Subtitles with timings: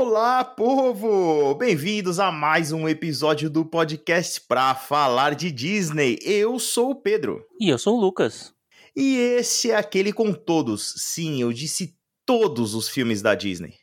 [0.00, 1.56] Olá, povo!
[1.56, 6.16] Bem-vindos a mais um episódio do podcast pra falar de Disney.
[6.22, 7.44] Eu sou o Pedro.
[7.60, 8.54] E eu sou o Lucas.
[8.94, 10.94] E esse é aquele com todos.
[10.98, 13.74] Sim, eu disse todos os filmes da Disney.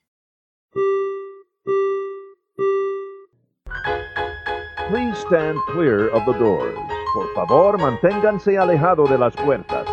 [4.88, 6.80] Please stand clear of the doors.
[7.12, 9.86] Por favor, manténganse alejado de las puertas.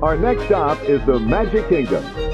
[0.00, 2.25] Our next stop is the Magic Kingdom.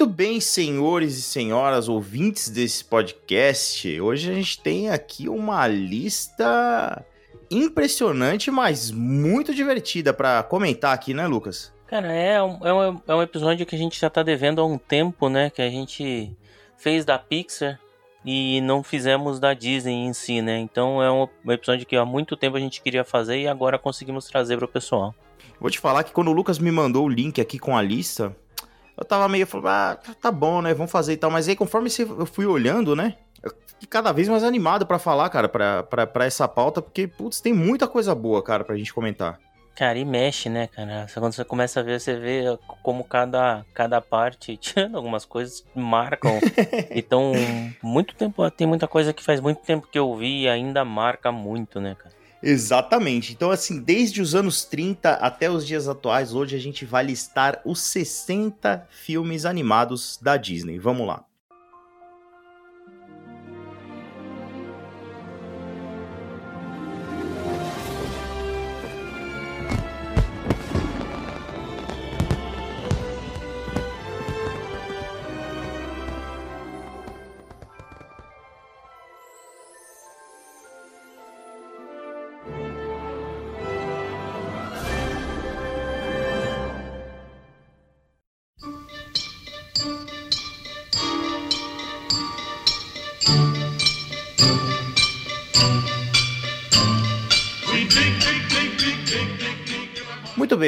[0.00, 4.00] Muito bem, senhores e senhoras ouvintes desse podcast.
[4.00, 7.04] Hoje a gente tem aqui uma lista
[7.50, 11.70] impressionante, mas muito divertida para comentar aqui, né, Lucas?
[11.86, 14.64] Cara, é um, é, um, é um episódio que a gente já tá devendo há
[14.64, 15.50] um tempo, né?
[15.50, 16.34] Que a gente
[16.78, 17.78] fez da Pixar
[18.24, 20.58] e não fizemos da Disney em si, né?
[20.60, 24.24] Então é um episódio que há muito tempo a gente queria fazer e agora conseguimos
[24.24, 25.14] trazer pro pessoal.
[25.60, 28.34] Vou te falar que quando o Lucas me mandou o link aqui com a lista,
[29.00, 30.74] eu tava meio falando, ah, tá bom, né?
[30.74, 31.30] Vamos fazer e tal.
[31.30, 33.16] Mas aí, conforme eu fui olhando, né?
[33.42, 37.06] Eu fiquei cada vez mais animado para falar, cara, pra, pra, pra essa pauta, porque,
[37.08, 39.40] putz, tem muita coisa boa, cara, pra gente comentar.
[39.74, 41.06] Cara, e mexe, né, cara?
[41.14, 46.38] Quando você começa a ver, você vê como cada, cada parte, tirando algumas coisas, marcam.
[46.94, 47.32] então,
[47.82, 51.32] muito tempo, tem muita coisa que faz muito tempo que eu vi e ainda marca
[51.32, 52.19] muito, né, cara?
[52.42, 53.32] Exatamente.
[53.32, 57.60] Então, assim, desde os anos 30 até os dias atuais, hoje a gente vai listar
[57.64, 60.78] os 60 filmes animados da Disney.
[60.78, 61.24] Vamos lá.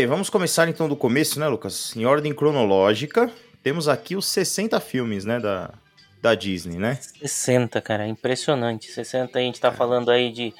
[0.02, 1.94] Bem, vamos começar então do começo, né, Lucas?
[1.94, 3.30] Em ordem cronológica,
[3.62, 5.72] temos aqui os 60 filmes, né, da,
[6.20, 6.98] da Disney, né?
[7.20, 8.90] 60, cara, impressionante.
[8.90, 10.52] 60, a gente tá falando aí de,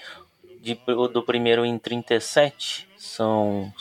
[0.60, 0.78] de
[1.12, 3.72] do primeiro em 37, são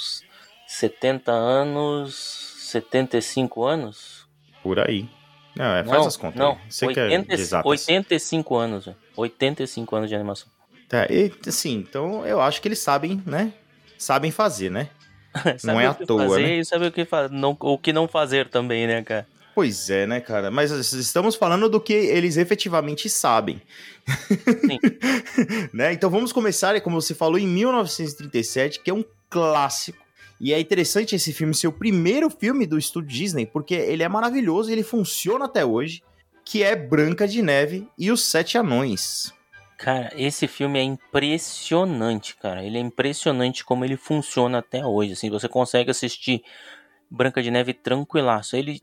[0.66, 2.16] 70 anos,
[2.62, 4.28] 75 anos?
[4.64, 5.08] Por aí.
[5.56, 6.40] Não, é, faz não, as contas.
[6.40, 7.70] Não, Você 80, que é de exatas.
[7.70, 8.98] 85 anos, velho.
[9.16, 10.48] 85 anos de animação.
[10.90, 13.54] Tá, e, assim, então eu acho que eles sabem, né?
[13.96, 14.90] Sabem fazer, né?
[15.58, 16.58] Sabe é o à que toa, fazer né?
[16.58, 19.28] e sabe o que, fa não, o que não fazer também, né, cara?
[19.54, 20.50] Pois é, né, cara?
[20.50, 23.62] Mas estamos falando do que eles efetivamente sabem.
[24.08, 24.80] Sim.
[25.74, 25.92] né?
[25.94, 30.00] Então vamos começar, como você falou, em 1937, que é um clássico.
[30.40, 34.10] E é interessante esse filme ser o primeiro filme do estúdio Disney, porque ele é
[34.10, 36.02] maravilhoso e ele funciona até hoje,
[36.44, 39.32] que é Branca de Neve e os Sete Anões.
[39.82, 42.64] Cara, esse filme é impressionante, cara.
[42.64, 45.14] Ele é impressionante como ele funciona até hoje.
[45.14, 46.44] Assim, você consegue assistir
[47.10, 48.56] Branca de Neve tranquilaço.
[48.56, 48.80] Ele,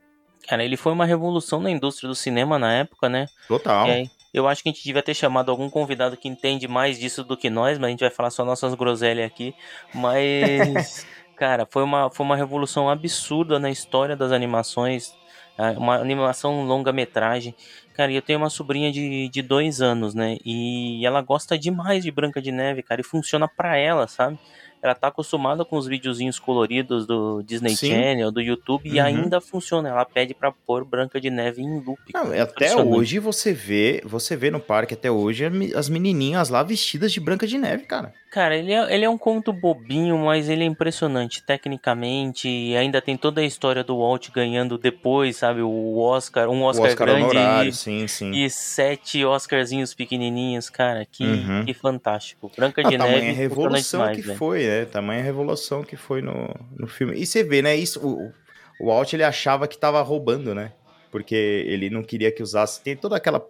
[0.48, 3.28] cara, ele foi uma revolução na indústria do cinema na época, né?
[3.47, 3.87] Total.
[3.87, 7.22] Aí, eu acho que a gente devia ter chamado algum convidado que entende mais disso
[7.22, 9.54] do que nós, mas a gente vai falar só nossas groselhas aqui.
[9.94, 11.06] Mas,
[11.38, 15.14] cara, foi uma, foi uma revolução absurda na história das animações.
[15.56, 17.54] ah, Uma animação longa-metragem.
[17.98, 20.36] Cara, eu tenho uma sobrinha de, de dois anos, né?
[20.44, 24.38] E ela gosta demais de Branca de Neve, cara, e funciona pra ela, sabe?
[24.82, 27.88] Ela tá acostumada com os videozinhos coloridos do Disney Sim.
[27.90, 29.04] Channel, do YouTube, e Uhum.
[29.06, 29.88] ainda funciona.
[29.88, 31.98] Ela pede pra pôr Branca de Neve em loop.
[32.14, 35.44] Não, e até hoje você vê, você vê no parque até hoje
[35.76, 38.12] as menininhas lá vestidas de Branca de Neve, cara.
[38.30, 42.48] Cara, ele é, ele é um conto bobinho, mas ele é impressionante tecnicamente.
[42.48, 45.62] E ainda tem toda a história do Walt ganhando depois, sabe?
[45.62, 48.30] O Oscar, um Oscar, o Oscar grande honorário, e- sim, sim.
[48.32, 51.06] e sete Oscarzinhos pequenininhos, cara.
[51.10, 51.64] Que, Uhum.
[51.64, 52.50] que fantástico.
[52.56, 54.38] Branca Não, de tamanha Neve, revolução impressionante que demais, velho.
[54.38, 54.85] foi, né?
[54.85, 57.17] Tamanha revolução que foi no, no filme.
[57.17, 57.75] E você vê, né?
[57.76, 58.32] Isso, o,
[58.81, 60.73] o Walt ele achava que tava roubando, né?
[61.11, 62.82] Porque ele não queria que usasse.
[62.82, 63.44] Tem toda aquela.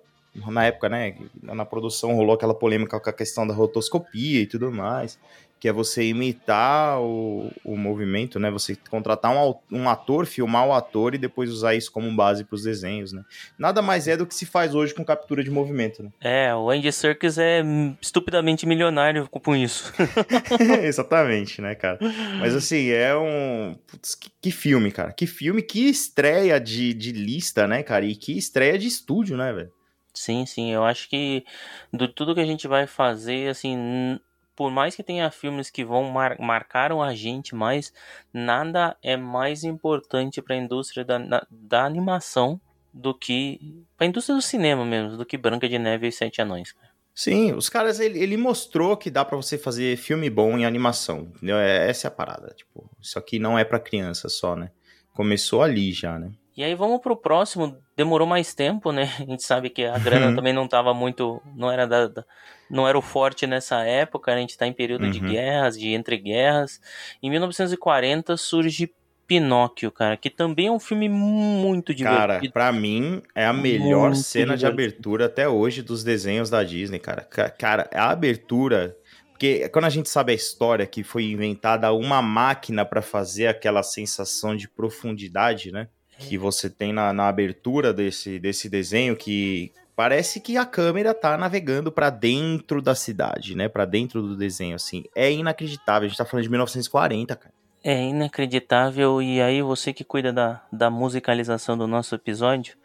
[0.47, 1.17] Na época, né?
[1.43, 5.19] Na produção rolou aquela polêmica com a questão da rotoscopia e tudo mais.
[5.60, 8.50] Que é você imitar o, o movimento, né?
[8.50, 12.55] Você contratar um, um ator, filmar o ator e depois usar isso como base para
[12.55, 13.22] os desenhos, né?
[13.58, 16.10] Nada mais é do que se faz hoje com captura de movimento, né?
[16.20, 17.62] É, o Andy Serkis é
[18.00, 19.93] estupidamente milionário com isso.
[20.82, 21.99] Exatamente, né, cara?
[22.38, 23.76] Mas assim, é um.
[23.87, 25.12] Putz, que, que filme, cara.
[25.12, 28.05] Que filme, que estreia de, de lista, né, cara?
[28.05, 29.72] E que estreia de estúdio, né, velho?
[30.14, 31.44] Sim, sim, eu acho que
[31.93, 34.19] do tudo que a gente vai fazer, assim,
[34.58, 37.93] por mais que tenha filmes que vão mar marcaram a gente, mas
[38.34, 42.60] nada é mais importante para a indústria da, da animação
[42.93, 46.43] do que para a indústria do cinema mesmo, do que Branca de Neve e Sete
[46.43, 46.75] Anões.
[47.14, 51.31] Sim, os caras, ele, ele mostrou que dá para você fazer filme bom em animação,
[51.37, 51.56] entendeu?
[51.56, 54.72] É, essa é a parada, tipo, isso aqui não é para criança só, né?
[55.14, 56.32] Começou ali já, né?
[56.58, 59.14] E aí vamos pro próximo, demorou mais tempo, né?
[59.20, 62.25] A gente sabe que a grana também não tava muito, não era da, da,
[62.69, 65.10] não era o forte nessa época, a gente tá em período uhum.
[65.12, 66.81] de guerras, de entreguerras.
[67.22, 68.93] Em 1940 surge
[69.25, 72.26] Pinóquio, cara, que também é um filme muito divertido.
[72.26, 74.58] Cara, pra mim é a melhor muito cena divertido.
[74.58, 77.22] de abertura até hoje dos desenhos da Disney, cara.
[77.56, 78.96] Cara, a abertura.
[79.31, 83.84] Porque quando a gente sabe a história que foi inventada uma máquina para fazer aquela
[83.84, 85.87] sensação de profundidade, né?
[86.19, 91.37] Que você tem na, na abertura desse, desse desenho, que parece que a câmera tá
[91.37, 93.69] navegando para dentro da cidade, né?
[93.69, 95.05] Para dentro do desenho, assim.
[95.15, 96.06] É inacreditável.
[96.06, 97.55] A gente tá falando de 1940, cara.
[97.82, 99.23] É inacreditável.
[99.23, 102.76] E aí, você que cuida da, da musicalização do nosso episódio,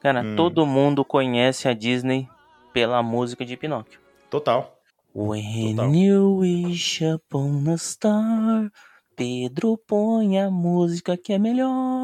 [0.00, 0.36] cara, hum.
[0.36, 2.28] todo mundo conhece a Disney
[2.72, 4.00] pela música de Pinóquio.
[4.30, 4.78] Total.
[5.14, 5.94] When Total.
[5.94, 8.72] you wish upon a star,
[9.14, 12.01] Pedro põe a música que é melhor.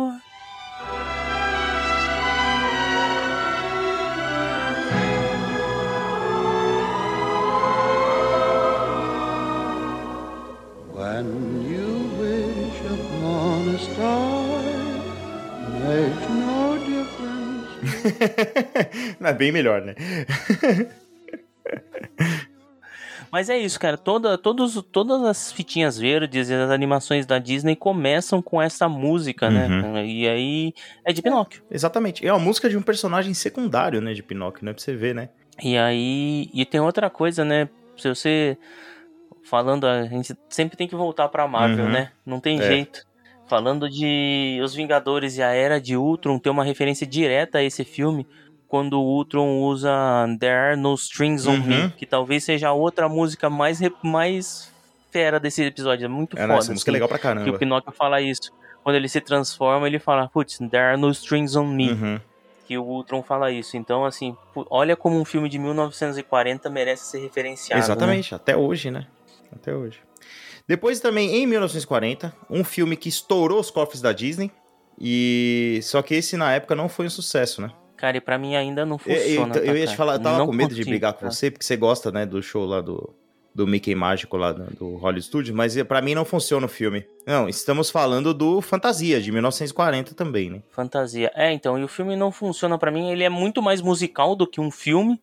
[11.27, 12.69] When
[13.79, 14.63] star
[15.81, 17.67] makes no difference.
[19.25, 19.95] é bem melhor, né?
[23.31, 23.97] Mas é isso, cara.
[23.99, 29.51] Toda, todos, todas as fitinhas verdes e as animações da Disney começam com essa música,
[29.51, 29.67] né?
[29.67, 29.93] uhum.
[29.93, 30.07] né?
[30.07, 30.73] E aí
[31.05, 31.63] é de Pinóquio.
[31.71, 32.27] É, exatamente.
[32.27, 34.15] É uma música de um personagem secundário, né?
[34.15, 34.73] De Pinóquio, né?
[34.73, 35.29] Pra você ver, né?
[35.63, 36.49] E aí.
[36.55, 37.69] E tem outra coisa, né?
[37.97, 38.57] Se você.
[39.49, 41.91] Falando, a gente sempre tem que voltar pra Marvel, uhum.
[41.91, 42.13] né?
[42.25, 42.63] Não tem é.
[42.63, 43.07] jeito.
[43.47, 47.83] Falando de Os Vingadores e a Era de Ultron, tem uma referência direta a esse
[47.83, 48.27] filme
[48.69, 49.91] quando o Ultron usa
[50.39, 51.63] There Are No Strings on uhum.
[51.63, 54.71] Me, que talvez seja a outra música mais, mais
[55.11, 56.05] fera desse episódio.
[56.05, 56.59] É muito é, foda.
[56.59, 57.45] Essa música é assim, legal pra caramba.
[57.45, 58.53] Que o Pinóquio fala isso.
[58.85, 61.93] Quando ele se transforma, ele fala, putz, There Are No Strings on Me.
[61.93, 62.21] Uhum.
[62.67, 63.79] Que o Ultron fala isso.
[63.79, 64.37] Então, assim,
[64.69, 67.83] olha como um filme de 1940 merece ser referenciado.
[67.83, 68.37] Exatamente, né?
[68.37, 69.07] até hoje, né?
[69.53, 70.01] Até hoje.
[70.67, 74.51] Depois também, em 1940, um filme que estourou os cofres da Disney.
[75.01, 77.71] E só que esse na época não foi um sucesso, né?
[77.97, 79.57] Cara, e pra mim ainda não funciona.
[79.57, 81.51] Eu, eu, eu ia te falar, eu tava não com medo de brigar com você,
[81.51, 83.13] porque você gosta, né, do show lá do,
[83.55, 87.05] do Mickey Mágico lá do, do Hollywood Studios, mas para mim não funciona o filme.
[87.27, 90.63] Não, estamos falando do Fantasia, de 1940 também, né?
[90.71, 91.31] Fantasia.
[91.35, 94.47] É, então, e o filme não funciona para mim, ele é muito mais musical do
[94.47, 95.21] que um filme.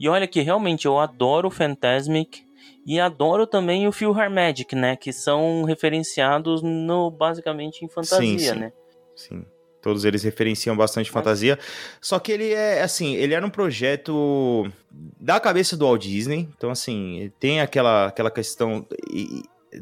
[0.00, 2.43] E olha que realmente eu adoro o Fantasmic,
[2.86, 4.96] e adoro também o Phil Magic, né?
[4.96, 8.54] Que são referenciados no basicamente em fantasia, sim, sim.
[8.54, 8.72] né?
[9.16, 9.46] Sim.
[9.80, 11.12] Todos eles referenciam bastante Mas...
[11.12, 11.58] fantasia.
[12.00, 16.48] Só que ele é, assim, ele era um projeto da cabeça do Walt Disney.
[16.56, 18.86] Então, assim, tem aquela, aquela questão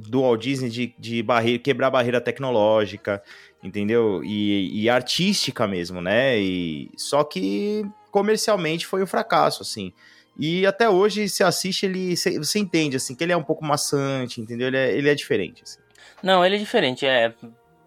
[0.09, 3.23] do Walt Disney de, de barreira, quebrar barreira tecnológica,
[3.63, 4.23] entendeu?
[4.25, 6.39] E, e artística mesmo, né?
[6.41, 9.93] E, só que comercialmente foi um fracasso, assim.
[10.39, 14.41] E até hoje, se assiste, ele você entende, assim, que ele é um pouco maçante,
[14.41, 14.69] entendeu?
[14.69, 15.79] Ele é, ele é diferente, assim.
[16.23, 17.35] Não, ele é diferente, é...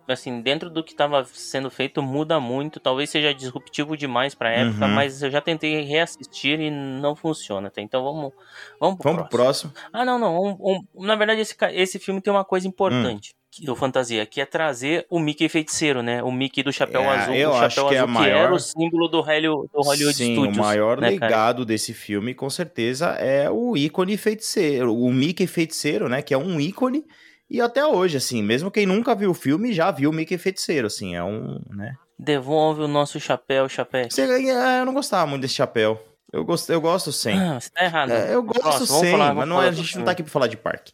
[0.07, 2.79] Assim, dentro do que estava sendo feito, muda muito.
[2.79, 4.91] Talvez seja disruptivo demais pra época, uhum.
[4.91, 7.81] mas eu já tentei reassistir e não funciona, tá?
[7.81, 8.31] Então vamos,
[8.79, 9.71] vamos pro vamos próximo.
[9.71, 9.91] Pro próximo.
[9.91, 10.39] Ah, não, não.
[10.39, 13.34] Um, um, na verdade, esse, esse filme tem uma coisa importante.
[13.63, 16.21] Do Fantasia, que é trazer o Mickey feiticeiro, né?
[16.23, 18.37] O Mickey do chapéu é, azul, eu o chapéu azul que, é a maior...
[18.37, 20.57] era o símbolo do, Helio, do Hollywood Sim, Studios.
[20.57, 21.65] o maior né, legado cara?
[21.65, 26.21] desse filme, com certeza, é o ícone feiticeiro, o Mickey feiticeiro, né?
[26.21, 27.05] Que é um ícone
[27.49, 30.87] e até hoje, assim, mesmo quem nunca viu o filme já viu o Mickey feiticeiro,
[30.87, 31.95] assim, é um, né?
[32.17, 34.07] Devolve o nosso chapéu, chapéu.
[34.09, 36.01] Você, é, eu não gostava muito desse chapéu.
[36.31, 37.39] Eu gosto, eu gosto sem.
[37.39, 38.11] Ah, você tá errado.
[38.11, 40.31] É, eu gosto Próximo, sem, falar, mas não é, a gente não tá aqui pra
[40.31, 40.91] falar de parque.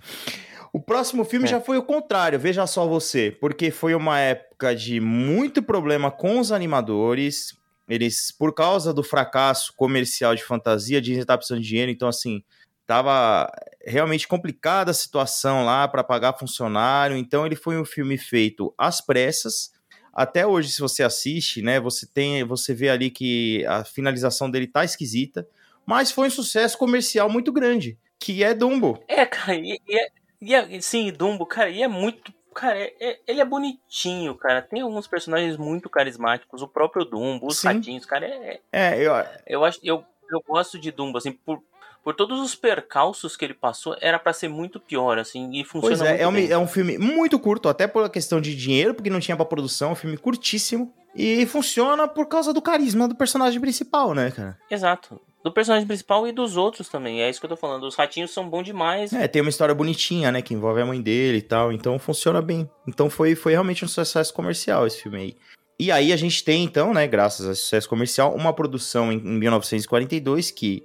[0.74, 1.50] O próximo filme é.
[1.50, 6.40] já foi o contrário, veja só você, porque foi uma época de muito problema com
[6.40, 7.58] os animadores.
[7.90, 12.42] Eles, por causa do fracasso comercial de fantasia, Disney tá precisando de dinheiro, então assim,
[12.88, 13.52] tava
[13.86, 17.18] realmente complicada a situação lá para pagar funcionário.
[17.18, 19.72] Então ele foi um filme feito às pressas.
[20.14, 24.68] Até hoje, se você assiste, né, você tem, você vê ali que a finalização dele
[24.68, 25.48] tá esquisita,
[25.86, 29.02] mas foi um sucesso comercial muito grande, que é Dumbo.
[29.08, 30.08] É, cara, e, e é,
[30.42, 32.34] e é, sim, Dumbo, cara, e é muito.
[32.54, 34.62] Cara, é, é, ele é bonitinho, cara.
[34.62, 36.62] Tem alguns personagens muito carismáticos.
[36.62, 37.68] O próprio Dumbo, os sim.
[37.68, 38.60] ratinhos, cara, é.
[38.72, 39.14] É, eu.
[39.48, 39.80] Eu acho.
[39.84, 41.62] Eu, eu gosto de Dumbo, assim, por,
[42.04, 45.98] por todos os percalços que ele passou, era para ser muito pior, assim, e funciona
[45.98, 46.52] Pois é, muito é um, bem.
[46.52, 49.90] é um filme muito curto, até por questão de dinheiro, porque não tinha pra produção,
[49.90, 50.94] é um filme curtíssimo.
[51.14, 54.58] E funciona por causa do carisma do personagem principal, né, cara?
[54.70, 55.20] Exato.
[55.44, 57.22] Do personagem principal e dos outros também.
[57.22, 57.84] É isso que eu tô falando.
[57.84, 59.12] Os ratinhos são bons demais.
[59.12, 62.42] É, tem uma história bonitinha, né, que envolve a mãe dele e tal, então funciona
[62.42, 62.70] bem.
[62.88, 65.38] Então foi, foi realmente um sucesso comercial esse filme aí.
[65.80, 69.40] E aí a gente tem, então, né, graças a sucesso comercial, uma produção em, em
[69.40, 70.84] 1942 que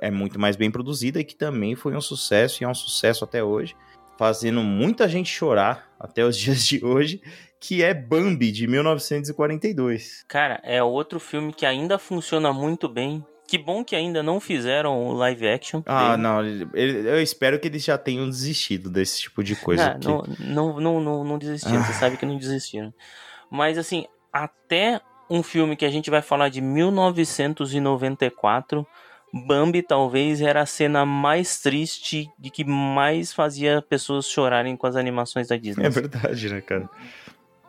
[0.00, 3.24] é muito mais bem produzida e que também foi um sucesso e é um sucesso
[3.24, 3.74] até hoje,
[4.16, 7.20] fazendo muita gente chorar até os dias de hoje,
[7.58, 10.24] que é Bambi, de 1942.
[10.28, 13.24] Cara, é outro filme que ainda funciona muito bem.
[13.52, 15.82] Que bom que ainda não fizeram o live action.
[15.84, 16.22] Ah, dele.
[16.22, 16.42] não,
[16.74, 19.90] ele- eu espero que eles já tenham desistido desse tipo de coisa.
[19.90, 21.84] Ah, não, não, não, não, não desistiram, Ah.
[21.84, 22.94] você sabe que não desistiram.
[23.50, 28.86] Mas assim, até um filme que a gente vai falar de 1994,
[29.34, 34.96] Bambi talvez era a cena mais triste e que mais fazia pessoas chorarem com as
[34.96, 35.84] animações da Disney.
[35.86, 36.88] É verdade, né, cara?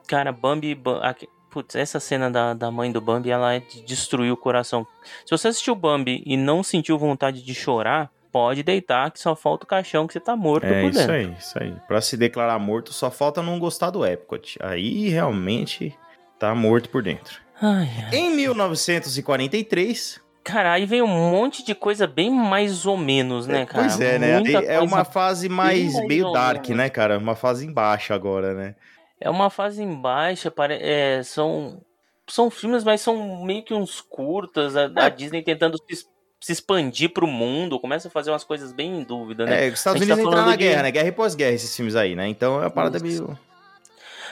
[0.08, 0.76] Cara, Bambi.
[0.76, 4.36] Ba- aque- Putz, essa cena da, da mãe do Bambi, ela é de destruir o
[4.38, 4.88] coração.
[5.24, 9.64] Se você assistiu Bambi e não sentiu vontade de chorar, pode deitar que só falta
[9.64, 11.14] o caixão que você tá morto É por isso dentro.
[11.14, 11.76] aí, isso aí.
[11.88, 14.58] Pra se declarar morto, só falta não gostar do Epcot.
[14.60, 15.96] Aí realmente
[16.40, 17.40] tá morto por dentro.
[17.62, 18.16] Ai, ai.
[18.16, 20.20] Em 1943.
[20.44, 23.84] Cara, aí vem um monte de coisa bem mais ou menos, né, cara?
[23.84, 24.40] pois é, né?
[24.40, 27.18] Muita É uma fase mais meio dark, né, cara?
[27.18, 28.76] Uma fase embaixo agora, né?
[29.24, 30.78] É uma fase em baixa, pare...
[30.82, 31.82] é, são,
[32.28, 34.76] são filmes, mas são meio que uns curtas.
[34.76, 35.10] A, a É.
[35.10, 36.06] Disney tentando se,
[36.42, 39.66] se expandir pro mundo, começa a fazer umas coisas bem em dúvida, né?
[39.66, 40.92] É, os Estados tá Unidos falando na de- guerra, né?
[40.92, 42.28] Guerra e pós-guerra, esses filmes aí, né?
[42.28, 43.06] Então é uma parada Isso.
[43.24, 43.40] meio.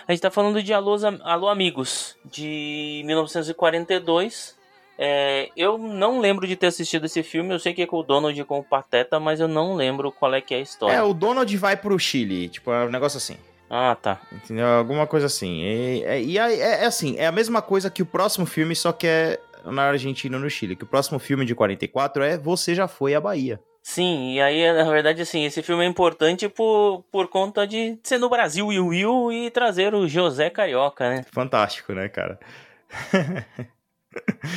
[0.07, 4.57] A gente tá falando de Alô, Alô Amigos, de 1942.
[4.97, 7.53] É, eu não lembro de ter assistido esse filme.
[7.53, 10.33] Eu sei que é com o Donald com o Pateta, mas eu não lembro qual
[10.33, 10.95] é que é a história.
[10.95, 12.49] É, o Donald vai pro Chile.
[12.49, 13.37] Tipo, é um negócio assim.
[13.73, 14.19] Ah, tá.
[14.33, 14.67] Entendeu?
[14.67, 15.61] Alguma coisa assim.
[15.61, 18.75] E, é- e aí, é, é assim, é a mesma coisa que o próximo filme,
[18.75, 20.75] só que é na Argentina e no Chile.
[20.75, 23.61] Que o próximo filme de 44 é Você Já Foi à Bahia.
[23.81, 28.17] Sim, e aí, na verdade, assim, esse filme é importante por, por conta de ser
[28.19, 31.25] no Brasil Will Will e trazer o José Carioca, né?
[31.31, 32.37] Fantástico, né, cara?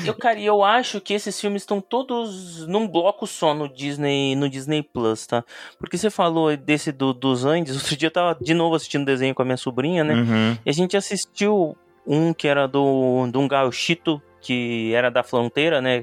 [0.05, 4.49] Eu, cara, eu acho que esses filmes estão todos num bloco só no Disney, no
[4.49, 5.45] Disney Plus, tá?
[5.79, 9.35] Porque você falou desse do, dos Andes, outro dia eu tava de novo assistindo desenho
[9.35, 10.15] com a minha sobrinha, né?
[10.15, 10.59] Uhum.
[10.65, 15.81] E a gente assistiu um que era do, de um gauchito que era da fronteira,
[15.81, 16.03] né?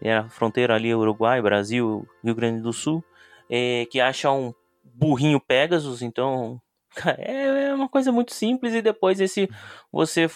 [0.00, 3.04] Era a fronteira ali, Uruguai, Brasil, Rio Grande do Sul,
[3.50, 4.54] é, que acha um
[4.84, 6.60] burrinho Pegasus, então
[7.18, 8.74] é, é uma coisa muito simples.
[8.74, 9.48] E depois esse
[9.92, 10.28] você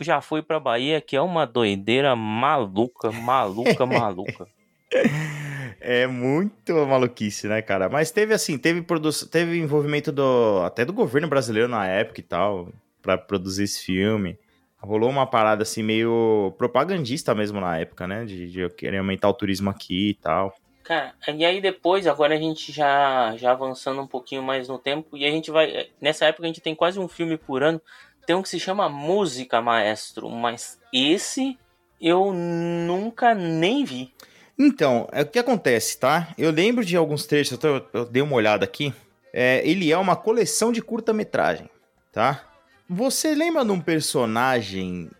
[0.00, 4.48] já foi pra Bahia, que é uma doideira maluca, maluca, maluca.
[5.86, 7.90] É muito maluquice, né, cara?
[7.90, 12.22] Mas teve assim, teve produção, teve envolvimento do até do governo brasileiro na época e
[12.22, 12.72] tal,
[13.02, 14.38] pra produzir esse filme.
[14.80, 19.28] Rolou uma parada assim meio propagandista mesmo na época, né, de, de eu querer aumentar
[19.28, 20.56] o turismo aqui e tal.
[20.84, 25.16] Cara, e aí depois, agora a gente já, já avançando um pouquinho mais no tempo,
[25.16, 25.88] e a gente vai.
[25.98, 27.80] Nessa época a gente tem quase um filme por ano.
[28.26, 31.58] Tem um que se chama Música Maestro, mas esse
[32.00, 34.12] eu nunca nem vi.
[34.58, 36.28] Então, é o que acontece, tá?
[36.38, 38.94] Eu lembro de alguns trechos, eu, tô- eu dei uma olhada aqui.
[39.32, 41.68] É, ele é uma coleção de curta-metragem,
[42.12, 42.44] tá?
[42.88, 45.10] Você lembra de um personagem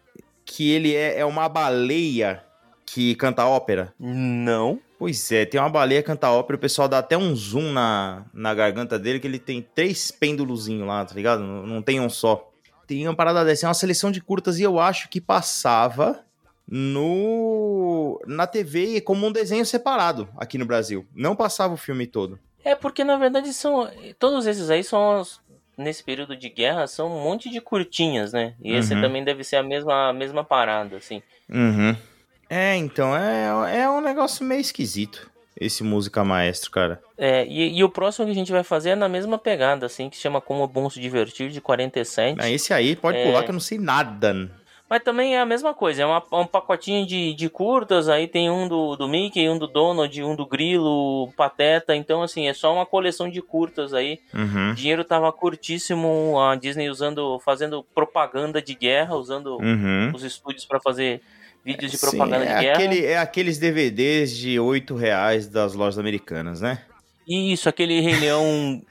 [0.44, 2.44] que ele é, é uma baleia
[2.86, 3.92] que canta ópera?
[3.98, 4.78] Não.
[4.98, 8.24] Pois é, tem uma baleia que canta ópera, o pessoal dá até um zoom na,
[8.32, 11.42] na garganta dele, que ele tem três pêndulozinhos lá, tá ligado?
[11.42, 12.50] Não, não tem um só.
[12.86, 16.24] Tem uma parada dessa, é uma seleção de curtas e eu acho que passava
[16.66, 21.06] no na TV como um desenho separado aqui no Brasil.
[21.14, 22.38] Não passava o filme todo.
[22.64, 23.88] É porque na verdade são.
[24.18, 25.22] Todos esses aí são.
[25.76, 28.54] Nesse período de guerra são um monte de curtinhas, né?
[28.62, 29.00] E esse Uhum.
[29.00, 31.20] também deve ser a mesma, a mesma parada, assim.
[31.50, 31.96] Uhum.
[32.48, 35.28] É, então, é, é um negócio meio esquisito,
[35.60, 37.00] esse Música Maestro, cara.
[37.16, 40.08] É, e, e o próximo que a gente vai fazer é na mesma pegada, assim,
[40.10, 42.38] que chama Como é Bom Se Divertir, de 47.
[42.40, 43.24] Ah, esse aí pode É.
[43.24, 44.50] pular que eu não sei nada.
[44.90, 48.50] Mas também é a mesma coisa, é uma- um pacotinho de, de curtas, aí tem
[48.50, 52.72] um do, do Mickey, um do Donald, um do Grilo, Pateta, então assim, é só
[52.72, 54.20] uma coleção de curtas aí.
[54.34, 54.72] Uhum.
[54.72, 60.12] O dinheiro tava curtíssimo, a Disney usando, fazendo propaganda de guerra, usando Uhum.
[60.14, 61.22] os estúdios para fazer
[61.64, 62.74] vídeos de Sim, propaganda é de guerra.
[62.74, 66.82] Aquele, é aqueles DVDs de 8 reais das lojas americanas, né?
[67.26, 68.82] Isso, aquele Rei Leão.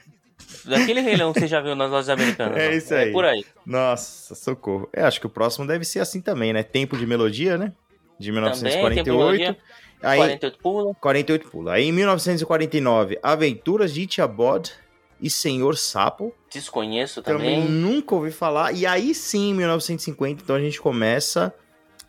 [0.66, 2.56] Aquele Rei Leão que você já viu nas lojas americanas.
[2.60, 2.72] É ó.
[2.72, 3.08] isso aí.
[3.08, 3.44] É por aí.
[3.64, 4.88] Nossa, socorro.
[4.92, 6.62] É, acho que o próximo deve ser assim também, né?
[6.62, 7.72] Tempo de melodia, né?
[8.18, 9.04] de Também tem 1948.
[9.04, 9.56] biologia.
[10.02, 10.94] Aí, 48 pula.
[11.00, 11.72] 48 pula.
[11.72, 14.72] Aí em 1949, Aventuras de Ichabod
[15.20, 16.34] e Senhor Sapo.
[16.52, 17.70] Desconheço Também também.
[17.70, 18.72] nunca ouvi falar.
[18.72, 21.54] E aí sim, em 1950, então a gente começa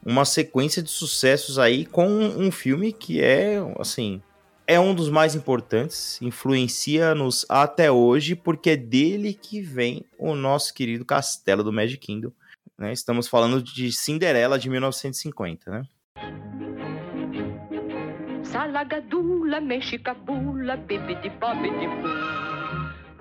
[0.05, 4.21] uma sequência de sucessos aí com um filme que é, assim,
[4.67, 10.73] é um dos mais importantes, influencia-nos até hoje, porque é dele que vem o nosso
[10.73, 12.31] querido Castelo do Magic Kingdom.
[12.77, 12.93] né?
[12.93, 15.83] Estamos falando de Cinderela de 1950, né?
[18.43, 22.54] Salagadula, mexicabula, bibidi bobidi boo.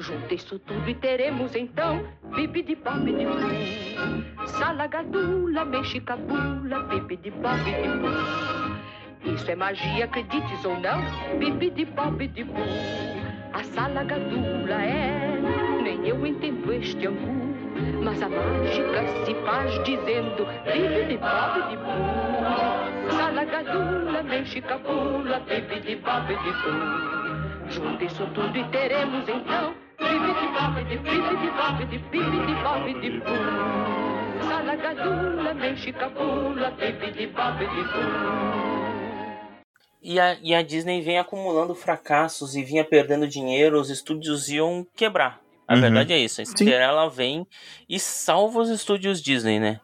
[0.04, 2.06] Junta isso tudo e teremos então
[2.37, 4.46] bibidi bobidi boo.
[4.46, 9.32] Salagadula, mexicabula, bibidi bobidi boo.
[9.32, 11.00] Isso é magia, acredites ou não,
[11.38, 12.61] bibidi bobidi boo.
[13.54, 15.40] A salagadula é,
[15.82, 17.54] nem eu entendo este angu.
[18.02, 23.11] Mas a mágica se faz dizendo bibidi bobidi boo.
[23.11, 27.70] Salagadula, mexicabula, bibidi bobidi boo.
[27.70, 29.84] Junta isso tudo e teremos então
[40.02, 44.87] E a, e a Disney vem acumulando fracassos e vinha perdendo dinheiro, os estúdios iam
[44.94, 45.40] quebrar.
[45.66, 45.80] A Uhum.
[45.80, 46.42] verdade é isso.
[46.42, 47.47] A Cinderela vem
[47.88, 49.80] e salva os estúdios Disney, né?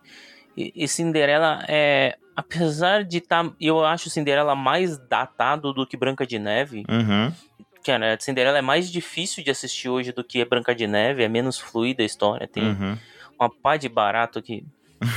[0.57, 2.17] E, e Cinderela é.
[2.37, 3.51] Apesar de estar.
[3.61, 6.85] eu acho Cinderela mais datado do que Branca de Neve.
[6.89, 7.33] Uhum.
[7.83, 11.23] Que né, Cinderela é mais difícil de assistir hoje do que Branca de Neve.
[11.25, 12.47] É menos fluida a história.
[12.47, 12.99] Tem Uhum.
[13.39, 14.65] uma pá de barato que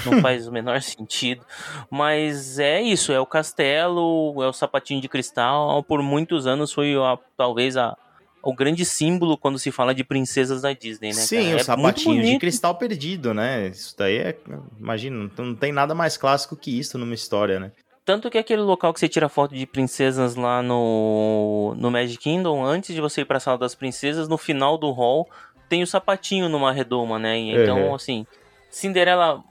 [0.05, 1.46] não faz o menor sentido.
[1.91, 5.84] Mas é isso, é o castelo, é o sapatinho de cristal.
[5.84, 7.98] Por muitos anos foi a- talvez a,
[8.41, 11.13] o grande símbolo quando se fala de princesas da Disney, né?
[11.13, 11.55] Sim, cara?
[11.55, 13.67] o É sapatinho de cristal perdido, né?
[13.67, 14.38] Isso daí é.
[14.79, 17.72] Imagina, não tem nada mais clássico que isso numa história, né?
[18.05, 22.63] Tanto que aquele local que você tira foto de princesas lá no, no Magic Kingdom,
[22.63, 25.29] antes de você ir pra sala das princesas, no final do hall
[25.69, 27.38] tem o sapatinho numa redoma, né?
[27.38, 27.95] Então, Uhum.
[27.95, 28.27] assim,
[28.69, 29.41] Cinderela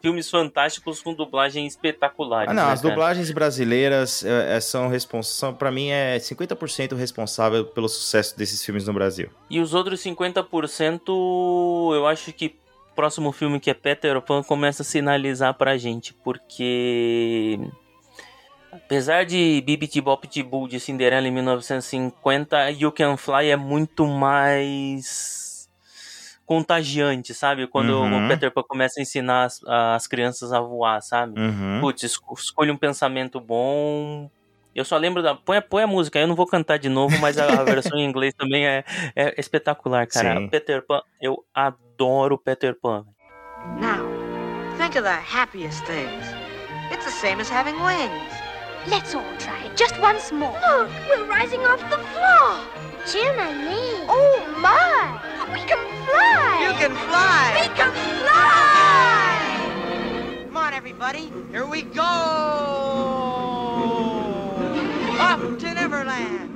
[0.00, 2.50] filmes fantásticos com dublagem espetaculares.
[2.50, 2.94] Ah, não, né, as cara?
[2.94, 8.86] dublagens brasileiras é, é, são responsáveis, para mim é 50% responsável pelo sucesso desses filmes
[8.86, 9.30] no Brasil.
[9.48, 11.08] E os outros 50%,
[11.94, 12.56] eu acho que
[12.92, 17.58] o próximo filme que é Peter Pan começa a sinalizar pra gente, porque
[18.72, 25.39] apesar de Bibbidi Bobbidi Boo de Cinderela em 1950, You Can Fly é muito mais
[26.50, 27.68] contagiante, sabe?
[27.68, 28.24] Quando Uhum.
[28.26, 31.38] o Peter Pan começa a ensinar as, as crianças a voar, sabe?
[31.40, 31.78] Uhum.
[31.80, 34.28] Putz, esco- escolha um pensamento bom.
[34.74, 35.32] Eu só lembro da.
[35.36, 37.96] Põe, a- põe a música, eu não vou cantar de novo, mas a, a versão
[37.96, 38.82] em inglês também é,
[39.14, 40.40] é espetacular, cara.
[40.40, 40.48] Sim.
[40.48, 43.04] Peter Pan, eu adoro Peter Pan.
[43.80, 44.04] Now,
[44.76, 46.24] think of the happiest things.
[46.92, 48.32] It's the same as having wings.
[48.88, 50.50] Let's all try it just once more.
[50.58, 52.58] Look, we're rising off the floor.
[53.06, 54.04] Jim and me.
[54.08, 55.20] Oh my!
[55.52, 56.66] We can fly.
[56.66, 57.60] You can fly!
[57.60, 59.46] We can fly.
[60.46, 61.32] Come on, everybody.
[61.50, 62.02] Here we go!
[65.20, 66.50] Up to Neverland!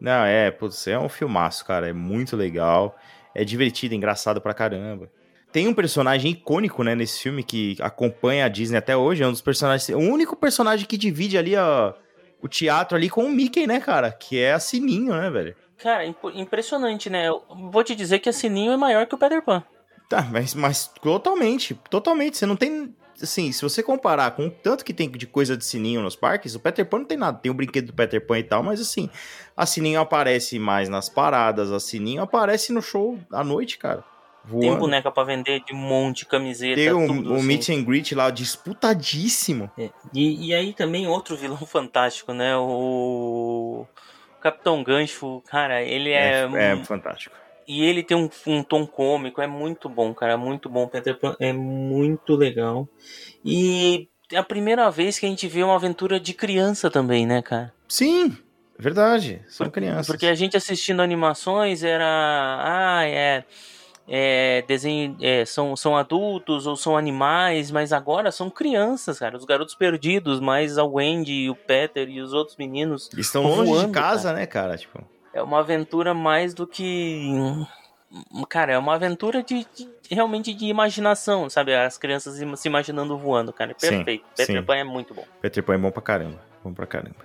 [0.00, 2.94] Não, é, putz, é um filmaço, cara, é muito legal.
[3.34, 5.10] é divertido, engraçado pra caramba.
[5.52, 9.32] Tem um personagem icônico, né, nesse filme que acompanha a Disney até hoje, é um
[9.32, 11.94] dos personagens, o único personagem que divide ali ó,
[12.40, 15.56] o teatro ali com o Mickey, né, cara, que é a Sininho, né, velho?
[15.78, 17.28] Cara, imp- impressionante, né?
[17.28, 19.62] Eu vou te dizer que a Sininho é maior que o Peter Pan.
[20.08, 22.36] Tá, mas, mas totalmente, totalmente.
[22.38, 22.94] Você não tem.
[23.22, 26.54] Assim, se você comparar com o tanto que tem de coisa de sininho nos parques,
[26.56, 27.38] o Peter Pan não tem nada.
[27.38, 29.08] Tem o brinquedo do Peter Pan e tal, mas assim,
[29.56, 34.02] a sininho aparece mais nas paradas, a sininho aparece no show à noite, cara.
[34.50, 34.80] Tem Voando.
[34.80, 37.30] boneca pra vender de um monte, camiseta, Tem o, tudo.
[37.32, 37.46] o assim.
[37.46, 39.70] meet and greet lá disputadíssimo.
[39.78, 42.54] É, E, e aí também outro vilão fantástico, né?
[42.56, 43.86] O
[44.44, 46.46] Capitão Gancho, cara, ele é.
[46.52, 47.34] É, é fantástico.
[47.66, 50.86] E ele tem um, um tom cômico, é muito bom, cara, muito bom.
[50.86, 52.86] Peter Pan é muito legal.
[53.42, 57.40] E é a primeira vez que a gente vê uma aventura de criança também, né,
[57.40, 57.72] cara?
[57.88, 58.36] Sim,
[58.78, 59.40] verdade.
[59.48, 60.08] São crianças.
[60.08, 62.04] Porque a gente assistindo animações era.
[62.04, 63.44] Ah, é.
[64.06, 69.36] É, desenho, é, são, são adultos ou são animais, mas agora são crianças, cara.
[69.36, 73.08] Os garotos perdidos, mais a Wendy, o Peter e os outros meninos.
[73.16, 74.76] Estão longe voando, de casa, né, cara?
[74.76, 77.30] Tipo, É uma aventura mais do que.
[78.48, 81.74] Cara, é uma aventura de, de- realmente de imaginação, sabe?
[81.74, 83.72] As crianças se imaginando voando, cara.
[83.72, 84.24] É Sim, perfeito.
[84.36, 84.62] Peter sim.
[84.62, 85.24] Pan é muito bom.
[85.40, 86.38] Peter Pan é bom pra caramba.
[86.62, 87.16] Bom pra caramba.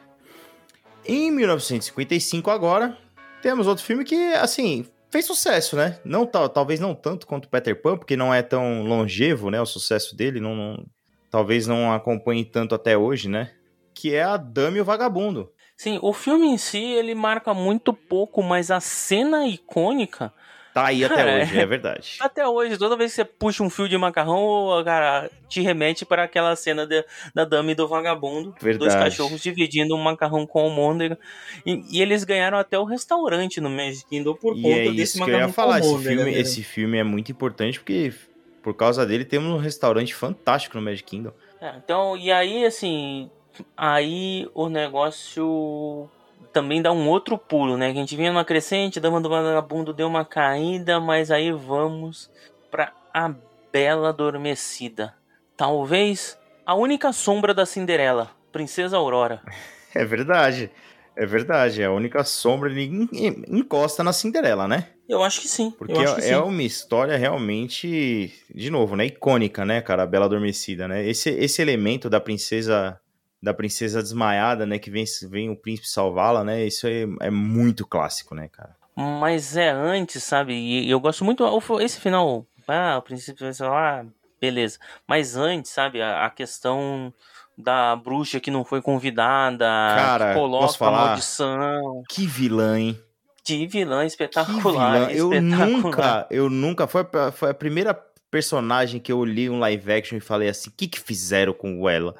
[1.05, 2.97] Em 1955, agora,
[3.41, 5.99] temos outro filme que, assim, fez sucesso, né?
[6.03, 9.61] Não, tal- talvez não tanto quanto Peter Pan, porque não é tão longevo, né?
[9.61, 10.85] O sucesso dele, não, não-
[11.29, 13.51] talvez não acompanhe tanto até hoje, né?
[13.93, 15.51] Que é a Dama e o Vagabundo.
[15.77, 20.33] Sim, o filme em si, ele marca muito pouco, mas a cena icônica
[20.73, 22.17] Tá aí até Cara, hoje, é verdade.
[22.19, 26.23] Até hoje, toda vez que você puxa um fio de macarrão, cara, te remete para
[26.23, 27.03] aquela cena de-
[27.33, 28.51] da dama e do vagabundo.
[28.61, 28.95] Dois Verdade.
[29.05, 31.17] cachorros dividindo um macarrão com almôndega.
[31.65, 35.01] E, e eles ganharam até o restaurante no Magic Kingdom por E conta é desse
[35.01, 35.81] isso que eu macarrão ia falar.
[35.81, 36.39] com Esse filme, né?
[36.39, 38.13] esse filme é muito importante porque,
[38.61, 41.31] por causa dele, temos um restaurante fantástico no Magic Kingdom.
[41.59, 43.29] É, então, e aí, assim,
[43.75, 46.09] aí o negócio
[46.51, 47.91] também dá um outro pulo, né?
[47.91, 52.29] Que a gente vinha numa crescente, Dama do Vagabundo deu uma caída, mas aí vamos
[52.71, 53.33] pra A
[53.71, 55.13] Bela Adormecida.
[55.55, 59.41] Talvez a única sombra da Cinderela, Princesa Aurora.
[59.95, 60.69] É verdade.
[61.15, 61.81] É verdade.
[61.81, 62.69] É a única sombra.
[62.69, 64.89] Ninguém encosta na Cinderela, né?
[65.09, 65.71] Eu acho que sim.
[65.71, 66.35] Porque que é sim.
[66.35, 71.03] uma história realmente, de novo, né, icônica, né, cara, a Bela Adormecida, né?
[71.03, 72.99] Esse, esse elemento da princesa
[73.41, 76.65] da princesa desmaiada, né, que vem, vem o príncipe salvá-la, né?
[76.65, 78.75] Isso é, é muito clássico, né, cara?
[78.95, 80.53] Mas é antes, sabe?
[80.53, 81.45] E eu gosto muito.
[81.79, 84.05] Esse final, ah, o princípio vai ser lá,
[84.41, 84.77] beleza.
[85.07, 86.01] Mas antes, sabe?
[86.01, 87.13] A, a questão
[87.57, 91.05] da bruxa que não foi convidada, Cara, que posso coloca a falar?
[91.07, 92.03] maldição.
[92.09, 92.99] Que vilã, hein?
[93.43, 95.07] Que vilã Que espetacular.
[95.07, 95.11] vilã.
[95.11, 95.81] Eu espetacular.
[95.81, 97.93] nunca, eu nunca, foi, a- foi a primeira
[98.29, 101.89] personagem que eu li um live action e falei assim, o que que fizeram com
[101.89, 102.15] ela?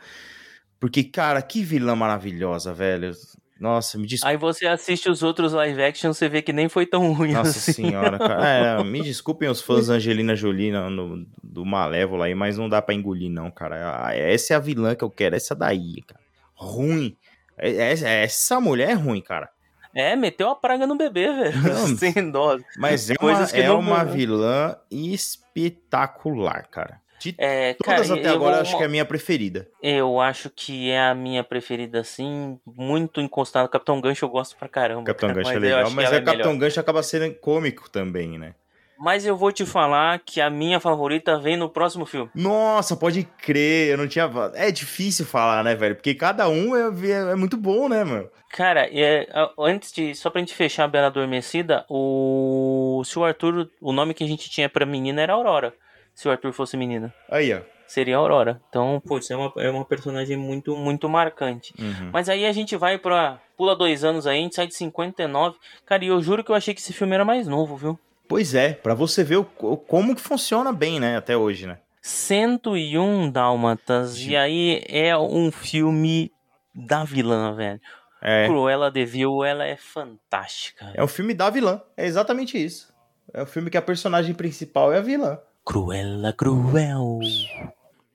[0.79, 3.11] Porque, cara, que vilã maravilhosa, velho.
[3.59, 4.29] Nossa, me desculpa.
[4.31, 7.49] Aí você assiste os outros live action, você vê que nem foi tão ruim Nossa
[7.49, 7.73] assim.
[7.73, 8.39] senhora, cara.
[8.79, 12.81] É, me desculpem os fãs da Angelina Jolie no, do Malévola aí, mas não dá
[12.81, 14.05] pra engolir, não, cara.
[14.05, 16.21] Ah, Essa é a vilã que eu quero, essa daí, cara.
[16.55, 17.17] Ruim.
[17.57, 19.49] É- é- Essa mulher é ruim, cara.
[19.93, 21.53] É, meteu a praga no bebê, velho.
[21.99, 22.57] Sem dó.
[22.77, 27.01] Mas é uma, é uma vilã espetacular, cara.
[27.19, 29.67] De É, todas cara, até eu agora, vou- acho que é a minha preferida.
[29.83, 33.67] Eu acho que é a minha preferida, assim, muito encostado.
[33.69, 35.03] Capitão Gancho eu gosto pra caramba.
[35.03, 36.59] Capitão cara, Gancho é eu legal, mas é é o Capitão melhor.
[36.67, 38.53] Gancho acaba sendo cômico também, né?
[39.01, 42.29] Mas eu vou te falar que a minha favorita vem no próximo filme.
[42.35, 44.29] Nossa, pode crer, eu não tinha.
[44.55, 45.95] É difícil falar, né, velho?
[45.95, 48.29] Porque cada um é, é- é muito bom, né, mano?
[48.51, 49.25] Cara, é,
[49.57, 50.13] antes de.
[50.15, 53.01] Só pra gente fechar a Bela Adormecida, o.
[53.05, 53.69] Se o Arthur.
[53.79, 55.73] O nome que a gente tinha pra menina era Aurora.
[56.19, 57.13] Se o Arthur fosse menina.
[57.29, 57.61] Aí, ó.
[57.87, 58.61] Seria Aurora.
[58.67, 61.73] Então, putz, é uma, é uma personagem muito, muito marcante.
[61.79, 62.09] Uhum.
[62.11, 63.39] Mas aí a gente vai pra.
[63.55, 65.55] Pula dois anos aí, a gente sai de 59.
[65.85, 67.97] Cara, e eu juro que eu achei que esse filme era mais novo, viu?
[68.27, 71.77] Pois é, pra você ver o, como que funciona bem, né, até hoje, né?
[72.01, 74.19] 101 Dálmatas.
[74.19, 76.33] E aí é um filme
[76.75, 77.79] da vilã, velho.
[78.21, 80.91] É, Cruella de Vil, ela é fantástica.
[80.93, 82.93] é um filme da vilã, é exatamente isso.
[83.33, 85.39] É o filme que a personagem principal é a vilã.
[85.65, 87.19] Cruella, cruel.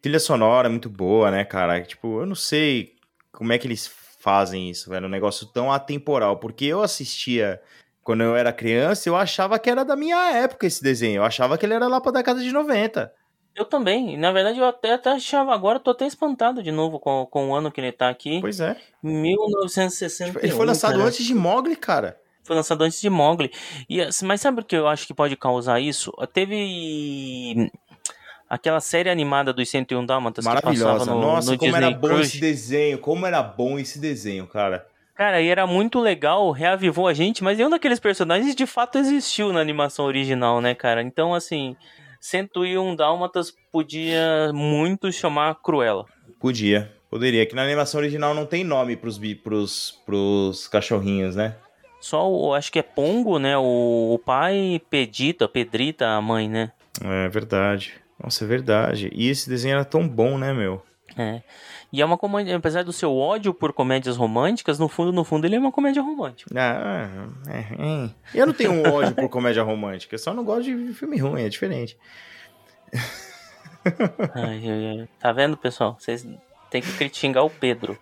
[0.03, 1.81] Trilha sonora é muito boa, né, cara?
[1.83, 2.95] Tipo, eu não sei
[3.33, 3.87] como é que eles
[4.19, 5.07] fazem isso, velho.
[5.07, 6.39] Um negócio tão atemporal.
[6.39, 7.61] Porque eu assistia
[8.03, 11.17] quando eu era criança, eu achava que era da minha época esse desenho.
[11.17, 13.13] Eu achava que ele era lá pra década de 90.
[13.55, 14.17] Eu também.
[14.17, 17.55] Na verdade, eu até, até achava agora, tô até espantado de novo com, com o
[17.55, 18.41] ano que ele tá aqui.
[18.41, 18.77] Pois é.
[19.03, 20.41] 1961.
[20.43, 21.05] Ele foi lançado cara.
[21.05, 22.19] antes de Mogli, cara.
[22.45, 23.51] Foi lançado antes de Mogli.
[23.89, 26.13] E, assim, mas sabe o que eu acho que pode causar isso?
[26.33, 27.71] Teve
[28.49, 31.11] aquela série animada dos 101 Dálmatas que passava Maravilhosa.
[31.11, 32.29] no, Nossa, no como Disney era bom Cruise.
[32.29, 32.99] esse desenho.
[32.99, 34.87] Como era bom esse desenho, cara.
[35.15, 39.53] Cara, e era muito legal, reavivou a gente, mas nenhum daqueles personagens de fato existiu
[39.53, 41.03] na animação original, né, cara?
[41.03, 41.77] Então, assim,
[42.21, 46.05] 101 Dálmatas podia muito chamar Cruella.
[46.41, 46.93] Podia.
[47.09, 47.47] Poderia.
[47.47, 51.55] Que na animação original não tem nome pros, bi- pros, pros cachorrinhos, né?
[52.05, 53.57] Só o, acho que é Pongo, né?
[53.57, 56.71] O, o pai, Pedita, Pedrita, a mãe, né?
[57.03, 57.95] É verdade.
[58.23, 59.11] Nossa, é verdade.
[59.15, 60.83] E esse desenho era tão bom, né, meu?
[61.17, 61.41] É.
[61.91, 65.47] E é uma comédia, apesar do seu ódio por comédias românticas, no fundo, no fundo,
[65.47, 66.51] ele é uma comédia romântica.
[66.55, 68.11] Ah, é, é.
[68.35, 70.15] Eu não tenho um ódio por comédia romântica.
[70.15, 71.97] Eu só não gosto de filme ruim, é diferente.
[74.35, 75.09] Ai.
[75.19, 75.97] Tá vendo, pessoal?
[75.99, 76.29] Vocês
[76.69, 77.99] têm que xingar o Pedro.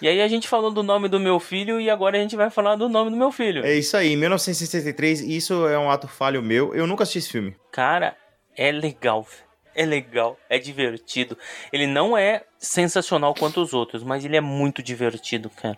[0.00, 2.48] E aí a gente falou do nome do meu filho e agora a gente vai
[2.50, 3.64] falar do nome do meu filho.
[3.64, 6.74] É isso aí, 1963, isso é um ato falho meu.
[6.74, 7.54] Eu nunca assisti esse filme.
[7.70, 8.16] Cara,
[8.56, 9.26] é legal.
[9.74, 11.38] É legal, é divertido.
[11.72, 15.76] Ele não é sensacional quanto os outros, mas ele é muito divertido, cara.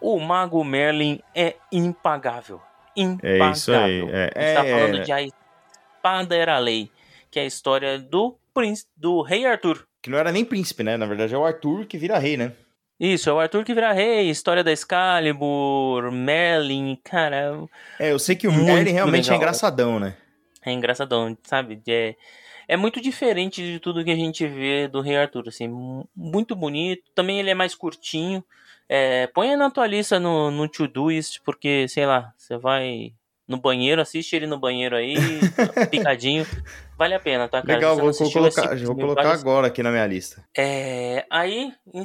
[0.00, 2.60] O Mago Merlin é impagável.
[2.94, 3.46] Impagável.
[3.48, 4.30] É isso aí, é.
[4.34, 5.02] A gente tá É, falando é.
[5.02, 6.90] de A Espada Era a Lei,
[7.30, 9.86] que é a história do príncipe, do rei Arthur.
[10.02, 10.96] Que não era nem príncipe, né?
[10.96, 12.52] Na verdade é o Arthur que vira rei, né?
[12.98, 17.52] Isso, é o Arthur que vira rei, história da Excalibur, Merlin, cara,
[17.98, 19.36] É, eu sei que o Merlin realmente é legal.
[19.36, 20.16] engraçadão, né?
[20.64, 21.80] é engraçadão, sabe?
[21.86, 22.16] É,
[22.66, 26.56] é muito diferente de tudo que a gente vê do Rei Arthur, assim, mu- muito
[26.56, 27.04] bonito.
[27.14, 28.42] Também ele é mais curtinho.
[28.88, 33.12] É, põe na tua lista no, no To-Doist, porque, sei lá, você vai
[33.46, 35.16] no banheiro, assiste ele no banheiro aí,
[35.90, 36.44] picadinho.
[36.96, 37.74] Vale a pena, tá, cara?
[37.74, 40.42] Legal, vou, vou colocar, esse vou filme, colocar agora aqui na minha lista.
[40.56, 42.00] É, aí, em,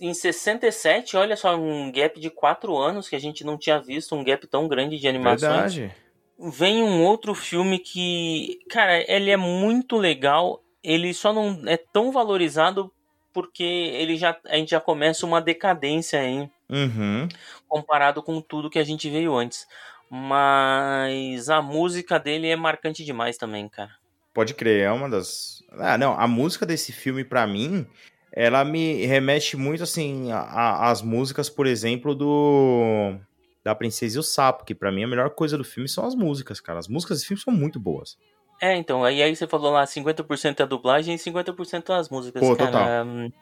[0.00, 4.14] em 67, olha só, um gap de 4 anos que a gente não tinha visto,
[4.14, 5.74] um gap tão grande de animações.
[5.74, 5.94] Verdade.
[6.38, 12.12] Vem um outro filme que, cara, ele é muito legal, ele só não é tão
[12.12, 12.92] valorizado
[13.32, 17.26] porque ele já, a gente já começa uma decadência aí, Uhum.
[17.66, 19.66] comparado com tudo que a gente veio antes.
[20.10, 23.97] Mas a música dele é marcante demais também, cara.
[24.38, 25.64] Pode crer, é uma das.
[25.72, 27.84] Ah, não, a música desse filme, pra mim,
[28.32, 33.16] ela me remete muito, assim, às músicas, por exemplo, do.
[33.64, 36.14] Da Princesa e o Sapo, que pra mim a melhor coisa do filme são as
[36.14, 36.78] músicas, cara.
[36.78, 38.16] As músicas desse filme são muito boas.
[38.62, 42.40] É, então, aí, aí você falou lá 50% é a dublagem e 50% as músicas,
[42.40, 42.70] Pô, cara.
[42.70, 43.06] total.
[43.06, 43.32] hum,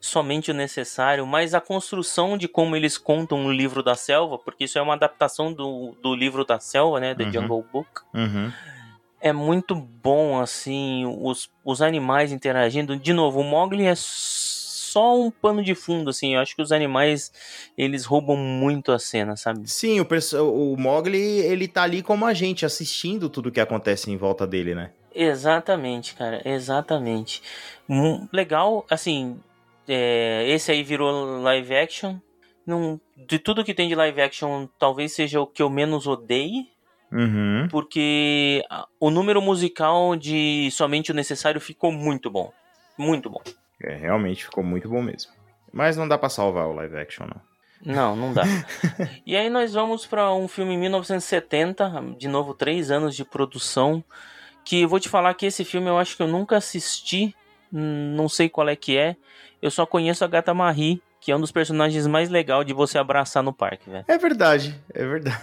[0.00, 4.64] Somente o necessário, mas a construção de como eles contam o livro da selva, porque
[4.64, 7.32] isso é uma adaptação do, do livro da selva, né, The Uhum.
[7.32, 8.50] Jungle Book, Uhum.
[9.20, 12.96] É muito bom, assim, os, os animais interagindo.
[12.96, 16.72] De novo, o Mogli é só um pano de fundo, assim, eu acho que os
[16.72, 17.30] animais,
[17.76, 19.68] eles roubam muito a cena, sabe?
[19.68, 20.06] Sim, o,
[20.72, 24.74] o Mogli, ele tá ali como a gente, assistindo tudo que acontece em volta dele,
[24.74, 24.92] né?
[25.14, 27.42] Exatamente, cara, exatamente.
[28.32, 29.38] Legal, assim,
[29.88, 32.16] é, esse aí virou live action.
[32.66, 36.68] Não, de tudo que tem de live action, talvez seja o que eu menos odeie,
[37.12, 37.68] Uhum.
[37.70, 38.64] porque
[38.98, 42.52] o número musical de Somente o Necessário ficou muito bom.
[42.98, 43.40] Muito bom.
[43.80, 45.30] É, realmente ficou muito bom mesmo.
[45.72, 47.40] Mas não dá pra salvar o live action, não.
[47.84, 48.42] Não, não dá.
[49.26, 54.02] e aí nós vamos para um filme em 1970, de novo, três anos de produção.
[54.64, 57.34] Que eu vou te falar que esse filme eu acho que eu nunca assisti,
[57.70, 59.16] não sei qual é que é.
[59.62, 62.98] Eu só conheço a Gata Marie, que é um dos personagens mais legais de você
[62.98, 64.04] abraçar no parque, velho.
[64.08, 65.40] É verdade, é verdade.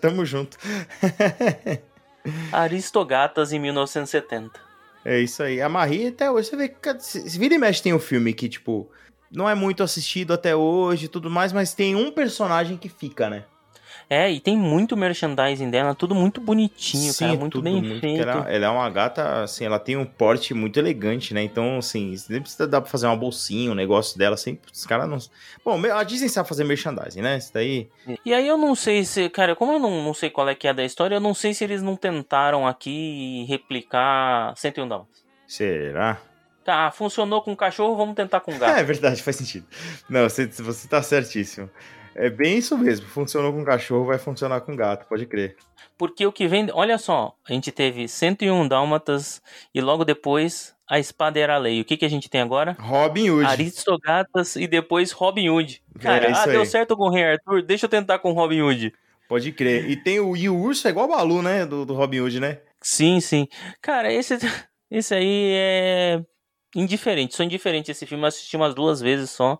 [0.00, 0.56] Tamo junto.
[2.52, 4.60] Aristogatas em 1970.
[5.04, 5.62] É isso aí.
[5.62, 8.90] A Marie, até hoje, você vê que vira e mexe tem um filme que, tipo,
[9.30, 13.30] não é muito assistido até hoje e tudo mais, mas tem um personagem que fica,
[13.30, 13.44] né?
[14.08, 18.00] É, e tem muito merchandising dela, tudo muito bonitinho, Sim, cara, é muito bem muito-
[18.00, 18.22] feito.
[18.22, 21.42] Ela, ela é uma gata, assim, ela tem um porte muito elegante, né?
[21.42, 25.08] Então, assim, sempre precisa dar pra fazer uma bolsinha, um negócio dela, sempre, os caras
[25.08, 25.18] não...
[25.64, 27.36] Bom, a Disney sabe fazer merchandising, né?
[27.38, 27.88] Isso daí...
[28.24, 30.68] E aí eu não sei se, cara, como eu não, não sei qual é que
[30.68, 35.24] é da história, eu não sei se eles não tentaram aqui replicar 101 Dálmatas.
[35.48, 36.18] Será?
[36.64, 38.70] Tá, funcionou com cachorro, vamos tentar com gato.
[38.78, 39.66] É verdade, faz sentido.
[40.08, 41.70] Não, você, você tá certíssimo.
[42.18, 43.06] É bem isso mesmo.
[43.06, 45.56] Funcionou com cachorro, vai funcionar com gato, pode crer.
[45.98, 49.42] Porque o que vem, olha só, a gente teve 101 Dálmatas
[49.74, 51.80] e logo depois a Espada Era a Lei.
[51.80, 52.74] O que que a gente tem agora?
[52.80, 53.46] Robin Hood.
[53.46, 55.82] Aristogatas e depois Robin Hood.
[56.00, 56.66] Cara, É ah, deu aí.
[56.66, 58.94] certo com o Rei Arthur, deixa eu tentar com Robin Hood.
[59.28, 59.90] Pode crer.
[59.90, 61.66] E tem o, e o urso é igual o Balu, né?
[61.66, 62.60] Do, do Robin Hood, né?
[62.80, 63.46] Sim, sim.
[63.82, 64.38] Cara, esse,
[64.90, 66.22] esse aí é.
[66.74, 69.58] indiferente, sou indiferente esse filme, eu assisti umas duas vezes só.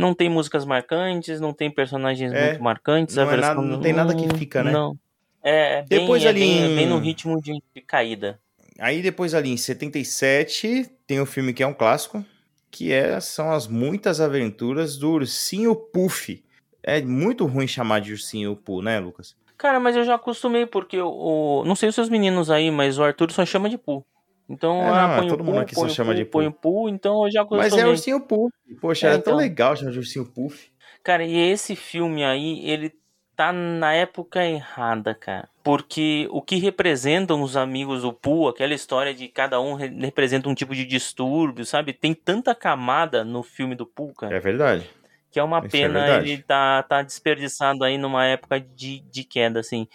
[0.00, 3.16] Não tem músicas marcantes, não tem personagens É, muito marcantes.
[3.16, 4.72] não é nada- não tem nada que fica, né?
[4.72, 4.96] Não.
[5.42, 8.38] É, é bem, Depois é ali bem, é em- bem no ritmo de, de caída.
[8.78, 12.24] Aí depois ali em 77 tem um filme que é um clássico,
[12.70, 16.42] que é, são as muitas aventuras do Ursinho Puff.
[16.82, 19.36] É muito ruim chamar de Ursinho Puff, né, Lucas?
[19.58, 21.62] Cara, mas eu já acostumei, porque o.
[21.66, 24.04] Não sei os seus meninos aí, mas o Arthur só chama de Poo.
[24.50, 26.88] Então, É, não, é o todo mundo aqui só o chama de põe o Poo,
[26.88, 27.46] então eu já.
[27.48, 28.52] Mas é Ursinho Puff.
[28.80, 29.36] Poxa, É, era tão então.
[29.40, 30.70] legal chamar de Ursinho Puff.
[31.04, 32.92] Cara, e esse filme aí, ele
[33.36, 35.48] tá na época errada, cara.
[35.62, 40.48] Porque o que representam os amigos do Pooh, aquela história de cada um re- representa
[40.48, 41.92] um tipo de distúrbio, sabe?
[41.92, 44.90] Tem tanta camada no filme do Pooh, cara, É verdade.
[45.30, 46.30] que é uma isso é pena verdade.
[46.32, 49.86] ele tá, tá desperdiçado aí numa época de, de queda, assim.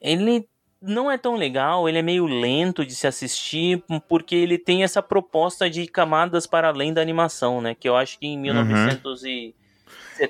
[0.00, 0.46] Ele
[0.82, 5.00] não é tão legal, ele é meio lento de se assistir, porque ele tem essa
[5.02, 7.74] proposta de camadas para além da animação, né?
[7.74, 9.54] Que eu acho que em 1977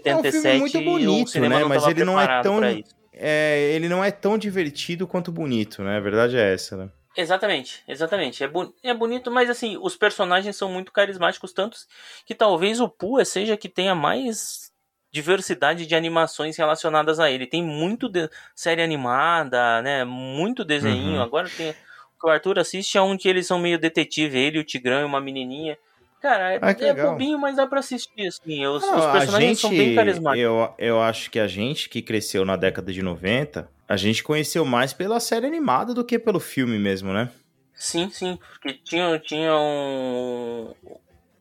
[0.08, 1.64] É um filme muito bonito, né?
[1.64, 2.60] Mas ele não é tão-.
[3.14, 5.96] É, ele não é tão divertido quanto bonito, né?
[5.96, 6.90] A verdade é essa, né?
[7.16, 8.42] Exatamente, exatamente.
[8.42, 8.50] É,
[8.84, 11.86] é bonito, mas assim, os personagens são muito carismáticos, tantos
[12.24, 14.71] que talvez o Pua seja que tenha mais
[15.12, 17.46] diversidade de animações relacionadas a ele.
[17.46, 20.04] Tem muito de- série animada, né?
[20.04, 21.16] Muito desenho.
[21.16, 21.22] Uhum.
[21.22, 21.74] Agora tem o
[22.20, 25.04] que o Arthur assiste é um que eles são meio detetive, ele, o Tigrão e
[25.04, 25.76] uma menininha.
[26.20, 28.64] Cara, é, Ah, é bobinho, mas dá pra assistir, assim.
[28.64, 30.38] Os, Não, os personagens são bem carismáticos.
[30.44, 34.64] Eu, eu acho que a gente que cresceu na década de 90, a gente conheceu
[34.64, 37.28] mais pela série animada do que pelo filme mesmo, né?
[37.74, 40.72] Sim, sim, porque tinha, tinha um.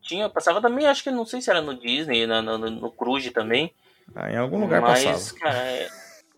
[0.01, 3.29] Tinha, passava também, acho que não sei se era no Disney, na- no, no, Cruise
[3.31, 3.73] também.
[4.15, 5.39] Ah, em algum lugar mas, passava.
[5.39, 5.87] cara, é-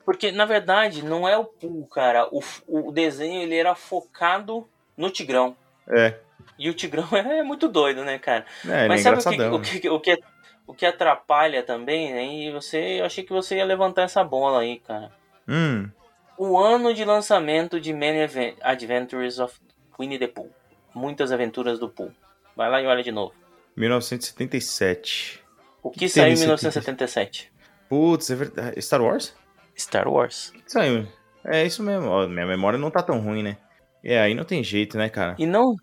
[0.06, 2.28] porque na verdade não é o Pooh, cara.
[2.32, 5.56] O, o desenho ele era focado no Tigrão.
[5.90, 6.18] É,
[6.60, 8.46] E o Tigrão é muito doido, né, cara?
[8.66, 10.24] é ele é mas sabe o que, o, que, o, que,
[10.68, 12.26] o que atrapalha também, né?
[12.26, 15.12] E você, eu achei que você ia levantar essa bola aí, cara.
[15.48, 15.90] Hum,
[16.38, 19.56] O ano de lançamento de Many Adventures of
[20.00, 20.52] Winnie the Pooh.
[20.94, 22.12] Muitas aventuras do Pooh.
[22.56, 23.34] Vai lá e olha de novo.
[23.76, 25.42] 1977.
[25.82, 27.52] O que, Que saiu em teve em 1977?
[27.90, 28.82] Putz, é verdade.
[28.82, 29.36] Star Wars?
[29.78, 30.50] Star Wars.
[30.50, 31.08] O que Saiu.
[31.46, 32.08] É isso mesmo.
[32.10, 33.58] Ó, minha memória não tá tão ruim, né?
[34.04, 35.36] É, aí não tem jeito, né, cara?
[35.38, 35.76] E não.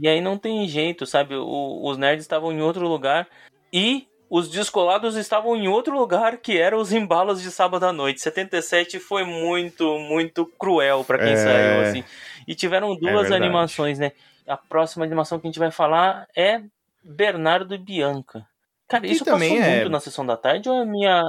[0.00, 1.34] E aí não tem jeito, sabe?
[1.34, 3.26] O- os nerds estavam em outro lugar
[3.72, 8.20] e os descolados estavam em outro lugar que eram os embalos de sábado à noite.
[8.20, 11.36] 77 foi muito, muito cruel pra quem É.
[11.36, 12.04] saiu, assim.
[12.46, 13.42] E tiveram duas verdade.
[13.44, 14.12] animações, né?
[14.46, 16.60] A próxima animação que a gente vai falar é
[17.06, 18.46] Bernardo e Bianca.
[18.88, 21.22] Cara, Que isso também passou é- muito na sessão da tarde ou é minha.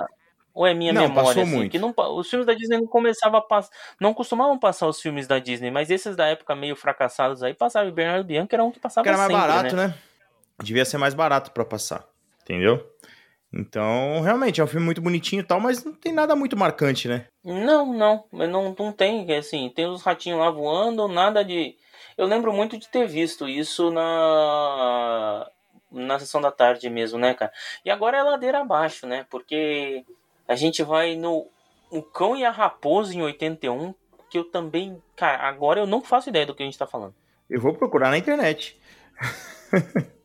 [0.54, 1.56] Ou é minha Não, memória, passou assim?
[1.56, 1.72] muito.
[1.72, 3.70] Que não, os filmes da Disney não começavam a passar.
[4.02, 7.90] Não costumavam passar os filmes da Disney, mas esses da época meio fracassados aí passavam.
[7.90, 9.88] E Bernardo e Bianca era um que passava Porque era mais sempre, barato, né?
[9.90, 9.98] né?
[10.64, 12.08] Devia ser mais barato pra passar.
[12.42, 12.84] Entendeu?
[13.54, 17.08] Então, realmente, é um filme muito bonitinho e tal, mas não tem nada muito marcante,
[17.08, 17.28] né?
[17.44, 21.76] Não, não, não, não tem, assim, tem os ratinhos lá voando, nada de.
[22.18, 25.48] Eu lembro muito de ter visto isso na
[25.92, 27.52] na sessão da tarde mesmo, né, cara?
[27.86, 29.26] E agora é ladeira abaixo, né?
[29.30, 30.04] Porque
[30.48, 31.48] a gente vai no
[31.92, 33.94] O Cão e a Raposa em 81,
[34.30, 37.16] que eu também, cara, agora eu não faço ideia do que a gente tá falando.
[37.50, 38.78] Eu vou procurar na internet.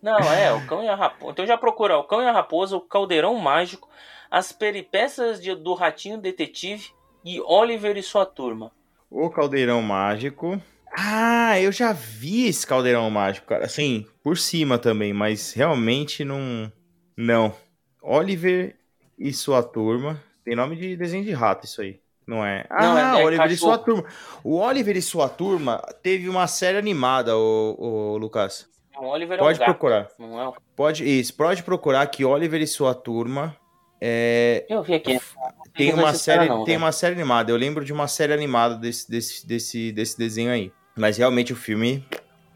[0.00, 1.32] Não, é, o Cão e a Raposa.
[1.32, 3.88] Então já procura o Cão e a Raposa, o Caldeirão Mágico,
[4.30, 6.90] as peripécias de- do Ratinho Detetive
[7.24, 8.70] e Oliver e sua turma.
[9.10, 10.60] O Caldeirão Mágico.
[10.96, 13.64] Ah, eu já vi esse Caldeirão Mágico, cara.
[13.64, 16.70] Assim, por cima também, mas realmente não.
[17.16, 17.54] Não.
[18.02, 18.76] Oliver
[19.18, 20.22] e sua turma.
[20.44, 22.00] Tem nome de desenho de rato, isso aí.
[22.26, 22.64] Não é?
[22.70, 23.84] Ah, Não, é- é Oliver e sua cachorro.
[24.02, 24.08] turma.
[24.42, 28.66] O Oliver e sua turma teve uma série animada, o, Lucas.
[28.96, 30.08] O Oliver Pode é um procurar.
[30.18, 30.48] não é?
[30.48, 33.56] um- Pode, isso, pode procurar que Oliver e sua turma
[34.00, 35.20] é, Eu vi aqui.
[35.74, 36.78] tem uma série, não, tem velho.
[36.84, 37.50] uma série animada.
[37.50, 40.72] Eu lembro de uma série animada desse, desse, desse, desse desenho aí.
[40.96, 42.04] Mas realmente o filme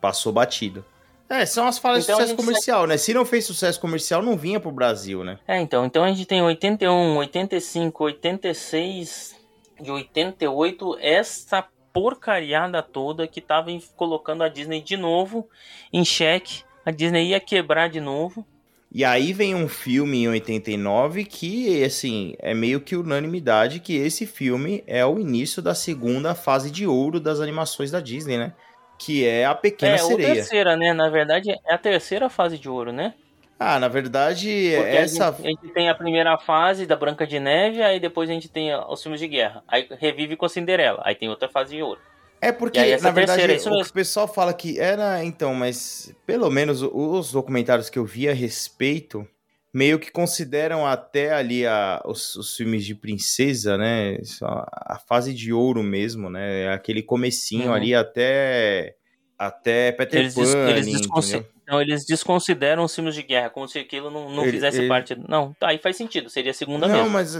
[0.00, 0.84] passou batido.
[1.28, 2.96] É, são as falhas Então de sucesso comercial, né?
[2.96, 5.38] Se não fez sucesso comercial, não vinha pro Brasil, né?
[5.46, 9.36] É, então, então a gente tem 81, 85, 86
[9.82, 15.48] e 88, essa porcariada toda que tava colocando a Disney de novo
[15.92, 16.62] em xeque.
[16.86, 18.46] A Disney ia quebrar de novo.
[18.90, 24.26] E aí vem um filme em 89 que, assim, é meio que unanimidade que esse
[24.26, 28.54] filme é o início da segunda fase de ouro das animações da Disney, né?
[28.98, 30.34] Que é a Pequena é, Sereia.
[30.34, 30.94] terceira, né?
[30.94, 33.14] Na verdade, é a terceira fase de ouro, né?
[33.60, 35.28] Ah, na verdade, Porque essa...
[35.28, 38.32] a, gente, a gente tem a primeira fase da Branca de Neve, aí depois a
[38.32, 39.62] gente tem os filmes de guerra.
[39.68, 42.00] Aí revive com a Cinderela, aí tem outra fase de ouro.
[42.40, 46.82] É porque, na verdade, terceira, o o pessoal fala que era, então, mas pelo menos
[46.82, 49.26] os documentários que eu vi a respeito
[49.74, 54.16] meio que consideram até ali a, os, os filmes de princesa, né?
[54.42, 56.72] A fase de ouro mesmo, né?
[56.72, 57.74] Aquele comecinho Uhum.
[57.74, 58.94] ali até
[59.38, 63.68] até Peter Eles, Pan, des- eles, desconsi- não, eles desconsideram os filmes de guerra, como
[63.68, 65.14] se aquilo não, não Ele- fizesse ele- parte.
[65.28, 67.10] Não, tá, aí faz sentido, seria a segunda Não, mesmo.
[67.10, 67.34] mas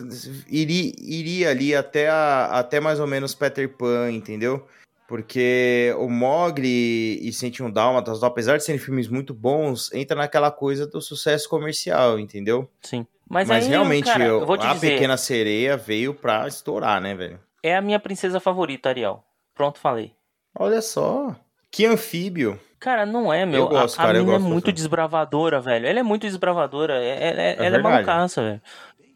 [0.48, 4.64] iria, iria ali até, a- até mais ou menos Peter Pan, entendeu?
[5.08, 10.86] Porque o Mogli e 101 Dálmatas, apesar de serem filmes muito bons, entra naquela coisa
[10.86, 12.70] do sucesso comercial, entendeu?
[12.82, 13.06] Sim.
[13.26, 17.14] Mas, Mas, aí, realmente, cara, eu- eu a dizer, Pequena Sereia veio pra estourar, né,
[17.14, 17.40] velho?
[17.62, 19.24] é a minha princesa favorita, Ariel.
[19.54, 20.12] Pronto, falei.
[20.54, 21.34] Olha só,
[21.70, 22.60] que anfíbio.
[22.78, 23.62] Cara, não é, meu.
[23.62, 24.74] Eu gosto, a, a cara, eu é gosto muito dessa.
[24.76, 25.86] desbravadora, velho.
[25.86, 27.02] Ela é muito desbravadora.
[27.02, 28.62] É, é- é- ela é malucaça, velho.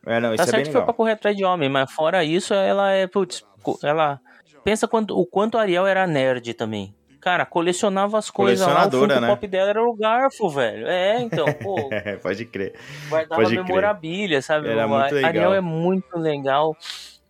[0.07, 0.85] É, não, isso Tá é bem certo que foi legal.
[0.87, 3.07] pra correr atrás de homem, mas fora isso, ela é.
[3.07, 3.45] Putz,
[3.85, 4.19] ela.
[4.65, 6.95] Pensa quanto, o quanto a Ariel era nerd também.
[7.21, 8.73] Cara, colecionava as coisas lá.
[8.73, 9.29] O Colecionadora, Funko né?
[9.29, 10.87] Pop dela era o garfo, velho.
[10.89, 11.77] É, então, pô.
[11.93, 12.75] É, pode crer.
[13.09, 13.65] guardava Pode crer.
[13.65, 14.69] memorabilia, sabe?
[14.69, 15.29] Era A muito legal.
[15.29, 16.77] Ariel é muito legal.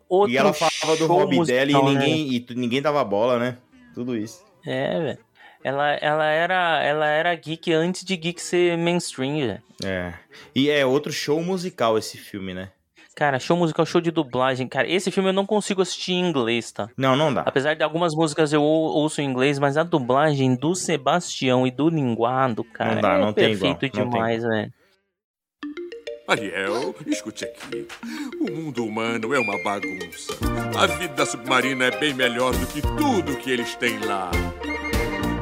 [0.08, 2.00] Outro e ela falava do hobby dela e musical, né?
[2.00, 3.56] ninguém, e tu- ninguém dava bola, né?
[3.94, 4.42] Tudo isso.
[4.66, 5.18] É, velho.
[5.64, 9.62] Ela, ela, era, ela era geek antes de geek ser mainstream, velho.
[9.84, 10.12] É.
[10.54, 12.70] E é outro show musical esse filme, né?
[13.14, 14.66] Cara, show musical, show de dublagem.
[14.66, 16.88] Cara, esse filme eu não consigo assistir em inglês, tá?
[16.96, 17.42] Não, não dá.
[17.42, 21.70] Apesar de algumas músicas eu ou- ouço em inglês, mas a dublagem do Sebastião e
[21.70, 24.72] do Linguado, cara, Não dá, é não tem igual, perfeito não tem demais, velho.
[26.26, 27.86] Ariel, escute aqui.
[28.40, 30.32] O mundo humano é uma bagunça.
[30.78, 34.30] A vida submarina é bem melhor do que tudo que eles têm lá.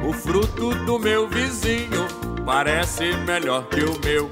[0.07, 2.07] O fruto do meu vizinho
[2.45, 4.29] parece melhor que o meu.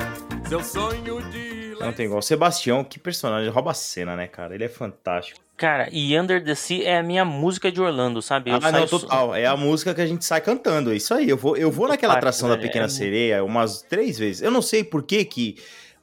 [0.49, 1.38] Seu sonho de.
[1.79, 2.21] Não tem igual.
[2.21, 4.53] Sebastião, que personagem, rouba a cena, né, cara?
[4.53, 5.39] Ele é fantástico.
[5.59, 8.49] Cara, e Under the Sea é a minha música de Orlando, sabe?
[8.49, 9.35] Eu ah, não, total.
[9.35, 10.91] É a música que a gente sai cantando.
[10.91, 11.29] É isso aí.
[11.29, 14.41] Eu vou, eu vou naquela Parte, atração da velho, Pequena é- Sereia umas três vezes.
[14.41, 15.57] Eu não sei por que que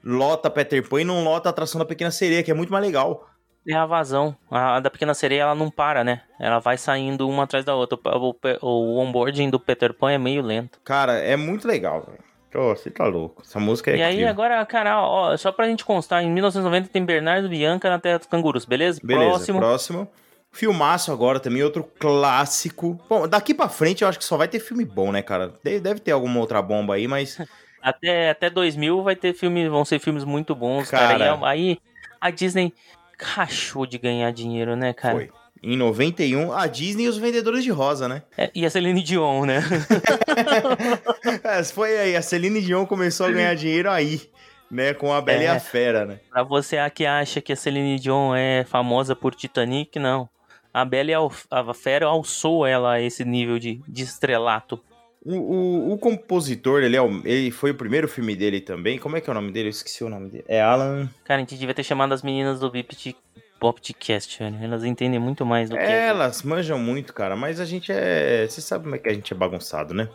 [0.04, 2.84] lota Peter Pan e não lota a atração da Pequena Sereia, que é muito mais
[2.84, 3.26] legal.
[3.66, 4.36] É a vazão.
[4.50, 6.20] A, a da Pequena Sereia, ela não para, né?
[6.38, 7.98] Ela vai saindo uma atrás da outra.
[8.18, 10.78] O, o, o onboarding do Peter Pan é meio lento.
[10.84, 12.25] Cara, é muito legal, velho.
[12.50, 13.42] Pô, você tá louco.
[13.44, 17.04] Essa música é e aí, agora, cara, ó, só pra gente constar, em 1990 tem
[17.04, 19.00] Bernardo Bianca na Terra dos Cangurus, beleza?
[19.02, 19.58] Beleza, Próximo.
[19.58, 20.08] próximo.
[20.52, 22.98] Filmaço agora também, outro clássico.
[23.10, 25.52] Bom, daqui pra frente eu acho que só vai ter filme bom, né, cara?
[25.62, 27.38] Deve, deve ter alguma outra bomba aí, mas.
[27.82, 31.16] Até, até 2000 vai ter filme, vão ser filmes muito bons, cara.
[31.16, 31.48] Cara.
[31.48, 31.78] Aí
[32.20, 32.72] a Disney
[33.16, 35.14] rachou de ganhar dinheiro, né, cara?
[35.14, 35.30] Foi.
[35.62, 38.22] Em 91, a Disney e os vendedores de rosa, né?
[38.36, 39.62] É, e a Celine Dion, né?
[41.42, 44.22] É, foi aí, a Celine Dion começou a ganhar dinheiro aí,
[44.70, 44.94] né?
[44.94, 45.50] Com a Bela e É.
[45.50, 46.20] a Fera, né?
[46.30, 50.28] pra você que acha que a Celine Dion é famosa por Titanic, não.
[50.72, 54.78] A Bela e a, Fera alçou ela a esse nível de, de estrelato.
[55.24, 58.98] O, o, o compositor, ele, é o, ele foi o primeiro filme dele também.
[58.98, 59.68] Como é que é o nome dele?
[59.68, 60.44] Eu esqueci o nome dele.
[60.46, 61.08] É Alan.
[61.24, 63.16] Cara, a gente devia ter chamado as meninas do VIP
[63.58, 64.58] Popcast, velho.
[64.62, 68.46] Elas entendem muito mais do que Elas manjam muito, cara, mas a gente é.
[68.48, 70.08] Você sabe como é que a gente é bagunçado, né?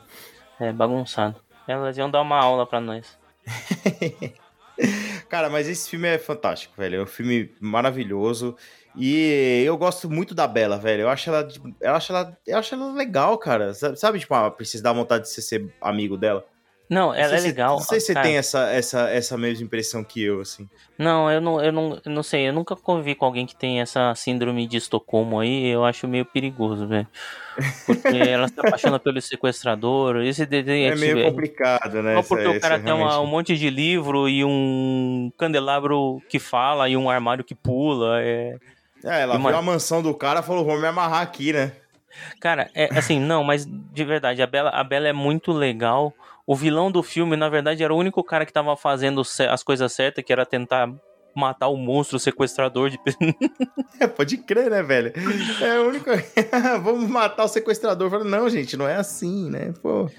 [0.60, 1.36] é bagunçado.
[1.68, 3.18] Elas iam dar uma aula pra nós.
[5.30, 6.98] Cara, mas esse filme é fantástico, velho.
[6.98, 8.56] É um filme maravilhoso.
[8.96, 11.04] E eu gosto muito da Bela, velho.
[11.04, 11.48] Eu acho ela,
[11.80, 13.74] eu acho ela, eu acho ela legal, cara.
[13.74, 16.46] Sabe, tipo, ah, precisa dar vontade de ser amigo dela.
[16.92, 17.78] Não, ela Não é se- legal.
[17.78, 20.68] Não sei se você tem essa, essa, essa mesma impressão que eu, assim.
[20.98, 23.80] Não, eu não, eu não, eu não sei, eu nunca convivi com alguém que tem
[23.80, 27.08] essa síndrome de Estocolmo aí, eu acho meio perigoso, velho.
[27.86, 32.16] Porque ela se apaixona pelo sequestrador, esse É, desenho meio complicado, né?
[32.16, 36.22] Só essa- porque o essa cara tem realmente- um monte de livro e um candelabro
[36.28, 38.22] que fala e um armário que pula.
[38.22, 38.58] É...
[39.04, 41.72] É, ela e viu a mansão do cara e falou, vou me amarrar aqui, né?
[42.42, 46.14] Cara, é assim, não, mas de verdade, a Bela, a Bela é muito legal.
[46.46, 49.92] O vilão do filme, na verdade, era o único cara que tava fazendo as coisas
[49.94, 50.92] certas, que era tentar
[51.36, 53.00] matar o monstro sequestrador de
[54.00, 55.14] É, pode crer, né, velho?
[55.62, 56.10] É o único...
[56.84, 58.10] Vamos matar o sequestrador.
[58.10, 59.74] Falei, não, gente, não é assim, né?
[59.82, 60.10] Pô...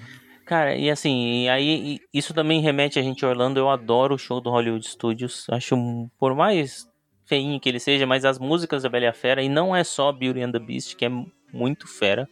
[0.45, 3.59] Cara, e assim, e aí e isso também remete a gente Orlando.
[3.59, 5.45] Eu adoro o show do Hollywood Studios.
[5.49, 5.75] Acho,
[6.19, 6.85] por mais
[7.25, 9.83] feinho que ele seja, mas as músicas da Bela e a Fera, e não é
[9.83, 11.09] só Beauty and the Beast, que é
[11.53, 12.27] muito fera,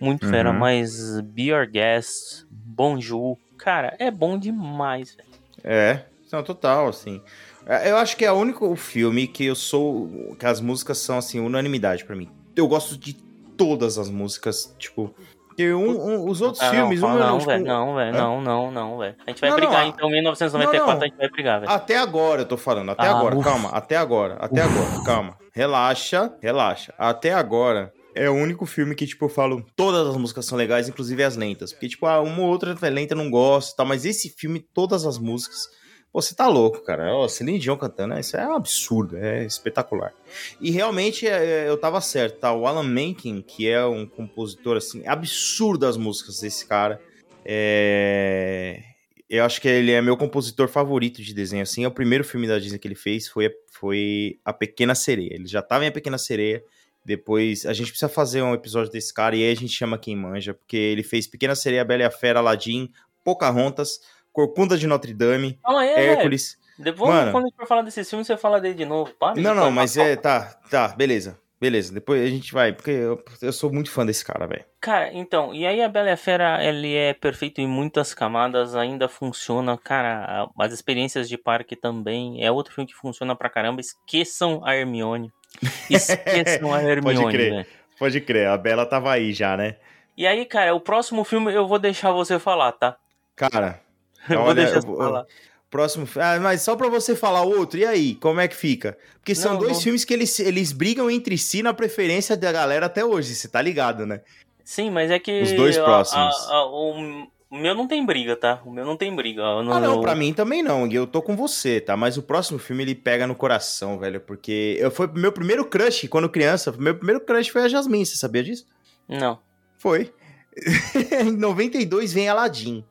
[0.00, 0.58] muito fera, Uhum.
[0.58, 5.28] mas Be Your Guest, Bonjour, cara, é bom demais, velho.
[5.64, 7.22] É, não, total, assim.
[7.66, 10.36] É, Eu acho que é o único filme que eu sou.
[10.38, 12.30] que as músicas são, assim, unanimidade pra mim.
[12.54, 13.14] Eu gosto de
[13.56, 15.14] todas as músicas, tipo.
[15.58, 18.18] Um, um- os outros Ah, filmes, não, um não, tipo, velho, não, velho, Hã?
[18.18, 19.16] não, não, não, velho.
[19.26, 21.02] A gente vai Não, não, brigar, então, em 1994 não, não.
[21.02, 21.72] a gente vai brigar, velho.
[21.72, 23.50] Até agora eu tô falando, até Ah, agora, ufa.
[23.50, 25.38] calma, até agora, até agora, calma.
[25.54, 26.92] Relaxa, relaxa.
[26.98, 30.88] Até agora, é o único filme que, tipo, eu falo, todas as músicas são legais,
[30.88, 31.72] inclusive as lentas.
[31.72, 33.84] Porque, tipo, ah, uma ou outra é lenta eu não gosto, tá?
[33.84, 35.68] Mas esse filme, todas as músicas.
[36.12, 37.14] Você tá louco, cara.
[37.14, 38.20] Ó, Celine Dion cantando, né?
[38.20, 40.14] isso é um absurdo, é espetacular.
[40.58, 42.54] E realmente é, eu tava certo, tá?
[42.54, 46.98] O Alan Menken, que é um compositor, assim, absurdo as músicas desse cara.
[47.44, 48.82] É...
[49.28, 51.84] Eu acho que ele é meu compositor favorito de desenho, assim.
[51.84, 55.34] É o primeiro filme da Disney que ele fez, foi, foi A Pequena Sereia.
[55.34, 56.62] Ele já tava em A Pequena Sereia,
[57.06, 60.16] depois, a gente precisa fazer um episódio desse cara e aí a gente chama quem
[60.16, 62.90] manja, porque ele fez Pequena Sereia, Bela e a Fera, Aladdin,
[63.24, 64.00] Pocahontas,
[64.32, 66.58] Corcunda de Notre Dame, Não, é, Hércules.
[66.76, 67.30] Depois, Mano.
[67.30, 69.14] quando a gente for falar desse filme, você fala dele de novo.
[69.14, 71.38] Para Não, não, mas é, tá, tá, beleza.
[71.58, 74.64] Beleza, depois a gente vai, porque eu, eu sou muito fã desse cara, velho.
[74.78, 78.74] Cara, então, e aí a Bela e a Fera, ele é perfeito em muitas camadas,
[78.74, 83.80] ainda funciona, cara, as experiências de parque também, é outro filme que funciona pra caramba,
[83.80, 85.32] esqueçam a Hermione.
[85.90, 87.50] Esqueçam a Hermione, crer.
[87.52, 87.66] velho.
[87.98, 89.76] Pode crer, a Bela tava aí já, né?
[90.16, 92.96] E aí, cara, o próximo filme eu vou deixar você falar, tá?
[93.34, 93.80] Cara,
[94.28, 95.24] Eu vou olha, deixar eu você vou- falar.
[95.70, 96.08] próximo.
[96.16, 98.96] Ah, mas só pra você falar outro, e aí, como é que fica?
[99.18, 99.80] Porque são Não, dois não.
[99.80, 103.60] filmes que eles, eles brigam entre si na preferência da galera até hoje, você tá
[103.62, 104.20] ligado, né?
[104.64, 105.42] Sim, mas é que...
[105.42, 106.34] Os dois a- próximos.
[106.48, 107.26] a- a- o,
[107.56, 108.60] o meu não tem briga, tá?
[108.64, 109.40] O meu não tem briga.
[109.42, 111.96] Eu Ah, não, eu- pra mim também não, e eu tô com você, tá?
[111.96, 116.06] Mas o próximo filme ele pega no coração, velho, porque eu foi meu primeiro crush
[116.08, 118.66] quando criança, meu primeiro crush foi a Jasmine, você sabia disso?
[119.08, 119.38] Não.
[119.78, 120.12] Foi.
[121.24, 122.84] em 92 vem Aladdin.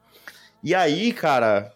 [0.64, 1.74] E aí, cara,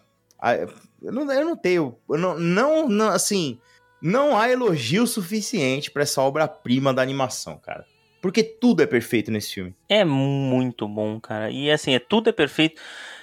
[1.02, 3.58] eu não, eu não tenho, eu não, não, não, assim,
[4.02, 7.84] não há elogio suficiente pra essa obra-prima da animação, cara.
[8.20, 9.74] Porque tudo é perfeito nesse filme.
[9.88, 11.50] É muito bom, cara.
[11.50, 12.80] E assim, é tudo é perfeito.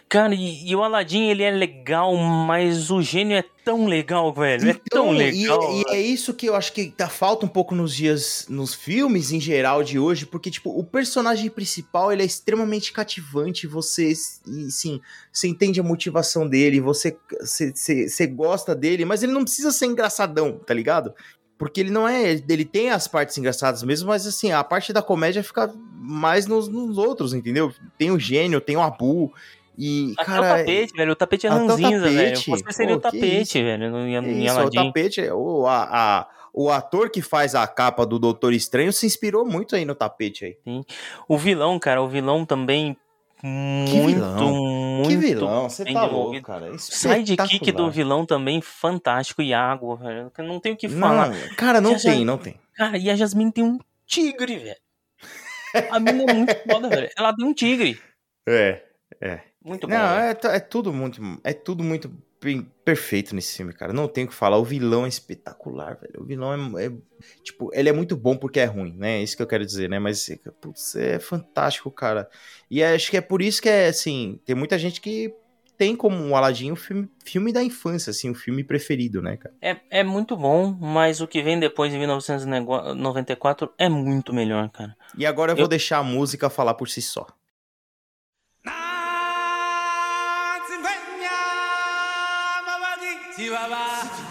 [0.09, 4.69] Cara, e, e o Aladdin, ele é legal, mas o gênio é tão legal, velho.
[4.69, 5.73] é tão Então, e- legal.
[5.73, 9.33] E, é isso que eu acho que tá, falta um pouco nos dias, nos filmes
[9.33, 14.13] em geral de hoje, porque, tipo, o personagem principal, ele é extremamente cativante, você,
[14.47, 19.33] e sim, você entende a motivação dele, você, você, você, você gosta dele, mas ele
[19.33, 21.13] não precisa ser engraçadão, tá ligado?
[21.57, 25.01] Porque ele não é, ele tem as partes engraçadas mesmo, mas assim, a parte da
[25.01, 27.73] comédia fica mais nos, nos outros, entendeu?
[27.97, 29.33] Tem o gênio, tem o Abu,
[29.77, 30.41] e, Até cara...
[30.41, 31.11] o tapete, velho.
[31.11, 32.37] O tapete é ranzinza, velho.
[32.37, 36.27] Você seria o tapete, velho, no, em, É em Isso, o tapete, o, a, a-
[36.53, 40.43] o ator que faz a capa do Doutor Estranho se inspirou muito aí no tapete
[40.65, 40.83] aí.
[41.27, 42.97] O vilão, cara, o vilão também
[43.43, 44.53] muito, vilão?
[44.95, 46.71] muito que vilão, você tá louco, cara.
[46.71, 50.31] O sidekick do vilão também fantástico e água, velho.
[50.39, 51.29] Não tenho o que falar.
[51.29, 52.55] Não, cara, não tem, não tem.
[52.73, 54.77] Cara, e a Jasmine tem um tigre, velho.
[55.91, 57.09] A menina é muito foda, velho.
[57.17, 57.99] Ela tem um tigre.
[58.47, 58.81] É.
[59.63, 59.93] Muito bom.
[59.93, 61.21] Não, é, é tudo muito.
[61.43, 62.11] É tudo muito
[62.85, 63.91] perfeito nesse filme, cara.
[63.93, 64.57] Não tenho o que falar.
[64.57, 66.21] O vilão é espetacular, velho.
[66.21, 66.91] O vilão é, é-
[67.43, 69.19] Tipo, ele é muito bom porque é ruim, né?
[69.19, 69.97] É isso que eu quero dizer, né?
[69.99, 70.29] Mas,
[70.61, 72.29] putz, é fantástico, cara.
[72.69, 74.39] E acho que é por isso que é assim.
[74.45, 75.33] Tem muita gente que
[75.77, 79.53] tem como o Aladdin o filme, filme da infância, assim, o filme preferido, né, cara?
[79.61, 84.95] É, é muito bom, mas o que vem depois em 1994 é muito melhor, cara.
[85.17, 87.27] E agora eu vou Eu- deixar a música falar por si só.
[93.37, 94.26] チワワ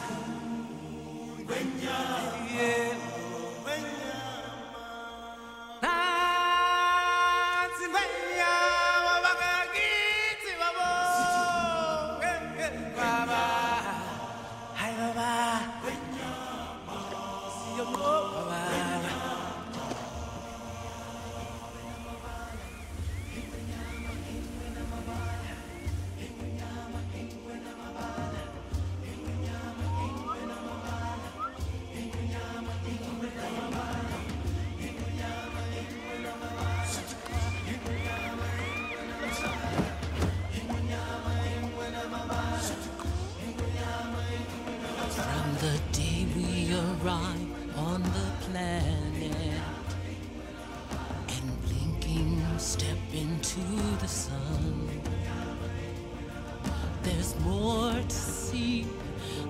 [58.09, 58.87] to see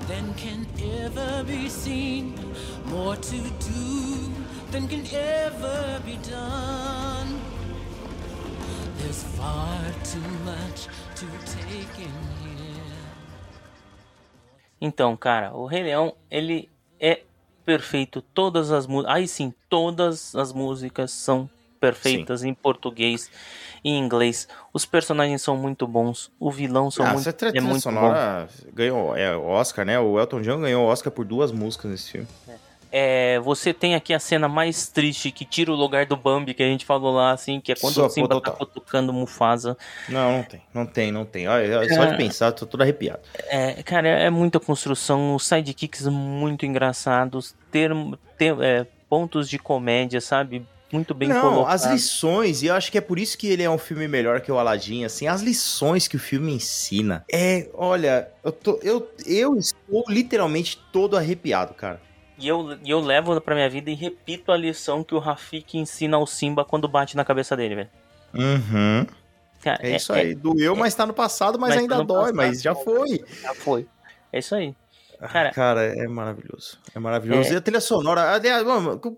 [0.09, 0.66] than can
[1.04, 2.34] ever be seen,
[2.86, 4.32] more to do
[4.70, 7.40] than can ever be done.
[8.98, 12.11] There's far too much to take in
[12.42, 12.66] here.
[14.80, 16.68] Então, cara, o Rei Leão, ele
[17.00, 17.22] é
[17.64, 18.20] perfeito.
[18.20, 19.16] Todas as músicas.
[19.16, 21.48] Aí sim, todas as músicas são
[21.81, 23.31] perfeitas em português
[23.85, 24.49] e em inglês.
[24.72, 26.31] Os personagens são muito bons.
[26.41, 27.81] O vilão são ah, muito, essa trilha é muito bom.
[27.81, 29.99] sonora ganhou é, o Oscar, né?
[29.99, 32.29] O Elton John ganhou o Oscar por duas músicas nesse filme.
[32.91, 36.62] é, você tem aqui a cena mais triste que tira o lugar do Bambi que
[36.62, 39.77] a gente falou lá, assim, que é quando Só o Simba tá cutucando Mufasa.
[40.09, 41.47] Não, não tem, não tem, não tem.
[41.49, 42.16] Olha, olha, só de É.
[42.16, 43.20] pensar, tô todo arrepiado.
[43.49, 47.91] É, cara, é muita construção, os sidekicks muito engraçados, ter,
[48.39, 50.66] ter é, pontos de comédia, sabe?
[50.97, 51.84] Muito bem não, colocados.
[51.84, 54.40] as lições, e eu acho que é por isso que ele é um filme melhor
[54.40, 57.22] que o Aladdin, assim, as lições que o filme ensina.
[57.30, 62.01] É, olha, eu, tô, eu, eu estou literalmente todo arrepiado, cara.
[62.38, 66.16] E eu, eu levo pra minha vida e repito a lição que o Rafik ensina
[66.16, 67.90] ao Simba quando bate na cabeça dele, velho.
[68.34, 69.07] Uhum.
[69.62, 70.34] Cara, É isso aí.
[70.34, 73.22] Doeu, mas tá no passado, mas, mas ainda tá no dói, passado, mas já foi.
[73.42, 73.86] Já foi.
[74.32, 74.74] É isso aí.
[75.18, 76.78] Cara, Cara, cara é maravilhoso.
[76.94, 77.50] É maravilhoso.
[77.50, 77.54] É.
[77.54, 78.64] E a trilha sonora, aliás,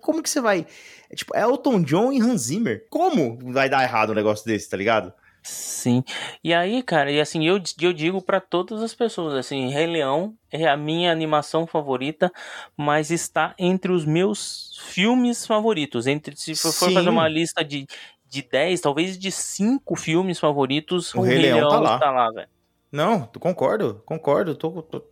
[0.01, 0.66] como que você vai.
[1.11, 2.86] É, tipo, Elton John e Hans Zimmer.
[2.90, 5.12] Como vai dar errado um negócio desse, tá ligado?
[5.42, 6.03] Sim.
[6.44, 10.34] E aí, cara, e assim, eu, eu digo pra todas as pessoas, assim, Rei Leão
[10.53, 12.30] é a minha animação favorita,
[12.76, 16.07] mas está entre os meus filmes favoritos.
[16.07, 16.92] Entre, se for, Sim.
[16.92, 17.86] fazer uma lista de,
[18.28, 21.94] de 10, talvez de 5 filmes favoritos, O Rei Leão tá lá.
[21.94, 22.49] está lá, velho.
[22.91, 24.55] Não, tu concordo, concordo.
[24.55, 25.05] Tô, tô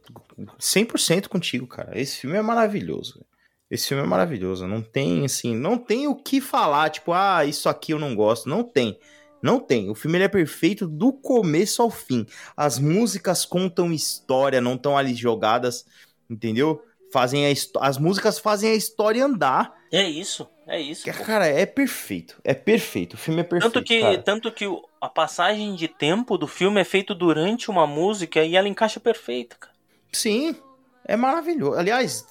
[0.58, 1.98] 100% contigo, cara.
[1.98, 3.24] Esse filme é maravilhoso.
[3.70, 4.66] Esse filme é maravilhoso.
[4.66, 6.88] Não tem, assim, não tem o que falar.
[6.90, 8.48] Tipo, ah, isso aqui eu não gosto.
[8.48, 8.98] Não tem.
[9.42, 9.90] Não tem.
[9.90, 12.26] O filme é perfeito do começo ao fim.
[12.56, 15.84] As músicas contam história, não estão ali jogadas,
[16.30, 16.82] entendeu?
[17.12, 17.44] Fazem
[17.80, 19.74] As músicas fazem a história andar.
[19.92, 21.04] É isso, é isso.
[21.10, 21.24] pô.
[21.24, 22.40] Cara, é perfeito.
[22.42, 23.14] É perfeito.
[23.14, 23.72] O filme é perfeito.
[23.72, 24.18] Tanto que, cara.
[24.22, 28.56] tanto que o- a passagem de tempo do filme é feito durante uma música e
[28.56, 29.72] ela encaixa perfeita, cara.
[30.12, 30.56] Sim,
[31.04, 31.78] é maravilhoso.
[31.78, 32.26] Aliás,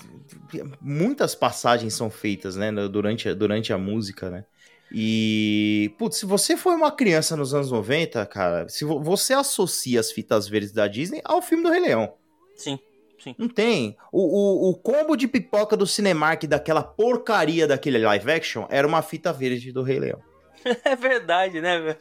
[0.81, 4.43] muitas passagens são feitas, né, durante, durante a música, né?
[4.91, 9.99] E, putz, se você foi uma criança nos anos 90, cara, se vo- você associa
[9.99, 12.13] as fitas verdes da Disney ao filme do Rei Leão.
[12.55, 12.77] Sim,
[13.21, 13.33] sim.
[13.37, 13.97] Não tem.
[14.11, 19.01] O, o, o combo de pipoca do Cinemark daquela porcaria daquele live action era uma
[19.01, 20.19] fita verde do Rei Leão.
[20.83, 21.95] É verdade, né?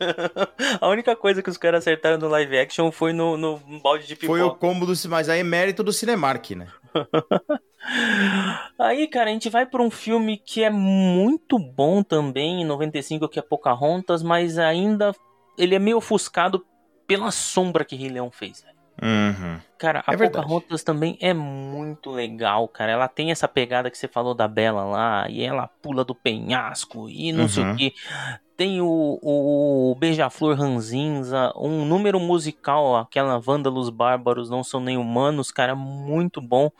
[0.81, 4.17] A única coisa que os caras acertaram no live action foi no, no balde de
[4.17, 4.39] pipoca.
[4.39, 4.93] Foi o combo do...
[5.09, 6.69] Mas aí é mérito do Cinemark, né?
[8.79, 13.29] Aí, cara, a gente vai pra um filme que é muito bom também, em 95,
[13.29, 15.15] que é Pocahontas, mas ainda
[15.59, 16.65] ele é meio ofuscado
[17.07, 18.63] pela sombra que Rei Leão fez.
[18.63, 18.74] velho.
[19.03, 19.59] Uhum.
[19.79, 20.17] Cara, a É.
[20.17, 22.93] Pocahontas também é muito legal, cara.
[22.93, 27.09] Ela tem essa pegada que você falou da Bela lá, e ela pula do penhasco
[27.09, 27.77] e não sei o Uhum.
[27.77, 27.93] que.
[28.57, 34.97] Tem o, o, o Beija-Flor Ranzinza, um número musical, aquela Vândalos Bárbaros Não São Nem
[34.97, 36.71] Humanos, cara, muito bom.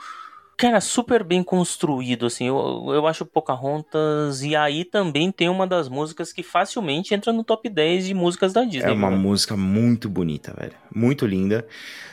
[0.57, 5.89] Cara, super bem construído, assim, eu, eu acho Pocahontas, e aí também tem uma das
[5.89, 8.91] músicas que facilmente entra no top 10 de músicas da Disney.
[8.91, 10.75] É uma música muito bonita, velho.
[10.95, 11.67] Muito linda.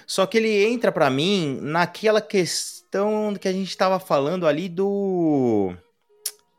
[0.08, 5.74] Só que ele entra pra mim naquela questão que a gente tava falando ali do.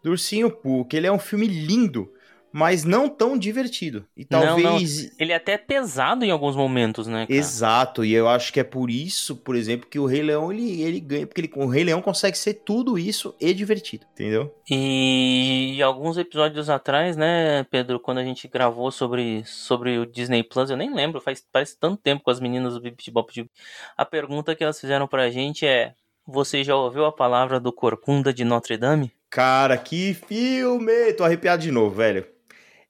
[0.02, 2.12] Do Ursinho Pooh, que ele é um filme lindo,
[2.52, 4.04] mas não tão divertido.
[4.16, 5.10] E Não, talvez.
[5.18, 7.38] Ele é até pesado em alguns momentos, né, cara?
[7.38, 10.82] Exato, e eu acho que é por isso, por exemplo, que o Rei Leão ele,
[10.82, 14.54] ele ganha, porque ele, o Rei Leão consegue ser tudo isso e divertido, entendeu?
[14.70, 20.70] E, alguns episódios atrás, né, Pedro, quando a gente gravou sobre, sobre o Disney Plus,
[20.70, 23.32] eu nem lembro, faz parece tanto tempo com as meninas do Bip Bop.
[23.32, 23.48] de-
[23.96, 25.94] A pergunta que elas fizeram pra gente é:
[26.26, 29.12] Você já ouviu a palavra do Corcunda de Notre Dame?
[29.30, 31.12] Cara, que filme!
[31.14, 32.26] Tô arrepiado de novo, velho.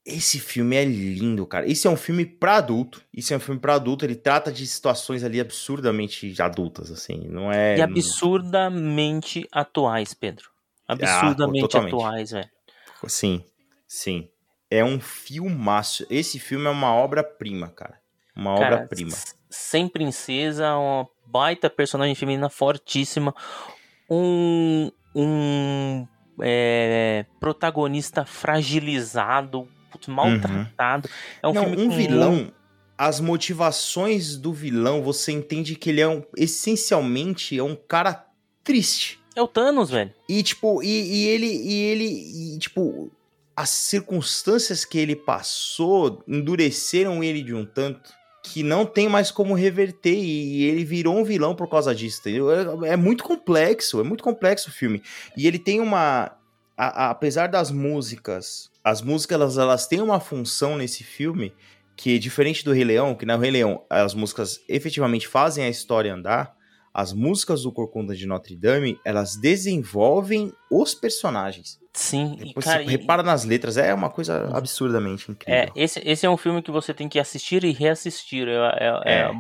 [0.05, 1.67] Esse filme é lindo, cara.
[1.69, 3.01] Esse é um filme pra adulto.
[3.15, 4.05] Isso é um filme pra adulto.
[4.05, 7.29] Ele trata de situações ali absurdamente adultas, assim.
[7.29, 7.77] Não é.
[7.77, 10.51] E absurdamente atuais, Pedro.
[10.89, 12.51] Absurdamente Ah, atuais, velho.
[13.07, 13.45] Sim,
[13.87, 14.29] sim.
[14.69, 16.05] É um filmaço.
[16.11, 18.01] Esse filme é uma obra-prima, cara.
[18.35, 19.17] Uma obra-prima.
[19.49, 23.35] Sem princesa, uma baita personagem feminina fortíssima,
[24.09, 26.07] um, um
[26.41, 31.09] é, protagonista fragilizado, putz, maltratado.
[31.43, 32.53] É um Não, filme um vilão.
[32.97, 36.23] As motivações do vilão, você entende que ele é um.
[36.37, 38.27] Essencialmente, é um cara
[38.63, 39.21] triste.
[39.35, 40.13] É o Thanos, velho.
[40.29, 42.05] E, tipo, e, e ele, e ele,
[42.55, 43.11] e, tipo,
[43.57, 48.13] as circunstâncias que ele passou endureceram ele de um tanto
[48.43, 52.51] que não tem mais como reverter e ele virou um vilão por causa disso, entendeu?
[52.85, 55.01] É, é muito complexo, é muito complexo o filme.
[55.37, 56.33] E ele tem uma,
[56.83, 61.53] a- a- apesar das músicas, as músicas elas, elas têm uma função nesse filme
[61.97, 66.13] que diferente do Rei Leão, que no Rei Leão as músicas efetivamente fazem a história
[66.13, 66.57] andar,
[66.93, 71.79] as músicas do Corcunda de Notre Dame, elas desenvolvem os personagens.
[71.95, 75.73] Sim, e Depois cara, você e- repara nas letras, é uma coisa absurdamente É, incrível.
[75.77, 78.49] esse, esse é um filme que você tem que assistir e reassistir.
[78.49, 79.33] É, é- é- É.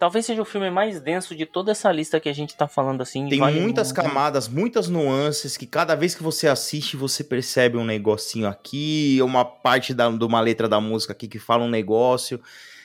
[0.00, 3.02] talvez seja o filme mais denso de toda essa lista que a gente tá falando
[3.02, 3.28] assim.
[3.28, 4.02] Tem vale muitas muito.
[4.02, 9.44] camadas, muitas nuances que cada vez que você assiste, você percebe um negocinho aqui, uma
[9.44, 12.40] parte da, de uma letra da música aqui que fala um negócio.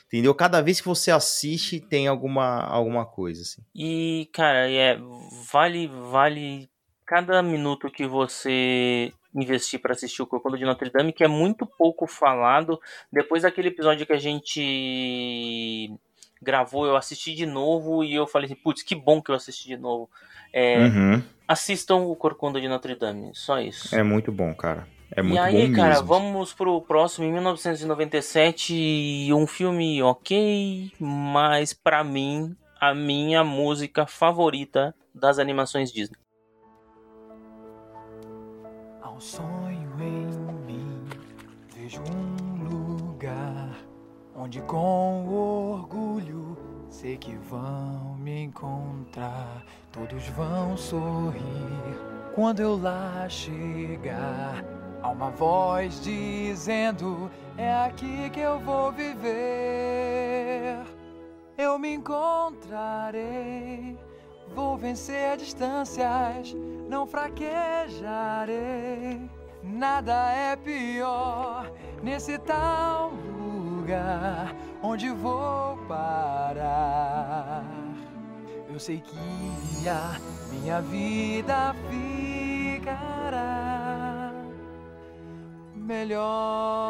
[0.05, 0.33] Entendeu?
[0.35, 3.61] Cada vez que você assiste, tem alguma, alguma coisa, assim.
[3.75, 4.97] E, cara, é,
[5.51, 6.69] vale, vale
[7.07, 11.65] cada minuto que você investir para assistir o Corcunda de Notre Dame, que é muito
[11.65, 12.79] pouco falado.
[13.11, 15.89] Depois daquele episódio que a gente
[16.41, 19.69] gravou, eu assisti de novo e eu falei assim, putz, que bom que eu assisti
[19.69, 20.09] de novo.
[20.51, 21.23] É, Uhum.
[21.47, 23.95] Assistam o Corcunda de Notre Dame, só isso.
[23.95, 24.85] É muito bom, cara.
[25.09, 26.07] É muito e aí, bom cara, mesmo.
[26.07, 34.93] vamos pro próximo, em 1997, um filme ok, mas pra mim, a minha música favorita
[35.15, 36.26] das animações Disney.
[39.17, 40.27] Um sonho em
[40.67, 41.09] mim,
[41.73, 43.75] vejo um lugar
[44.35, 46.55] onde com orgulho
[46.87, 49.63] sei que vão me encontrar.
[49.91, 51.97] Todos vão sorrir
[52.35, 54.63] quando eu lá chegar.
[55.01, 60.77] Há uma voz dizendo: É aqui que eu vou viver.
[61.57, 63.97] Eu me encontrarei.
[64.53, 66.55] Vou vencer distâncias,
[66.89, 68.57] não fraquejarei.
[69.63, 71.71] Nada é pior
[72.01, 77.63] nesse tal lugar onde vou parar.
[78.71, 80.19] Eu sei que a
[80.51, 83.37] minha vida ficará
[85.75, 86.87] melhor.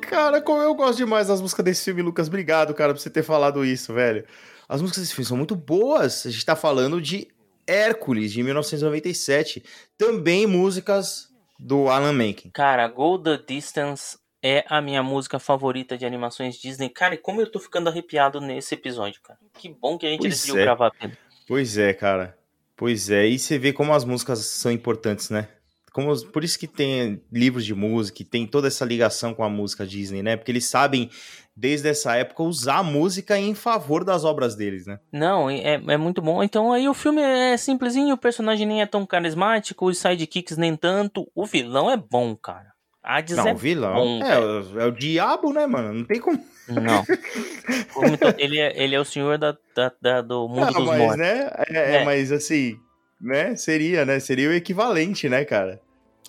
[0.00, 2.28] Cara, como eu gosto demais das músicas desse filme, Lucas.
[2.28, 4.24] Obrigado, cara, por você ter falado isso, velho.
[4.68, 6.26] As músicas desse filme são muito boas.
[6.26, 7.28] A gente tá falando de
[7.66, 9.62] Hércules, de 1997.
[9.96, 12.50] Também músicas do Alan Menken.
[12.52, 16.88] Cara, Go the Distance é a minha música favorita de animações Disney.
[16.88, 19.38] Cara, e como eu tô ficando arrepiado nesse episódio, cara.
[19.58, 20.62] Que bom que a gente Pois decidiu é.
[20.62, 21.16] gravar, Pedro.
[21.46, 22.36] Pois é, cara.
[22.76, 23.26] Pois é.
[23.26, 25.48] E você vê como as músicas são importantes, né?
[25.92, 29.48] Como, por isso que tem livros de música, e tem toda essa ligação com a
[29.48, 30.36] música Disney, né?
[30.36, 31.10] Porque eles sabem,
[31.56, 34.98] desde essa época, usar a música em favor das obras deles, né?
[35.10, 36.42] Não, é, é muito bom.
[36.42, 40.76] Então aí o filme é simplesinho, o personagem nem é tão carismático, os sidekicks nem
[40.76, 41.26] tanto.
[41.34, 42.74] O vilão é bom, cara.
[43.02, 45.92] Hades Não, é o vilão bom, é, o- é o diabo, né, mano?
[45.94, 46.38] Não tem como.
[46.68, 47.04] Não.
[48.20, 50.98] To- ele, é, ele é o senhor da, da- da- do mundo Ah, dos mas,
[50.98, 51.16] mortos.
[51.18, 51.50] né?
[51.70, 52.04] É, é, É.
[52.04, 52.76] mas assim,
[53.20, 53.54] né?
[53.56, 54.18] Seria, né?
[54.20, 55.80] Seria o equivalente, né, cara?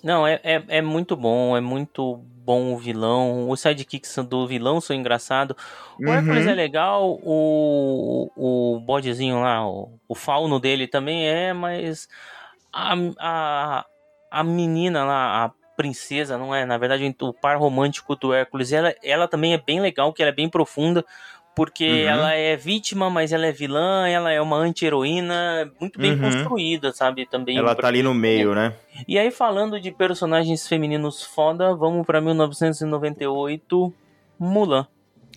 [0.02, 3.50] Não, é, é, é muito bom, é muito bom o vilão.
[3.50, 5.54] Os sidekicks do vilão são engraçados.
[6.00, 6.14] O Uhum.
[6.14, 12.08] Hércules é legal, o, o bodezinho lá, o, o fauno dele também é, mas
[12.72, 13.86] a, a,
[14.30, 16.64] a menina lá, a princesa, não é?
[16.64, 20.30] Na verdade, o par romântico do Hércules, ela, ela também é bem legal, que ela
[20.30, 21.04] é bem profunda.
[21.58, 22.08] Porque Uhum.
[22.08, 26.20] ela é vítima, mas ela é vilã, ela é uma anti-heroína, muito bem Uhum.
[26.20, 27.26] construída, sabe?
[27.26, 28.74] Também Ela tá ali no meio, né?
[29.08, 33.92] e aí, falando de personagens femininos foda, vamos pra 1998,
[34.38, 34.86] Mulan.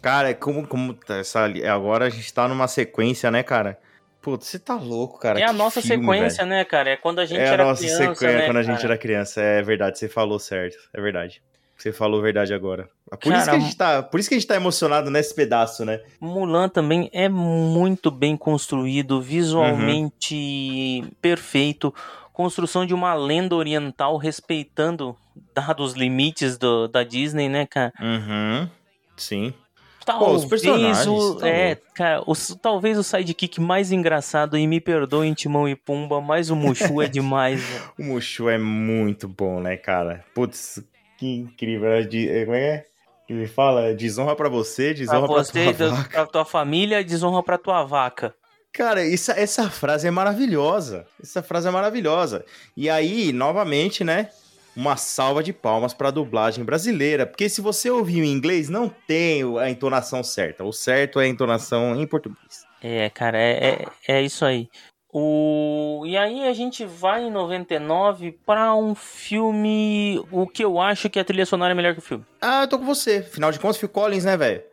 [0.02, 3.78] Cara, é como, como tá essa, agora a gente tá numa sequência, né, cara?
[4.22, 5.40] Putz, você tá louco, cara.
[5.40, 6.50] é a que nossa filme, sequência, velho.
[6.58, 6.90] né, cara?
[6.92, 8.88] É quando a gente É a era nossa criança, sequência né, quando a gente cara?
[8.90, 9.42] era criança.
[9.42, 10.78] É verdade, você falou certo.
[10.94, 11.42] É verdade.
[11.82, 12.88] Você falou a verdade agora.
[13.10, 15.34] Por, isso que Cara, a gente tá, por isso que a gente tá emocionado nesse
[15.34, 16.00] pedaço, né?
[16.20, 21.92] Mulan também é muito bem construído, visualmente perfeito.
[22.32, 25.16] Construção de uma lenda oriental respeitando
[25.56, 27.92] dados limites do, da Disney, né, cara?
[28.00, 28.70] Uhum.
[29.18, 29.52] Sim.
[29.52, 34.68] Pô, Talvez os personagens, o, tá é, cara, os- talvez o sidekick mais engraçado, e
[34.68, 37.84] me perdoem Timão e Pumba, mas o Mushu é demais, velho.
[38.00, 40.24] O Mushu é muito bom, né, cara?
[40.34, 40.84] Putz,
[41.22, 41.92] que incrível.
[41.92, 42.84] É de- é, Como é
[43.28, 43.94] que ele fala?
[43.94, 46.10] Desonra pra você, Pra desonra pra, você e tua vaca.
[46.10, 48.34] pra tua família, desonra pra tua vaca.
[48.74, 51.06] Cara, essa, essa frase é maravilhosa.
[51.22, 52.44] Essa frase é maravilhosa.
[52.76, 54.30] E aí, novamente, né?
[54.76, 57.28] Uma salva de palmas pra dublagem brasileira.
[57.28, 60.64] Porque se você ouvir em inglês, não tem a entonação certa.
[60.64, 62.66] O certo é a entonação em português.
[62.82, 64.68] É, cara, é, é, é isso aí.
[65.14, 66.04] O...
[66.06, 70.24] E aí a gente vai em 99 pra um filme.
[70.32, 72.26] O que eu acho que a trilha sonora é melhor que o filme.
[72.42, 73.18] Ah, eu tô com você.
[73.18, 74.64] Afinal de contas, Phil Collins, né, velho?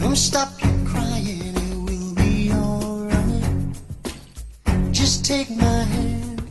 [0.00, 3.42] Come stop your crying, it will be alright.
[4.92, 6.42] Just take my hand,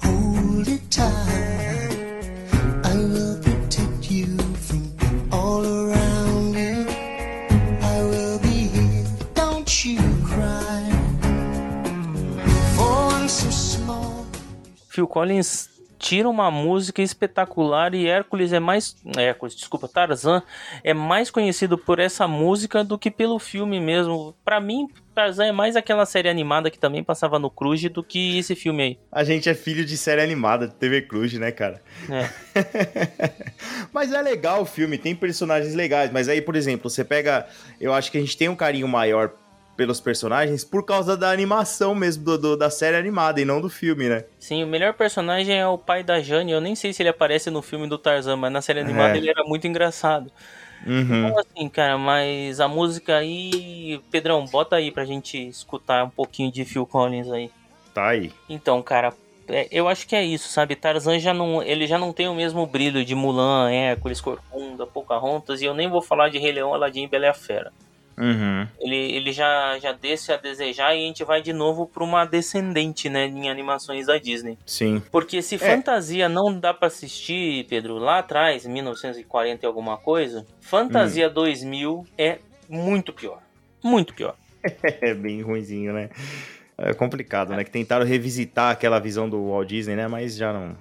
[0.00, 1.61] hold it tight.
[15.12, 18.96] Collins tira uma música espetacular e Hércules é mais.
[19.14, 20.42] Hércules, desculpa, Tarzan
[20.82, 24.34] é mais conhecido por essa música do que pelo filme mesmo.
[24.42, 28.38] Pra mim, Tarzan é mais aquela série animada que também passava no Cruz do que
[28.38, 28.98] esse filme aí.
[29.12, 31.82] A gente é filho de série animada, de TV Cruz, né, cara?
[32.08, 32.28] É.
[33.92, 36.10] mas é legal o filme, tem personagens legais.
[36.10, 37.46] Mas aí, por exemplo, você pega.
[37.78, 39.30] Eu acho que a gente tem um carinho maior
[39.76, 43.68] pelos personagens por causa da animação mesmo, do, do- da série animada e não do
[43.68, 44.24] filme, né?
[44.38, 46.52] Sim, o melhor personagem é o pai da Jane.
[46.52, 49.16] Eu nem sei se ele aparece no filme do Tarzan, mas na série animada É.
[49.16, 50.30] ele era muito engraçado.
[50.86, 51.28] Uhum.
[51.28, 54.00] Então, assim, cara, mas a música aí.
[54.10, 57.50] Pedrão, bota aí pra gente escutar um pouquinho de Phil Collins aí.
[57.94, 58.32] Tá aí.
[58.48, 59.12] Então, cara,
[59.48, 60.74] é, eu acho que é isso, sabe?
[60.74, 65.62] Tarzan já não, ele já não tem o mesmo brilho de Mulan, Hércules, Corcunda, Pocahontas,
[65.62, 67.72] e eu nem vou falar de Rei Leão, Aladdin e Bela e a Fera.
[68.18, 68.66] Uhum.
[68.80, 72.24] Ele, ele já, já desce a desejar e a gente vai de novo pra uma
[72.24, 74.58] descendente, né, em animações da Disney.
[74.66, 75.02] Sim.
[75.10, 81.28] Porque se fantasia não dá pra assistir, Pedro, lá atrás, 1940 e alguma coisa, Fantasia
[81.28, 82.38] 2000 é
[82.68, 83.40] muito pior.
[83.82, 84.34] Muito pior.
[85.02, 86.08] É bem ruinzinho, né?
[86.78, 87.64] É complicado, né?
[87.64, 90.06] Que tentaram revisitar aquela visão do Walt Disney, né?
[90.06, 90.76] Mas já não.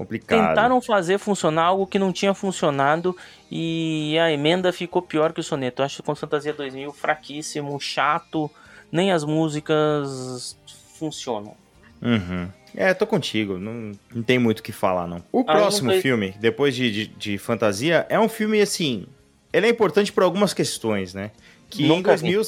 [0.00, 0.48] Complicado.
[0.48, 3.14] Tentaram fazer funcionar algo que não tinha funcionado
[3.50, 5.82] e a emenda ficou pior que o soneto.
[5.82, 8.50] Eu acho que o Fantasia 2000 fraquíssimo, chato,
[8.90, 10.56] nem as músicas
[10.98, 11.54] funcionam.
[12.00, 12.48] Uhum.
[12.74, 13.58] É, tô contigo.
[13.58, 15.22] Não, não tem muito o que falar, não.
[15.30, 19.04] O Ah, próximo não filme, depois de, de, de fantasia, é um filme assim.
[19.52, 21.30] Ele é importante por algumas questões, né?
[21.68, 22.40] Que em Nunca 2000.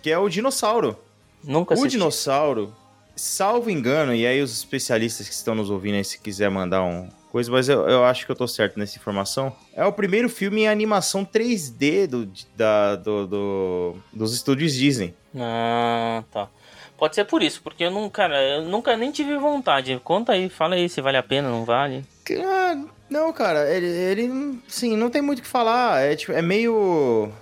[0.00, 0.96] Que é o dinossauro.
[1.42, 1.98] Nunca O assisti.
[1.98, 2.74] dinossauro,
[3.16, 7.08] salvo engano, e aí os especialistas que estão nos ouvindo aí, se quiser mandar um
[7.30, 9.52] coisa, mas eu, eu acho que eu tô certo nessa informação.
[9.74, 15.12] É o primeiro filme em animação 3D do, da, do, do- dos estúdios Disney.
[15.36, 16.48] Ah, tá.
[16.96, 20.00] Pode ser por isso, porque eu não, cara, eu nunca nem tive vontade.
[20.04, 22.04] Conta aí, fala aí se vale a pena, não vale.
[22.40, 22.76] Ah,
[23.10, 26.00] não, cara, ele, ele, sim, não tem muito o que falar.
[26.02, 27.32] É, tipo, é meio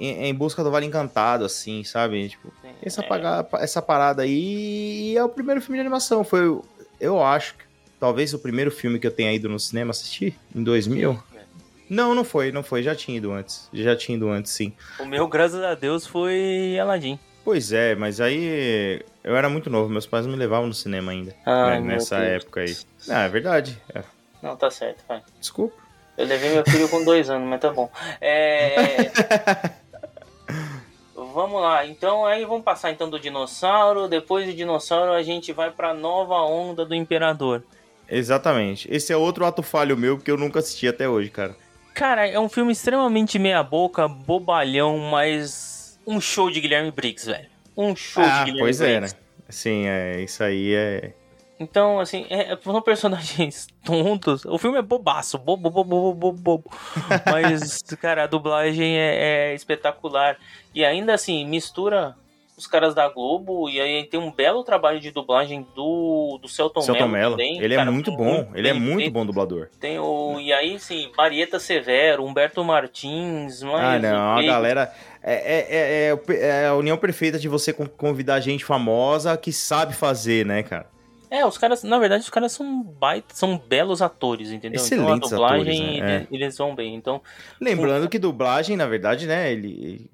[0.00, 2.28] em, em busca do Vale Encantado, assim, sabe?
[2.30, 6.24] Tipo, essa, paga- essa parada aí e é o primeiro filme de animação.
[6.24, 6.58] Foi,
[6.98, 7.64] eu acho, que
[8.00, 11.22] talvez o primeiro filme que eu tenha ido no cinema assistir, em 2000.
[11.88, 12.82] Não, não foi, não foi.
[12.84, 13.68] Já tinha ido antes.
[13.72, 14.72] Já tinha ido antes, sim.
[14.98, 17.18] O meu, graças a Deus, foi Aladdin.
[17.44, 21.10] Pois é, mas aí eu era muito novo, meus pais não me levavam no cinema
[21.10, 21.34] ainda.
[21.44, 22.44] Ai, né, nessa Deus.
[22.44, 22.76] época aí.
[23.08, 23.76] Ah, é verdade.
[23.94, 24.02] é.
[24.42, 25.20] Não, tá certo, vai.
[25.40, 25.74] Desculpa.
[26.16, 27.90] Eu levei meu filho com dois anos, mas tá bom.
[28.20, 29.10] É...
[31.32, 34.08] vamos lá, então aí vamos passar então do dinossauro.
[34.08, 37.62] Depois do dinossauro a gente vai pra nova onda do imperador.
[38.08, 38.88] Exatamente.
[38.90, 41.56] Esse é outro ato falho meu que eu nunca assisti até hoje, cara.
[41.94, 47.46] Cara, é um filme extremamente meia boca, bobalhão, mas um show de Guilherme Briggs, velho.
[47.76, 49.08] Um show de Ah, Guilherme pois é, né?
[49.08, 49.16] Briggs.
[49.48, 51.12] Sim, é, isso aí é.
[51.60, 54.46] Então, assim, é, são personagens tontos.
[54.46, 56.70] O filme é bobaço, bobo, bobo, bobo, bobo.
[57.30, 60.38] Mas, cara, a dublagem é, é espetacular.
[60.74, 62.16] E ainda assim, mistura
[62.56, 66.82] os caras da Globo e aí tem um belo trabalho de dublagem do, do Celton,
[66.82, 67.40] Celton Mello Mello.
[67.40, 68.50] Ele é cara, muito bom.
[68.54, 69.12] Ele é bem muito feito.
[69.12, 69.68] bom dublador.
[69.80, 70.38] Tem o.
[70.38, 73.82] E aí, sim, Marieta Severo, Humberto Martins, mas.
[73.82, 74.36] Ah, não.
[74.38, 74.92] A galera.
[75.22, 79.52] É, é, é, é é a união perfeita de você con- convidar gente famosa que
[79.52, 80.86] sabe fazer, né, cara?
[81.30, 84.80] É, os caras, na verdade, os caras são baita, são belos atores, entendeu?
[84.80, 86.12] Excelentes então a dublagem, atores, né?
[86.12, 86.16] É.
[86.16, 86.96] eles, eles vão bem.
[86.96, 87.22] Então,
[87.60, 90.10] Lembrando que dublagem, na verdade, né, ele.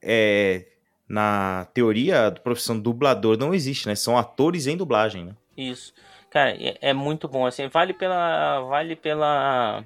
[0.00, 0.66] É.
[1.08, 3.94] Na teoria, a profissão dublador não existe, né?
[3.94, 5.36] São atores em dublagem, né?
[5.56, 5.94] Isso.
[6.30, 8.60] Cara, é, é muito bom, assim, vale pela.
[8.62, 9.84] Vale pela.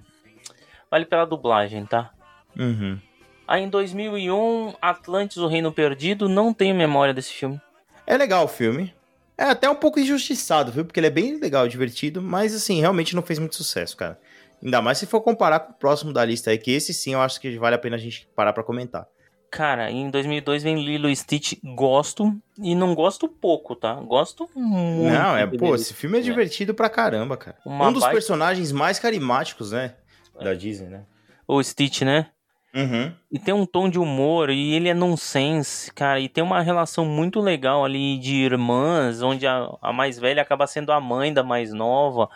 [0.90, 2.10] Vale pela dublagem, tá?
[2.58, 2.98] Uhum.
[3.46, 7.60] Aí em 2001, Atlantis, o Reino Perdido, não tenho memória desse filme.
[8.06, 8.94] É legal o filme.
[9.40, 10.84] É até um pouco injustiçado, viu?
[10.84, 14.20] Porque ele é bem legal, divertido, mas assim, realmente não fez muito sucesso, cara.
[14.62, 17.20] Ainda mais se for comparar com o próximo da lista aí, que esse sim eu
[17.22, 19.06] acho que vale a pena a gente parar pra comentar.
[19.50, 22.32] Cara, em 2002 vem Lilo e Stitch, gosto,
[22.62, 23.94] e não gosto pouco, tá?
[23.94, 25.10] Gosto muito.
[25.12, 27.56] não, é, pô, esse filme é divertido pra caramba, cara.
[27.64, 29.94] Uma um dos baita- personagens mais carismáticos, né?
[30.40, 31.04] Da Disney, né?
[31.48, 32.28] O Stitch, né?
[32.74, 33.12] Uhum.
[33.32, 36.20] E tem um tom de humor, e ele é nonsense, cara.
[36.20, 40.66] E tem uma relação muito legal ali de irmãs, onde a, a mais velha acaba
[40.66, 42.28] sendo a mãe da mais nova.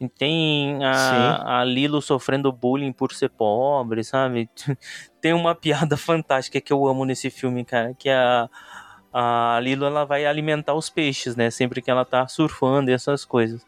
[0.00, 4.48] E tem a, a Lilo sofrendo bullying por ser pobre, sabe?
[5.20, 8.48] Tem uma piada fantástica que eu amo nesse filme, cara, que a,
[9.12, 11.50] a Lilo ela vai alimentar os peixes, né?
[11.50, 13.64] Sempre que ela tá surfando e essas coisas.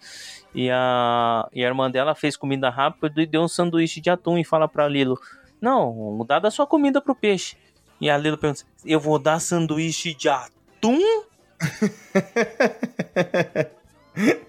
[0.54, 4.36] E a, e a irmã dela fez comida rápido e deu um sanduíche de atum
[4.36, 5.18] e fala pra Lilo:
[5.60, 7.56] Não, dá da sua comida pro peixe.
[8.00, 11.00] E a Lilo pergunta: Eu vou dar sanduíche de atum?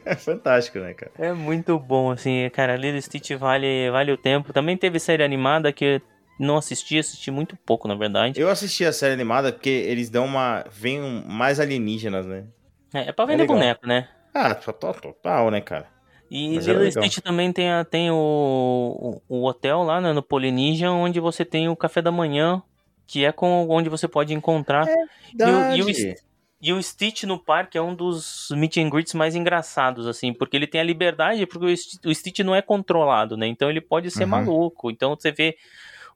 [0.05, 1.11] É fantástico, né, cara?
[1.19, 2.77] É muito bom, assim, cara.
[2.77, 4.53] Lilo Stitch vale, vale o tempo.
[4.53, 6.01] Também teve série animada que
[6.39, 8.39] não assisti, assisti muito pouco, na verdade.
[8.39, 10.63] Eu assisti a série animada porque eles dão uma.
[10.71, 12.45] Vem mais alienígenas, né?
[12.93, 13.57] É, é pra vender legal.
[13.57, 14.07] boneco, né?
[14.33, 15.87] Ah, total, total, né, cara?
[16.29, 16.91] E e legal.
[17.03, 21.45] Stitch também tem, a- tem o, o, o hotel lá né, no Polynesian, onde você
[21.45, 22.61] tem o café da manhã,
[23.05, 24.87] que é com, onde você pode encontrar.
[24.87, 25.93] E o, e, o.
[25.93, 26.23] St-
[26.59, 30.57] e o Stitch no parque é um dos meet and greets mais engraçados, assim, porque
[30.57, 33.45] ele tem a liberdade, porque o Stitch, o Stitch não é controlado, né?
[33.47, 34.29] Então ele pode ser Uhum.
[34.31, 34.89] maluco.
[34.89, 35.55] Então você vê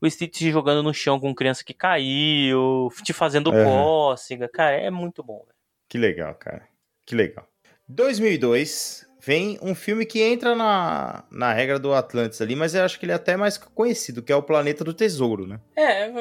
[0.02, 3.64] o Stitch jogando no chão com criança que caiu, te fazendo Uhum.
[3.64, 4.50] cócega.
[4.50, 5.38] Cara, é muito bom.
[5.46, 5.56] velho.
[5.88, 6.68] Que legal, cara.
[7.06, 7.48] Que legal.
[7.88, 13.00] 2002 vem um filme que entra na, na regra do Atlantis ali, mas eu acho
[13.00, 15.60] que ele é até mais conhecido, que é o Planeta do Tesouro, né?
[15.76, 16.12] É,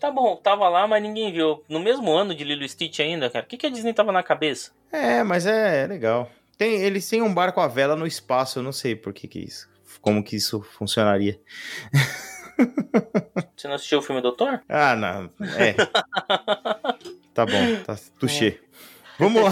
[0.00, 1.62] tá bom, tava lá, mas ninguém viu.
[1.68, 3.44] No mesmo ano de Lilo Stitch ainda, cara.
[3.44, 4.70] O que, que a Disney tava na cabeça?
[4.90, 6.30] É, mas é, legal.
[6.56, 9.38] Tem, eles têm um barco à vela no espaço, eu não sei por que que
[9.38, 9.68] isso.
[10.00, 11.38] Como que isso funcionaria.
[13.56, 14.60] Você não assistiu o filme do Thor?
[14.68, 15.30] Ah, não.
[15.56, 15.74] É.
[17.34, 18.58] tá bom, tá touché.
[19.18, 19.50] Vamos lá.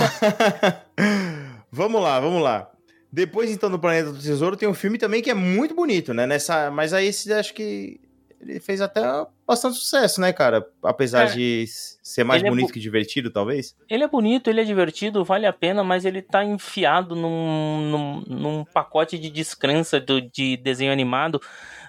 [1.71, 2.71] vamos lá, vamos lá.
[3.11, 6.27] Depois, então, do Planeta do Tesouro, tem um filme também que é muito bonito, né?
[6.27, 7.99] Nessa, mas aí esse acho que
[8.41, 9.01] ele fez até
[9.47, 10.65] bastante sucesso, né, cara?
[10.83, 11.33] Apesar É.
[11.33, 11.65] de
[12.03, 13.75] ser mais Ele é bonito bo- que divertido, talvez.
[13.89, 18.25] Ele é bonito, ele é divertido, vale a pena, mas ele tá enfiado num, num,
[18.29, 21.41] num pacote de descrença do, de desenho animado.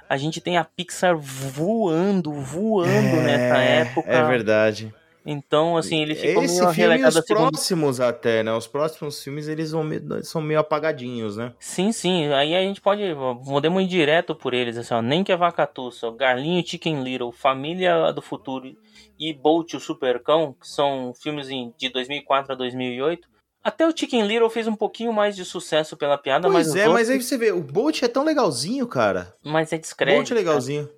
[0.10, 4.10] A gente tem a Pixar voando, voando nessa época.
[4.10, 4.92] É verdade.
[5.26, 8.54] Então, assim, ele ficou Esse meio filme relegado os próximos até, né?
[8.54, 11.54] Os próximos filmes, eles vão meio- são meio apagadinhos, né?
[11.60, 12.28] Sim, sim.
[12.34, 13.04] Aí a gente pode.
[13.46, 15.02] Podemos ir direto por eles, assim, ó.
[15.02, 18.76] Nem que a vaca tussa, Garlinho Chicken Little, Família do Futuro
[19.20, 23.28] e Bolt o Supercão, que são filmes em- de 2004 a 2008.
[23.62, 26.68] Até o Chicken Little fez um pouquinho mais de sucesso pela piada, mas.
[26.68, 29.36] Pois é, mas outros- aí você vê, o Bolt é tão legalzinho, cara.
[29.44, 30.16] Mas é discreto.
[30.16, 30.90] Bolt é legalzinho.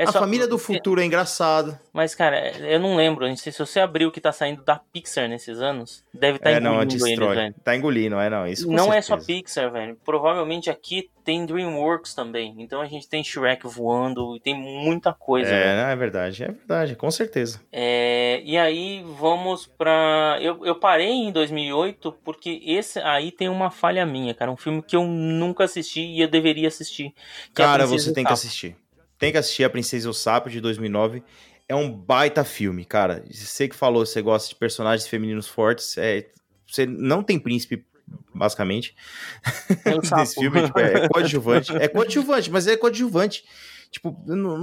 [0.00, 1.78] É a só- família do futuro é engraçado.
[1.92, 3.28] Mas, cara, eu não lembro.
[3.28, 6.02] Não sei se você abriu o que tá saindo da Pixar nesses anos.
[6.14, 7.36] Deve estar é, não, engolindo eles, destrói.
[7.36, 7.54] velho.
[7.62, 8.46] tá engolindo, é não.
[8.46, 9.26] Isso Não é só certeza.
[9.26, 9.98] Pixar, velho.
[10.02, 12.54] Provavelmente aqui tem DreamWorks também.
[12.58, 15.50] Então a gente tem Shrek voando e tem muita coisa.
[15.50, 17.60] É, não, é verdade, é verdade, com certeza.
[17.70, 20.38] É, e aí vamos pra.
[20.40, 24.50] Eu, eu parei em 2008 porque esse aí tem uma falha minha, cara.
[24.50, 27.08] Um filme que eu nunca assisti e eu deveria assistir.
[27.08, 27.12] é
[27.52, 28.76] Cara, Princesa você tem que assistir.
[29.20, 31.22] Tem que assistir A Princesa e o Sapo de 2009.
[31.68, 33.22] É um baita filme, cara.
[33.30, 35.96] Você que falou, você gosta de personagens femininos fortes.
[35.98, 36.26] É,
[36.66, 37.84] você não tem príncipe,
[38.34, 38.96] basicamente.
[39.84, 39.90] É.
[40.18, 41.76] Nesse filme, tipo, é coadjuvante.
[41.76, 43.44] É coadjuvante, mas é coadjuvante.
[43.90, 44.16] Tipo,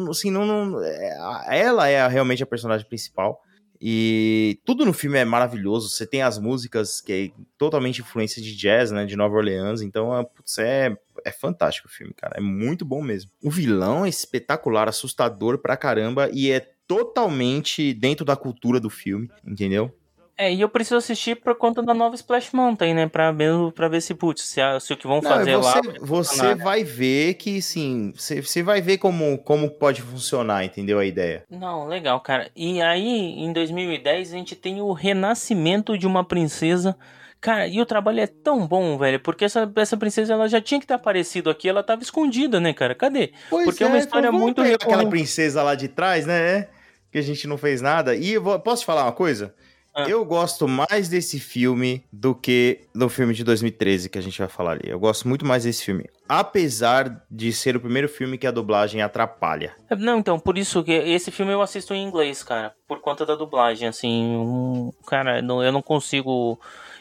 [0.09, 1.17] assim, não, não- é,
[1.51, 3.41] ela é realmente a personagem principal.
[3.81, 5.89] E tudo no filme é maravilhoso.
[5.89, 9.05] Você tem as músicas que é totalmente influência de jazz, né?
[9.05, 9.81] De Nova Orleans.
[9.81, 12.35] Então, é, putz, é, é fantástico o filme, cara.
[12.37, 13.31] É muito bom mesmo.
[13.43, 16.29] O vilão é espetacular, assustador pra caramba.
[16.33, 19.93] E é totalmente dentro da cultura do filme, entendeu?
[20.37, 23.07] É, e eu preciso assistir por conta da nova Splash Mountain, né?
[23.07, 25.81] Pra, mesmo, pra ver se, putz, se, se o que vão Não, fazer você, lá.
[25.99, 31.05] você vai ver que, sim, você, você vai ver como, como pode funcionar, entendeu a
[31.05, 31.43] ideia?
[31.49, 32.51] Não, legal, cara.
[32.55, 36.95] E aí, em 2010, a gente tem o renascimento de uma princesa.
[37.41, 40.79] Cara, e o trabalho é tão bom, velho, porque essa, essa princesa ela já tinha
[40.79, 42.93] que ter aparecido aqui, ela tava escondida, né, cara?
[42.93, 43.31] Cadê?
[43.49, 46.67] Pois porque é uma história vamos muito aquela princesa lá de trás, né?
[47.11, 48.15] Que a gente não fez nada.
[48.15, 49.53] E eu vou- posso te falar uma coisa?
[49.99, 50.07] Ah.
[50.07, 54.47] Eu gosto mais desse filme do que do filme de 2013 que a gente vai
[54.47, 54.83] falar ali.
[54.85, 56.05] Eu gosto muito mais desse filme.
[56.29, 59.73] Apesar de ser o primeiro filme que a dublagem atrapalha.
[59.97, 63.33] Não, então, por isso que esse filme eu assisto em inglês, cara, por conta da
[63.33, 66.59] dublagem, assim, um, cara, não- eu não consigo.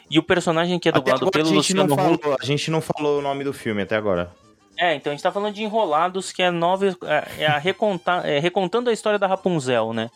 [0.09, 2.21] E o personagem que é dublado pelo gente, não Luciano Huck.
[2.23, 4.31] falou, a gente não falou o nome do filme até agora.
[4.79, 6.87] É, então a gente tá falando de Enrolados, que é nova.
[6.87, 10.09] É, é a recontar, é, recontando a história da Rapunzel, né?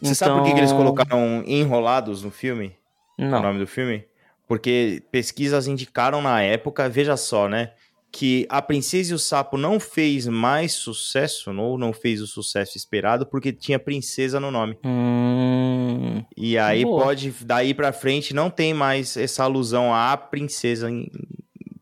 [0.00, 2.74] Você sabe por que, que eles Então- colocaram enrolados no filme?
[3.18, 3.38] Não.
[3.38, 4.04] O nome do filme?
[4.46, 7.72] Porque pesquisas indicaram na época, veja só, né?
[8.10, 12.78] Que A Princesa e o Sapo não fez mais sucesso, ou não fez o sucesso
[12.78, 14.78] esperado, porque tinha princesa no nome.
[14.84, 17.04] Hum, E aí Boa.
[17.04, 21.10] pode, daí pra frente, não tem mais essa alusão à princesa em-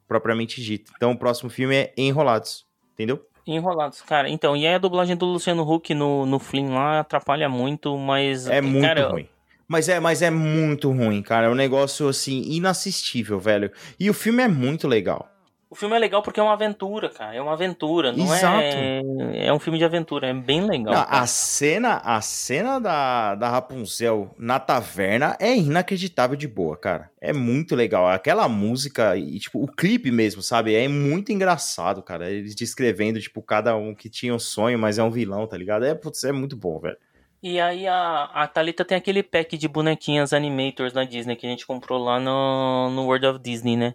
[0.08, 0.90] propriamente dita.
[0.96, 3.20] Então o próximo filme é Enrolados, entendeu?
[3.46, 4.28] Enrolados, cara.
[4.28, 8.48] Então, e aí a dublagem do Luciano Huck no, no Flynn lá atrapalha muito, mas.
[8.48, 9.28] É muito cara, ruim.
[9.68, 11.46] Mas é, mas é muito ruim, cara.
[11.46, 13.70] É um negócio assim inassistível, velho.
[13.98, 15.28] E o filme é muito legal.
[15.76, 17.34] O filme é legal porque é uma aventura, cara.
[17.34, 18.62] É uma aventura, não Exato.
[18.62, 19.02] é.
[19.46, 20.94] É um filme de aventura, é bem legal.
[20.94, 27.10] Não, a cena, a cena da, da Rapunzel na taverna é inacreditável de boa, cara.
[27.20, 28.08] É muito legal.
[28.08, 30.74] Aquela música e, tipo, o clipe mesmo, sabe?
[30.74, 32.30] É muito engraçado, cara.
[32.30, 35.84] Eles descrevendo, tipo, cada um que tinha um sonho, mas é um vilão, tá ligado?
[35.84, 36.96] É, putz, é muito bom, velho.
[37.42, 41.50] E aí a, a Thalita tem aquele pack de bonequinhas animators da Disney que a
[41.50, 43.94] gente comprou lá no, no World of Disney, né?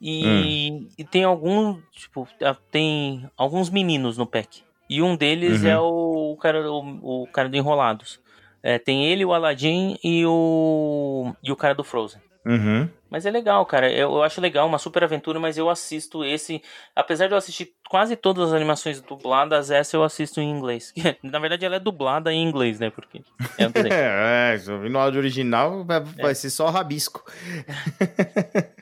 [0.00, 2.26] E, e tem alguns, tipo,
[2.70, 4.62] tem alguns meninos no pack.
[4.88, 5.68] E um deles Uhum.
[5.68, 8.20] é o, cara, o, o cara do Enrolados.
[8.62, 12.20] É, tem ele, o Aladdin e o, e o cara do Frozen.
[12.44, 12.88] Uhum.
[13.10, 13.90] Mas é legal, cara.
[13.90, 16.62] Eu, eu acho legal, uma super aventura, mas eu assisto esse.
[16.96, 20.94] Apesar de eu assistir quase todas as animações dubladas, essa eu assisto em inglês.
[21.22, 22.90] Na verdade, ela é dublada em inglês, né?
[22.90, 23.22] Porque
[23.58, 23.64] é.
[24.54, 27.22] É, é, no áudio original, vai, vai ser só rabisco.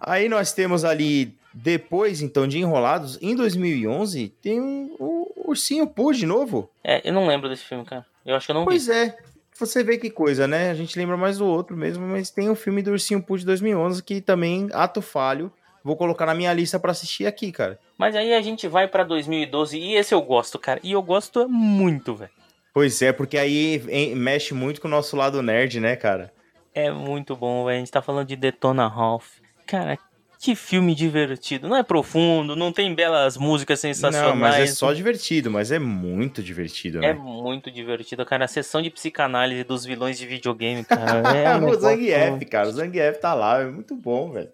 [0.00, 6.12] Aí nós temos ali, depois então de Enrolados, em 2011, tem um, o Ursinho Pooh
[6.12, 6.70] de novo.
[6.82, 8.04] É, eu não lembro desse filme, cara.
[8.24, 8.92] Eu acho que eu não Pois vi.
[8.92, 9.16] é,
[9.58, 10.70] você vê que coisa, né?
[10.70, 13.44] A gente lembra mais do outro mesmo, mas tem o filme do Ursinho Pooh de
[13.44, 15.52] 2011 que também, ato falho,
[15.84, 17.78] vou colocar na minha lista pra assistir aqui, cara.
[17.98, 20.80] Mas aí a gente vai pra 2012 e esse eu gosto, cara.
[20.82, 22.30] E eu gosto muito, velho.
[22.74, 23.82] Pois é, porque aí
[24.16, 26.32] mexe muito com o nosso lado nerd, né, cara?
[26.74, 27.76] É muito bom, velho.
[27.76, 29.41] A gente tá falando de Detona Ralph.
[29.72, 29.98] Cara,
[30.38, 31.66] que filme divertido.
[31.66, 34.34] Não é profundo, não tem belas músicas sensacionais.
[34.34, 37.08] Não, mas é só divertido, mas é muito divertido, né?
[37.08, 38.44] É muito divertido, cara.
[38.44, 41.22] A sessão de psicanálise dos vilões de videogame, cara.
[41.34, 42.68] É o Zangief, cara.
[42.68, 44.50] O Zangief tá lá, é muito bom, velho.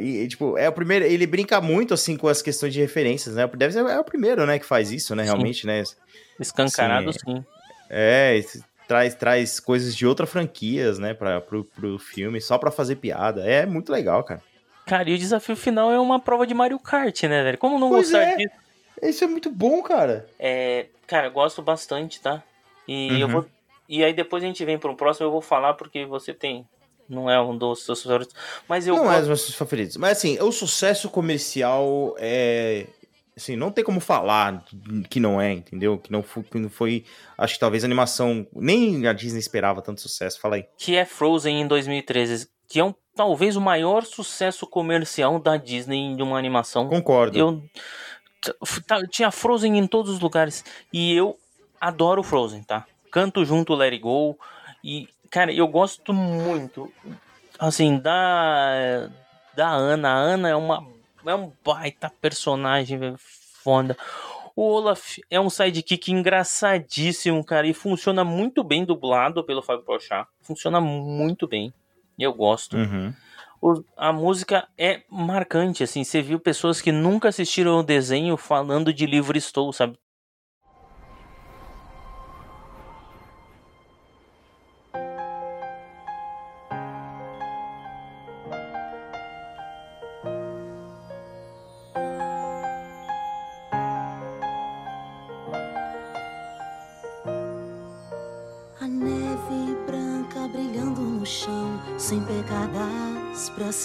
[0.00, 1.04] E, e, tipo, é o primeiro.
[1.04, 3.46] Ele brinca muito, assim, com as questões de referências, né?
[3.58, 5.28] Deve ser é o primeiro, né, que faz isso, né, Sim.
[5.28, 5.82] realmente, né?
[6.40, 7.18] Escancarado, Sim.
[7.26, 7.44] sim.
[7.90, 8.40] É,
[8.86, 13.44] traz, traz coisas de outras franquias, né, pra, pro, pro filme, só pra fazer piada.
[13.44, 14.42] É muito legal, cara.
[14.86, 17.58] Cara, e o desafio final é uma prova de Mario Kart, né, velho?
[17.58, 18.36] Como não Pois gostar é.
[18.36, 18.54] disso?
[19.02, 20.26] Isso é muito bom, cara.
[20.38, 22.42] É, cara, eu gosto bastante, tá?
[22.86, 23.32] E eu Uhum.
[23.32, 23.46] vou.
[23.88, 26.64] E aí depois a gente vem para um próximo, eu vou falar porque você tem.
[27.08, 28.34] Não é um dos seus favoritos.
[28.68, 29.18] Mas eu não é gosto.
[29.18, 29.96] dos meus favoritos.
[29.96, 32.86] Mas assim, o sucesso comercial é.
[33.36, 34.64] Assim, não tem como falar
[35.10, 35.98] que não é, entendeu?
[35.98, 36.42] Que não foi.
[36.42, 37.04] Que não foi
[37.36, 38.46] acho que talvez a animação.
[38.54, 40.40] Nem a Disney esperava tanto sucesso.
[40.40, 40.64] Fala aí.
[40.78, 42.48] Que é Frozen em 2013.
[42.68, 46.88] Que é um, talvez o maior sucesso comercial da Disney de uma animação.
[46.88, 47.38] Concordo.
[47.38, 47.62] Eu.
[48.86, 50.64] tá- Tinha Frozen em todos os lugares.
[50.92, 51.36] E eu
[51.78, 52.86] adoro Frozen, tá?
[53.12, 54.38] Canto junto Let It Go.
[54.82, 56.90] E, cara, eu gosto muito.
[57.58, 59.10] Assim, da.
[59.54, 60.08] Da Ana.
[60.10, 60.95] A Ana é uma.
[61.26, 63.96] É um baita personagem, velho, foda.
[64.54, 67.66] O Olaf é um sidekick engraçadíssimo, cara.
[67.66, 70.26] E funciona muito bem dublado pelo Fábio Porchat.
[70.42, 71.72] Funciona muito bem.
[72.18, 72.76] Eu gosto.
[72.76, 73.12] Uhum.
[73.60, 76.04] O- a música é marcante, assim.
[76.04, 79.98] Você viu pessoas que nunca assistiram o desenho falando de livro estou, sabe?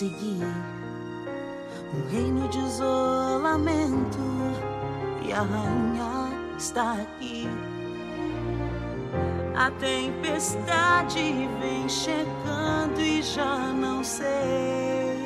[0.01, 0.47] Seguir.
[1.93, 4.17] Um reino de isolamento
[5.21, 7.47] e a rainha está aqui.
[9.55, 15.21] A tempestade vem chegando e já não sei.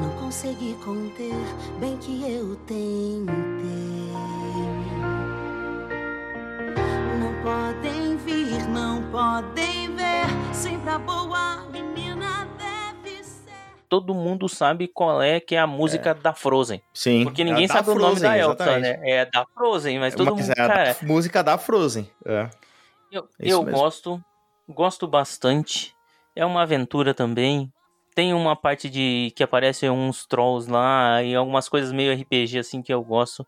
[0.00, 1.34] Não consegui conter,
[1.80, 3.26] bem que eu tentei.
[7.18, 10.26] Não podem vir, não podem ver.
[10.52, 11.67] Sempre a boa.
[13.88, 16.82] Todo mundo sabe qual é que é a música da Frozen.
[16.92, 17.24] Sim.
[17.24, 18.98] Porque ninguém da sabe o nome Frozen, da Elsa, exatamente.
[19.00, 19.10] né?
[19.10, 20.96] É da Frozen, mas todo Mas mundo, é cara...
[21.02, 22.10] música da Frozen.
[22.26, 22.50] É.
[23.10, 23.78] Eu, É eu mesmo.
[23.78, 24.24] gosto,
[24.68, 25.94] gosto bastante.
[26.36, 27.72] É uma aventura também.
[28.14, 32.82] Tem uma parte de que aparecem uns trolls lá e algumas coisas meio RPG assim
[32.82, 33.46] que eu gosto.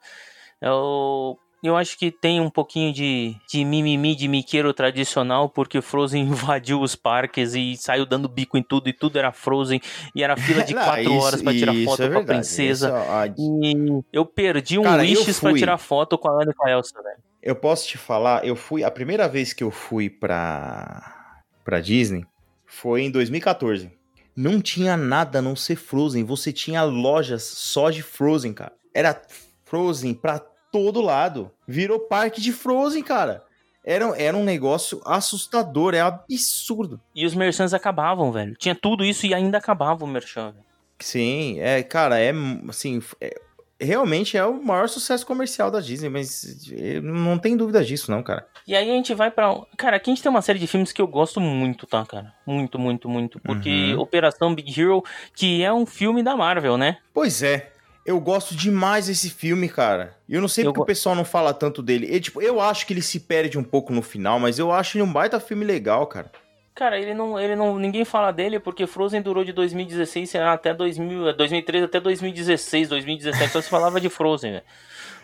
[0.60, 6.22] Eu, eu acho que tem um pouquinho de, de mimimi de miqueiro tradicional, porque Frozen
[6.28, 9.80] invadiu os parques e saiu dando bico em tudo, e tudo era Frozen,
[10.14, 12.94] e era fila de Não, quatro isso- horas pra tirar foto é com a princesa.
[12.96, 16.66] A- E eu perdi um Cara, wishes pra tirar foto com a Ana e com
[16.66, 17.18] a Elsa, velho.
[17.42, 18.84] Eu posso te falar, eu fui.
[18.84, 21.32] A primeira vez que eu fui pra,
[21.64, 22.24] pra Disney
[22.66, 23.90] foi em 2014.
[24.36, 26.24] Não tinha nada a não ser Frozen.
[26.24, 28.72] Você tinha lojas só de Frozen, cara.
[28.94, 29.20] Era
[29.64, 30.38] Frozen pra
[30.70, 31.50] todo lado.
[31.66, 33.42] Virou parque de Frozen, cara.
[33.84, 37.00] Era, era um negócio assustador, é absurdo.
[37.14, 38.54] E os merchants acabavam, velho.
[38.56, 40.64] Tinha tudo isso e ainda acabava o merchan, velho.
[40.98, 42.30] Sim, é, cara, é
[42.68, 43.40] assim, é-
[43.80, 48.22] realmente é o maior sucesso comercial da Disney, mas eh, não tem dúvida disso, não,
[48.22, 48.46] cara.
[48.68, 49.54] E aí a gente vai pra.
[49.78, 52.34] Cara, aqui a gente tem uma série de filmes que eu gosto muito, tá, cara?
[52.46, 53.40] Muito, muito, muito.
[53.40, 54.00] Porque Uhum.
[54.00, 55.02] Operação Big Hero,
[55.34, 56.98] que é um filme da Marvel, né?
[57.14, 57.72] Pois é.
[58.10, 60.16] Eu gosto demais desse filme, cara.
[60.28, 62.12] E eu não sei Eu porque o pessoal não fala tanto dele.
[62.12, 64.96] E, tipo, eu acho que ele se perde um pouco no final, mas eu acho
[64.96, 66.28] ele um baita filme legal, cara.
[66.74, 71.36] Cara, ele não, ele não, ninguém fala dele porque Frozen durou de 2016 até 2000,
[71.36, 74.62] 2013 até 2016, 2017 só se falava de Frozen, né?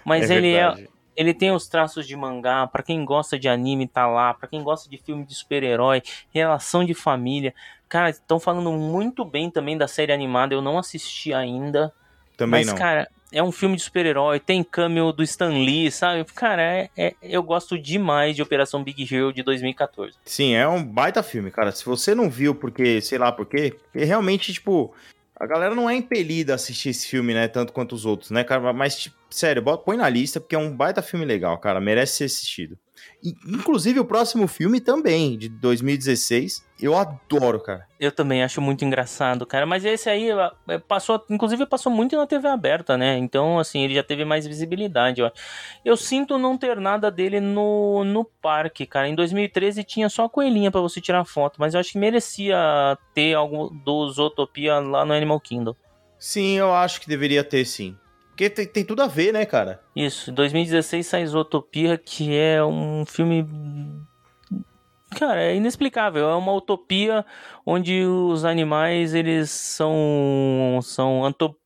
[0.04, 0.88] Mas É ele é, verdade.
[1.16, 4.62] ele tem os traços de mangá, pra quem gosta de anime tá lá, pra quem
[4.62, 6.02] gosta de filme de super-herói,
[6.32, 7.52] relação de família.
[7.88, 11.92] Cara, estão falando muito bem também da série animada, eu não assisti ainda.
[12.36, 12.76] Também mas, não.
[12.76, 16.24] cara, é um filme de super-herói, tem cameo do Stan Lee, sabe?
[16.34, 20.16] Cara, é, é- eu gosto demais de Operação Big Hero de 2014.
[20.24, 21.72] Sim, é um baita filme, cara.
[21.72, 24.94] Se você não viu porque, sei lá por quê, porque realmente, tipo,
[25.38, 27.48] a galera não é impelida a assistir esse filme, né?
[27.48, 28.72] Tanto quanto os outros, né, cara?
[28.72, 31.80] Mas, tipo, sério, põe na lista porque é um baita filme legal, cara.
[31.80, 32.78] Merece ser assistido.
[33.46, 37.86] Inclusive, o próximo filme também, de 2016, eu adoro, cara.
[37.98, 39.66] Eu também acho muito engraçado, cara.
[39.66, 40.28] Mas esse aí
[40.86, 43.16] passou, inclusive passou muito na TV aberta, né?
[43.18, 45.30] Então, assim, ele já teve mais visibilidade, ó.
[45.84, 49.08] Eu sinto não ter nada dele no, no parque, cara.
[49.08, 52.56] Em 2013 tinha só a coelhinha pra você tirar foto, mas eu acho que merecia
[53.14, 55.74] ter algo do Zootopia lá no Animal Kingdom.
[56.18, 57.96] Sim, eu acho que deveria ter, sim.
[58.36, 59.80] Porque tem, tem tudo a ver, né, cara?
[59.96, 63.46] Isso, em 2016 sai Zootopia, que é um filme.
[65.18, 66.28] Cara, é inexplicável.
[66.28, 67.24] É uma utopia
[67.64, 71.22] onde os animais eles são são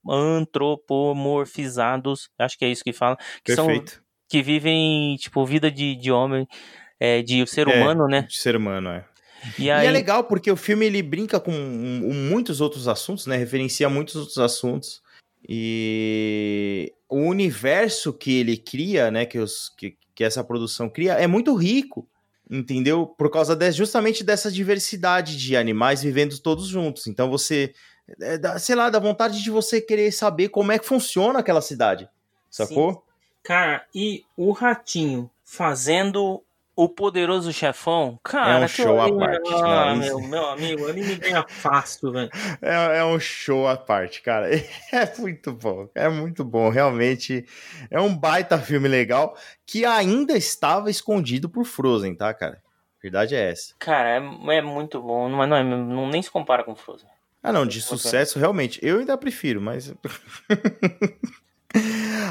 [0.09, 2.28] antropomorfizados.
[2.38, 3.16] Acho que é isso que fala.
[3.44, 4.01] Que são Perfeito.
[4.28, 6.47] que vivem tipo vida de, de homem,
[7.01, 8.22] é, de ser É, humano, né?
[8.28, 9.05] De ser humano, é.
[9.59, 12.86] E E aí, é legal porque o filme ele brinca com um- um- muitos outros
[12.86, 13.36] assuntos, né?
[13.36, 15.02] Referencia muitos outros assuntos.
[15.48, 19.26] E o universo que ele cria, né?
[19.26, 22.08] Que, os, que, que essa produção cria, é muito rico,
[22.50, 23.06] entendeu?
[23.06, 27.06] Por causa de- justamente dessa diversidade de animais vivendo todos juntos.
[27.06, 27.72] Então você,
[28.20, 31.60] é, dá- sei lá, dá vontade de você querer saber como é que funciona aquela
[31.60, 32.08] cidade,
[32.50, 33.04] sacou?
[33.42, 36.42] cara, e o ratinho fazendo
[36.82, 41.15] o poderoso chefão, cara, É um show à parte, Ah, meu, meu amigo, ele me
[41.16, 42.31] ganha fácil, velho.
[42.62, 44.48] É, é um show à parte, cara.
[44.90, 45.89] É muito bom.
[45.94, 46.70] É muito bom.
[46.70, 47.44] Realmente
[47.90, 49.36] é um baita filme legal
[49.66, 52.62] que ainda estava escondido por Frozen, tá, cara?
[53.02, 53.74] Verdade é essa.
[53.78, 57.09] Cara, é, é muito bom, mas não, é, não nem se compara com Frozen.
[57.43, 58.78] Ah, não, de sucesso, realmente.
[58.82, 59.94] Eu ainda prefiro, mas.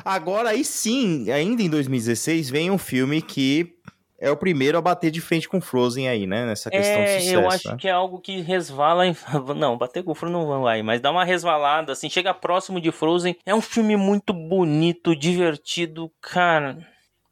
[0.04, 3.79] Agora, aí sim, ainda em 2016, vem um filme que
[4.20, 6.46] é o primeiro a bater de frente com Frozen aí, né?
[6.46, 7.36] Nessa questão de É, sucesso.
[7.36, 7.78] eu acho né?
[7.80, 9.16] que é algo que resvala em...
[9.56, 12.92] Não, bater com o Frozen não vai, mas dá uma resvalada, assim, chega próximo de
[12.92, 13.36] Frozen.
[13.46, 16.78] É um filme muito bonito, divertido, cara.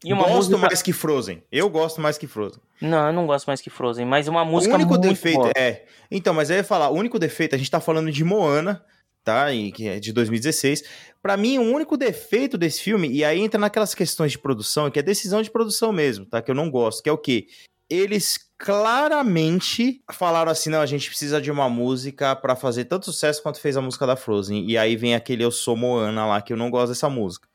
[0.04, 0.58] E uma gosto música...
[0.58, 1.42] mais que Frozen.
[1.50, 2.60] Eu gosto mais que Frozen.
[2.80, 5.52] Não, eu não gosto mais que Frozen, mas uma música o único muito defeito boa.
[5.56, 5.84] é.
[6.10, 8.84] Então, mas eu ia falar, o único defeito, a gente tá falando de Moana,
[9.28, 9.52] tá?
[9.52, 10.82] E que é de 2016.
[11.20, 14.98] Pra mim, o único defeito desse filme, e aí entra naquelas questões de produção, que
[14.98, 16.40] é decisão de produção mesmo, tá?
[16.40, 17.46] Que eu não gosto, que é o quê?
[17.90, 23.42] Eles claramente falaram assim: não, a gente precisa de uma música pra fazer tanto sucesso
[23.42, 24.64] quanto fez a música da Frozen.
[24.66, 27.46] E aí vem aquele Eu Sou Moana lá, que eu não gosto dessa música.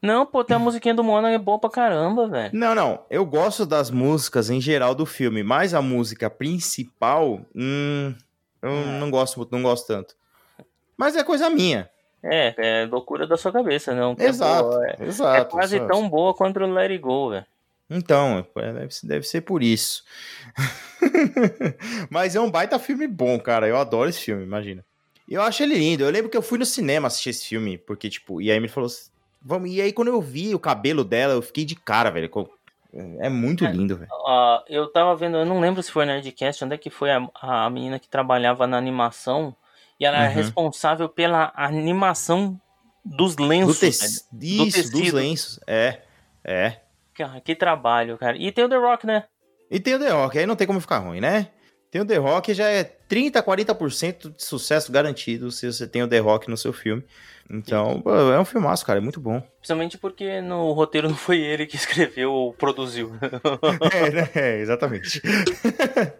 [0.00, 2.50] Não, pô, tem a musiquinha do Moana é boa pra caramba, velho.
[2.52, 3.04] Não, não.
[3.08, 8.14] Eu gosto das músicas em geral do filme, mas a música principal, hum,
[8.60, 10.14] eu não gosto muito, não gosto tanto.
[10.96, 11.88] Mas é coisa minha.
[12.22, 14.16] É, é loucura da sua cabeça, não.
[14.18, 15.36] é Exato, boa, é, exato.
[15.36, 17.44] é quase só- tão boa quanto o Let It Go, velho.
[17.90, 20.02] Então, é, deve, ser- deve ser por isso.
[22.10, 23.68] mas é um baita filme bom, cara.
[23.68, 24.84] Eu adoro esse filme, imagina.
[25.28, 26.04] E eu acho ele lindo.
[26.04, 28.68] Eu lembro que eu fui no cinema assistir esse filme, porque, tipo, e aí me
[28.68, 29.10] falou, assim,
[29.42, 29.70] vamos.
[29.70, 32.30] E aí, quando eu vi o cabelo dela, eu fiquei de cara, velho.
[33.18, 34.08] É muito lindo, velho.
[34.12, 37.10] Ó, eu tava vendo, eu não lembro se foi na Nerdcast, onde é que foi
[37.10, 39.54] a, a menina que trabalhava na animação,
[39.98, 40.34] e ela é Uhum.
[40.34, 42.60] responsável pela animação
[43.04, 43.78] dos lenços.
[43.78, 43.98] Do te...
[43.98, 44.12] velho.
[44.32, 45.16] Do Isso, dos tecido.
[45.16, 45.60] lenços.
[45.66, 46.00] É,
[46.44, 46.76] é.
[47.14, 48.36] Cara, que trabalho, cara.
[48.36, 49.24] E tem o The Rock, né?
[49.70, 51.48] E tem o The Rock, aí não tem como ficar ruim, né?
[51.90, 56.08] Tem o The Rock, já é 30, 40% de sucesso garantido se você tem o
[56.08, 57.04] The Rock no seu filme.
[57.48, 58.02] Então,
[58.34, 59.40] é um filmaço, cara, é muito bom.
[59.58, 63.12] Principalmente porque no roteiro não foi ele que escreveu ou produziu.
[63.92, 64.28] é, né?
[64.34, 65.22] É, exatamente.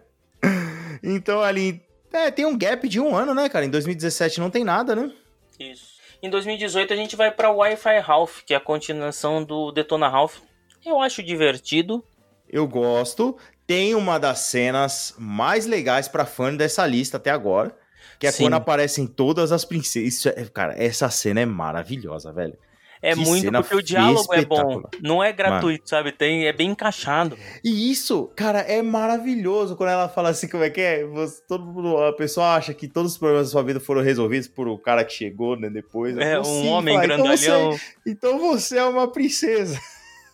[1.03, 1.81] então, ali,
[2.15, 3.65] é, tem um gap de um ano, né, cara?
[3.65, 5.11] Em 2017 não tem nada, né?
[5.59, 5.95] Isso.
[6.21, 10.39] Em 2018 a gente vai pra Wi-Fi Ralph, que é a continuação do Detona Ralph.
[10.85, 12.03] Eu acho divertido.
[12.49, 13.37] Eu gosto.
[13.67, 17.75] Tem uma das cenas mais legais pra fã dessa lista até agora.
[18.19, 18.45] Que é Sim.
[18.45, 20.07] quando aparecem todas as princesas.
[20.07, 22.57] Isso é- cara, essa cena é maravilhosa, velho.
[23.05, 24.81] É Que muito porque o diálogo é bom.
[25.01, 26.11] Não é gratuito, sabe?
[26.11, 27.37] Tem, é bem encaixado.
[27.63, 31.05] E isso, cara, é maravilhoso quando ela fala assim, como é que é?
[31.05, 34.47] Você- todo mundo, a pessoa acha que todos os problemas da sua vida foram resolvidos
[34.47, 36.17] por o cara que chegou, né, depois.
[36.17, 37.79] É, Eu um falo, "Sim", homem fala, então você- grandalhão.
[38.07, 39.79] Então você, é uma princesa.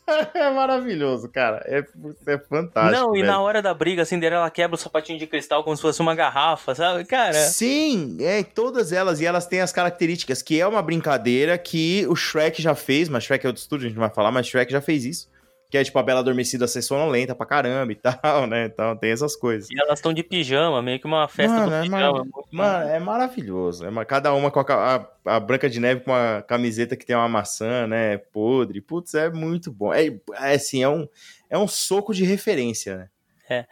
[0.34, 1.64] é maravilhoso, cara.
[1.66, 1.84] É,
[2.28, 3.00] é fantástico.
[3.00, 3.32] Não, e velho.
[3.32, 6.16] na hora da briga, a Cinderela quebra o sapatinho de cristal como se fosse uma
[6.16, 7.06] garrafa, sabe?
[7.06, 12.06] Cara, Sim, é, todas elas, e elas têm as características, que é uma brincadeira que
[12.10, 14.48] o Shrek já fez, mas Shrek é outro estúdio, a gente não vai falar, mas
[14.48, 15.31] Shrek já fez isso.
[15.72, 18.66] Que é tipo a Bela Adormecida ser sonolenta pra caramba e tal, né?
[18.66, 19.70] Então tem essas coisas.
[19.72, 22.12] e elas estão de pijama, meio que uma festa Mano, do é pijama.
[22.12, 23.86] mara- Mano, é maravilhoso.
[23.86, 24.66] É cada uma com a,
[25.26, 28.18] a, a Branca de Neve com uma camiseta que tem uma maçã, né?
[28.18, 28.82] Podre.
[28.82, 29.94] Putz, é muito bom.
[29.94, 31.08] É, é assim, é um,
[31.50, 33.08] é um soco de referência, né?
[33.54, 33.66] É.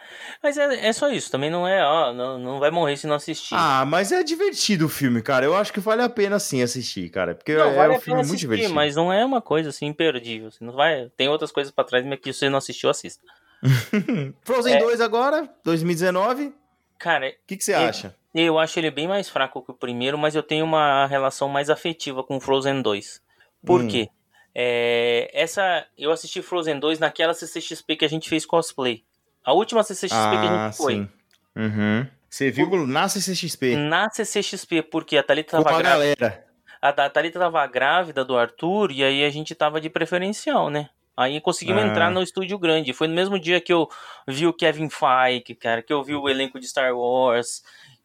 [0.43, 3.15] Mas é, é só isso, também não é, ó, não, não vai morrer se não
[3.15, 3.55] assistir.
[3.57, 5.45] Ah, mas é divertido o filme, cara.
[5.45, 7.33] Eu acho que vale a pena sim assistir, cara.
[7.33, 8.73] Porque não, é vale um filme muito divertido.
[8.73, 10.51] mas não é uma coisa assim imperdível.
[10.51, 13.23] Você não vai, tem outras coisas pra trás, mas que você não assistiu, assista.
[14.43, 14.79] Frozen É.
[14.79, 16.47] 2 agora, 2019.
[16.47, 16.53] O
[16.97, 18.15] Cara, que, que você ele- acha?
[18.35, 21.69] Eu acho ele bem mais fraco que o primeiro, mas eu tenho uma relação mais
[21.69, 23.21] afetiva com Frozen 2.
[23.65, 23.87] Por Hum.
[23.87, 24.09] quê?
[24.53, 29.03] É, essa, eu assisti Frozen 2 naquela CCXP que a gente fez cosplay.
[29.45, 30.17] A última CCXP que
[30.47, 30.93] a Ah, gente foi.
[30.95, 31.09] sim.
[31.55, 32.07] Uhum.
[32.29, 36.15] Você viu na CCXP Na CCXP, porque a Thalita com tava a grávida.
[36.15, 36.45] galera.
[36.81, 40.89] A a Thalita tava grávida do Arthur e aí a gente tava de preferencial, né?
[41.17, 41.87] Aí conseguimos Ah.
[41.87, 42.93] entrar no estúdio grande.
[42.93, 43.89] Foi no mesmo dia que eu
[44.27, 47.61] vi o Kevin Feige, cara, que eu vi o elenco de Star Wars.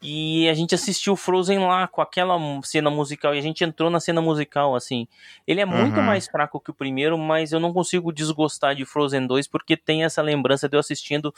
[0.06, 3.35] E a gente assistiu Frozen lá com aquela cena musical.
[3.35, 5.09] E a gente entrou na cena musical, assim.
[5.47, 6.02] Ele é muito Uhum.
[6.05, 10.05] mais fraco que o primeiro, mas eu não consigo desgostar de Frozen 2 porque tem
[10.05, 11.35] essa lembrança de eu assistindo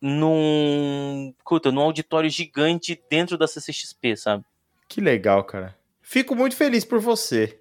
[0.00, 1.34] num.
[1.44, 4.44] Puta, num auditório gigante dentro da CCXP, sabe?
[4.88, 5.76] Que legal, cara.
[6.02, 7.58] Fico muito feliz por você.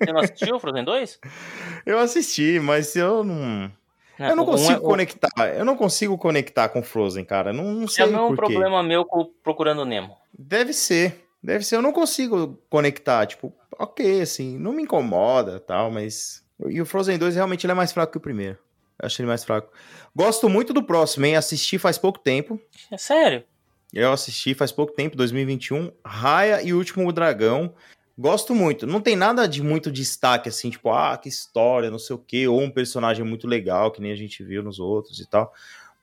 [0.00, 1.18] Você não assistiu Frozen 2?
[1.86, 3.70] Eu assisti, mas eu não.
[4.18, 5.54] É, eu não um é- consigo um- conectar.
[5.56, 7.52] Eu não consigo conectar com Frozen, cara.
[7.52, 8.34] Não, não É sei por quê.
[8.36, 10.16] problema meu com o Procurando Nemo.
[10.38, 11.24] Deve ser.
[11.42, 11.76] Deve ser.
[11.76, 13.26] Eu não consigo conectar.
[13.26, 16.42] Tipo, ok, assim, não me incomoda tal, mas.
[16.68, 18.58] E o Frozen 2 realmente ele é mais fraco que o primeiro.
[18.98, 19.70] Eu acho ele mais fraco.
[20.14, 21.36] Gosto muito do próximo, hein?
[21.36, 22.58] Assisti faz pouco tempo.
[22.90, 23.44] É sério?
[23.92, 25.92] Eu assisti faz pouco tempo, 2021.
[26.04, 27.74] Raya e o Último Dragão.
[28.18, 28.86] Gosto muito.
[28.86, 32.48] Não tem nada de muito destaque, assim, tipo, ah, que história, não sei o quê,
[32.48, 35.52] ou um personagem muito legal, que nem a gente viu nos outros e tal.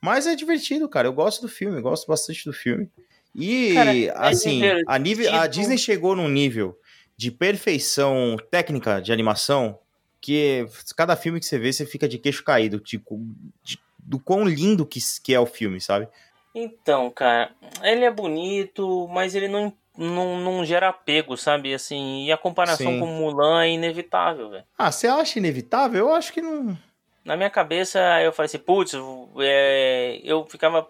[0.00, 1.08] Mas é divertido, cara.
[1.08, 2.88] Eu gosto do filme, gosto bastante do filme.
[3.34, 5.46] E, Cara, é assim, a, nível, a.
[5.48, 6.78] Disney chegou num nível
[7.16, 9.78] de perfeição técnica de animação
[10.20, 10.66] que
[10.96, 13.20] cada filme que você vê, você fica de queixo caído, tipo,
[13.62, 16.08] de- do quão lindo que, que é o filme, sabe?
[16.54, 17.50] Então, cara,
[17.82, 21.72] ele é bonito, mas ele não, não, não gera apego, sabe?
[21.74, 22.98] Assim, e a comparação Sim.
[23.00, 24.64] com Mulan é inevitável, velho.
[24.76, 26.08] Ah, você acha inevitável?
[26.08, 26.76] Eu acho que não.
[27.24, 28.92] Na minha cabeça, eu falei assim, putz,
[29.40, 30.86] é, eu ficava,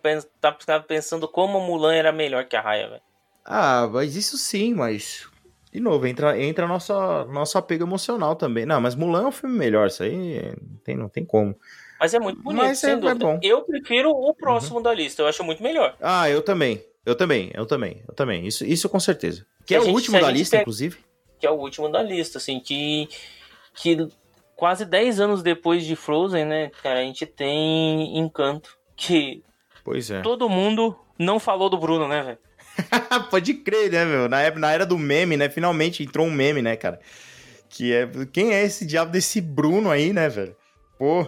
[0.59, 3.03] ficava pensando como Mulan era melhor que a Raya, velho.
[3.45, 5.29] Ah, mas isso sim, mas.
[5.71, 6.93] De novo, entra, entra nosso,
[7.27, 8.65] nosso apego emocional também.
[8.65, 11.55] Não, mas Mulan é um filme melhor, isso aí não tem, não tem como.
[12.01, 13.39] Mas é muito bonito, Mas é- é bom.
[13.43, 15.97] Eu prefiro o próximo da lista, eu acho muito melhor.
[16.01, 16.85] Ah, eu também.
[17.07, 18.47] Eu também, eu também, eu também.
[18.47, 19.45] Isso, isso com certeza.
[19.67, 20.97] Que é a o gente- último da gente lista, pega- inclusive.
[21.39, 23.09] que é o último da lista, assim, que,
[23.75, 24.09] que
[24.57, 29.43] quase 10 anos depois de Frozen, né, cara, a gente tem Encanto, que
[29.85, 30.21] Pois é.
[30.23, 32.39] todo mundo não falou do Bruno, né, velho?
[33.31, 34.29] Pode crer, né, meu?
[34.29, 35.49] Na, na era do meme, né?
[35.49, 36.99] Finalmente entrou um meme, né, cara?
[37.69, 38.09] Que é.
[38.33, 40.57] Quem é esse diabo desse Bruno aí, né, velho?
[40.99, 41.25] Pô.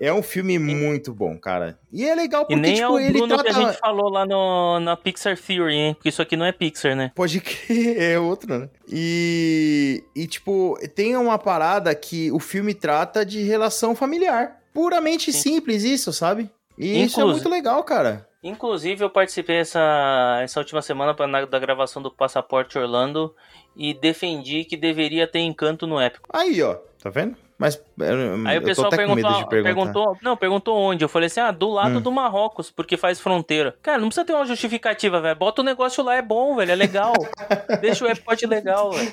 [0.00, 1.78] É um filme muito bom, cara.
[1.92, 3.44] E é legal porque, E nem tipo, é o ele Bruno trata...
[3.44, 5.94] que a gente falou lá no, na Pixar Theory, hein?
[5.94, 7.12] Porque isso aqui não é Pixar, né?
[7.14, 8.68] Pode crer, é outro, né?
[9.18, 14.60] E, e, tipo, tem uma parada que o filme trata de relação familiar.
[14.72, 16.50] Puramente simples isso, sabe?
[16.76, 18.28] E isso é Inclusive- muito legal, cara.
[18.42, 23.34] Inclusive, eu participei essa, essa última semana pra, na- da gravação do Passaporte Orlando
[23.74, 26.28] e defendi que deveria ter encanto no épico.
[26.32, 27.36] Aí, ó, tá vendo?
[27.56, 31.04] Mas eu, Aí o pessoal perguntou, perguntou, não, perguntou onde?
[31.04, 32.00] Eu falei assim, ah, do lado Hum.
[32.00, 33.76] do Marrocos, porque faz fronteira.
[33.80, 35.36] Cara, não precisa ter uma justificativa, velho.
[35.36, 37.12] Bota o negócio lá, é bom, velho, é legal.
[37.80, 39.12] Deixa o airport legal, velho.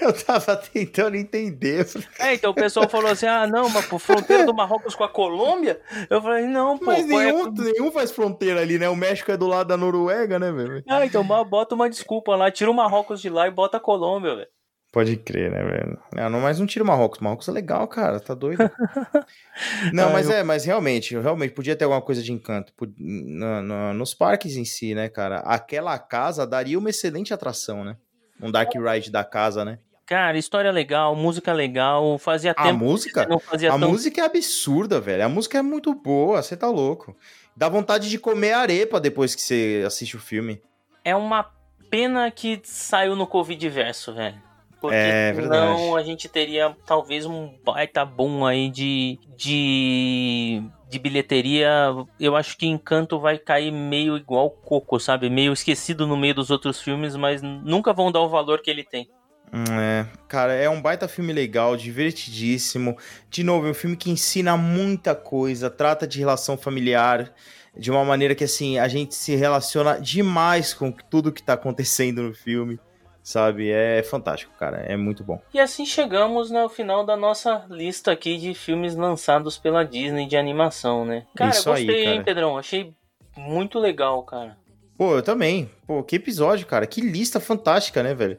[0.00, 1.84] Eu tava tentando entender.
[2.20, 5.08] É, então o pessoal falou assim, ah, não, mas por fronteira do Marrocos com a
[5.08, 5.80] Colômbia?
[6.08, 6.84] Eu falei, não, pô.
[6.86, 8.88] Mas é- nenhum, nenhum faz fronteira ali, né?
[8.88, 10.84] O México é do lado da Noruega, né, velho?
[10.88, 14.36] Ah, então bota uma desculpa lá, tira o Marrocos de lá e bota a Colômbia,
[14.36, 14.48] velho.
[14.92, 15.98] Pode crer, né, velho?
[16.14, 17.18] Não, não, mas não tira o Marrocos.
[17.20, 18.20] Marrocos é legal, cara.
[18.20, 18.58] Tá doido.
[19.92, 22.72] não, Ah, mas eu- é, mas realmente, realmente podia ter alguma coisa de encanto.
[22.74, 25.38] Pod- na- na- nos parques em si, né, cara?
[25.40, 27.96] Aquela casa daria uma excelente atração, né?
[28.40, 29.78] Um Dark Ride da casa, né?
[30.04, 33.24] Cara, história legal, música legal, fazia A tempo música?
[33.26, 33.88] não fazia A tão...
[33.88, 35.24] música é absurda, velho.
[35.24, 37.16] A música é muito boa, você tá louco.
[37.56, 40.60] Dá vontade de comer arepa depois que você assiste o filme.
[41.04, 41.50] É uma
[41.88, 44.51] pena que saiu no Covid verso, velho.
[44.82, 50.60] Porque É, senão a gente teria talvez um baita boom aí de, de,
[50.90, 51.70] de bilheteria.
[52.18, 55.30] Eu acho que Encanto vai cair meio igual Coco, sabe?
[55.30, 58.82] Meio esquecido no meio dos outros filmes, mas nunca vão dar o valor que ele
[58.82, 59.08] tem.
[59.52, 62.96] Hum, É, cara, é um baita filme legal, divertidíssimo.
[63.30, 67.32] De novo, é um filme que ensina muita coisa, trata de relação familiar
[67.76, 72.22] de uma maneira que, assim, a gente se relaciona demais com tudo que tá acontecendo
[72.22, 72.80] no filme,
[73.22, 73.70] sabe?
[73.70, 75.40] É fantástico, cara, é muito bom.
[75.54, 80.36] E assim chegamos no final da nossa lista aqui de filmes lançados pela Disney de
[80.36, 81.24] animação, né?
[81.36, 82.24] Cara, Isso aí, gostei, hein, cara.
[82.24, 82.58] Pedrão?
[82.58, 82.92] Achei
[83.36, 84.56] muito legal, cara.
[84.96, 85.70] Pô, eu também.
[85.86, 86.86] Pô, que episódio, cara.
[86.86, 88.38] Que lista fantástica, né, velho?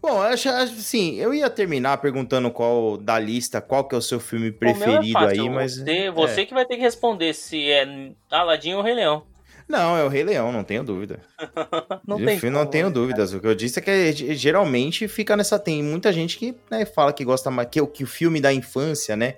[0.00, 4.02] Bom, eu acho assim, eu ia terminar perguntando qual da lista, qual que é o
[4.02, 5.78] seu filme O é preferido fácil, aí, mas.
[5.78, 6.46] Você, você é.
[6.46, 9.24] que vai ter que responder se é Aladdin ou Rei Leão.
[9.68, 11.20] Não, é o Rei Leão, não tenho dúvida.
[12.06, 13.32] Não tem não como, tenho né, dúvidas.
[13.32, 15.58] O que eu disse é que ge- geralmente fica nessa.
[15.58, 17.68] Tem muita gente que né, fala que gosta mais.
[17.70, 19.36] Que, o- que o filme da infância, né?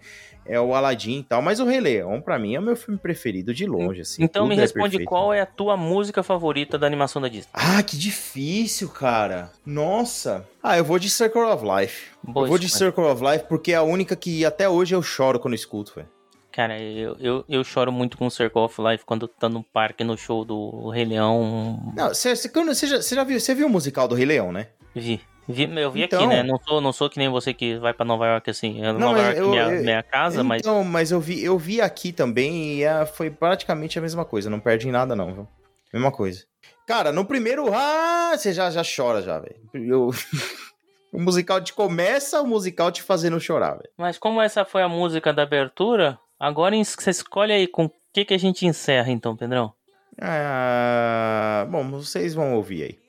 [0.49, 1.41] É o Aladdin e tal.
[1.43, 4.01] Mas o Rei Leão, pra mim, é o meu filme preferido de longe.
[4.03, 5.09] Assim, Então me é responde perfeito.
[5.09, 7.51] qual é a tua música favorita da animação da Disney.
[7.53, 9.51] Ah, que difícil, cara.
[9.65, 10.47] Nossa.
[10.63, 12.11] Ah, eu vou de Circle of Life.
[12.23, 12.69] Boa eu vou de.
[12.69, 16.09] Circle of Life porque é a única que até hoje eu choro quando escuto, velho.
[16.57, 20.17] Cara, eu, eu, eu choro muito com Circle of Life quando tá no parque, no
[20.17, 21.93] show do Rei Leão.
[21.95, 24.69] Não, você, já, já viu, você viu o musical do Rei Leão, né?
[24.95, 25.21] Vi.
[25.47, 26.43] Vi, eu vi aqui, Então- né?
[26.43, 28.83] Não sou, não sou que nem você que vai pra Nova York assim.
[28.83, 30.63] Eu- Não, Nova York é eu- minha, eu- minha casa, mas.
[30.63, 34.49] Então, mas eu vi, eu vi aqui também e é, foi praticamente a mesma coisa.
[34.49, 35.49] Não perde em nada, não, viu?
[35.93, 36.43] Mesma coisa.
[36.87, 37.71] Cara, no primeiro.
[37.75, 39.57] Ah, você já, já chora, já, velho.
[39.75, 40.09] Eu-
[41.13, 43.91] o musical te começa, o musical te fazendo chorar, velho.
[43.99, 48.25] Mas como essa foi a música da abertura, agora você escolhe aí com o que,
[48.25, 49.73] que a gente encerra então, Pedrão.
[50.21, 53.07] Ah, bom, vocês vão ouvir aí.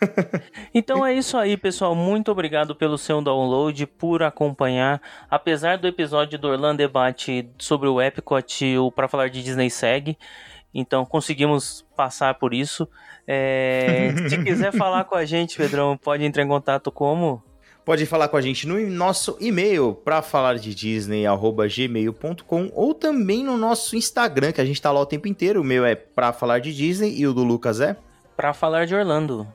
[0.74, 1.94] Então é isso aí, pessoal.
[1.94, 5.00] Muito obrigado pelo seu download, por acompanhar.
[5.30, 10.18] Apesar do episódio do Orlando Debate sobre o Epcot, o Pra Falar de Disney segue.
[10.74, 12.86] Então conseguimos passar por isso.
[13.26, 17.42] É, se quiser falar com a gente, Pedrão, pode entrar em contato como?
[17.86, 23.44] Pode falar com a gente no nosso e-mail para falar de Disney gmail.com ou também
[23.44, 25.60] no nosso Instagram, que a gente tá lá o tempo inteiro.
[25.60, 27.96] O meu é pra falar de Disney e o do Lucas é
[28.36, 29.46] Pra falar de Orlando.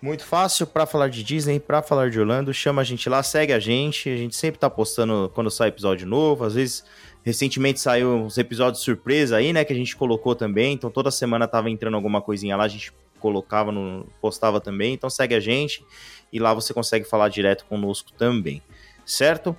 [0.00, 3.52] muito fácil para falar de Disney, para falar de Orlando, chama a gente lá, segue
[3.52, 4.08] a gente.
[4.08, 6.84] A gente sempre tá postando quando sai episódio novo, às vezes
[7.24, 10.74] recentemente saiu uns episódios surpresa aí, né, que a gente colocou também.
[10.74, 14.94] Então toda semana tava entrando alguma coisinha lá, a gente colocava no postava também.
[14.94, 15.84] Então segue a gente
[16.32, 18.62] e lá você consegue falar direto conosco também,
[19.04, 19.56] certo?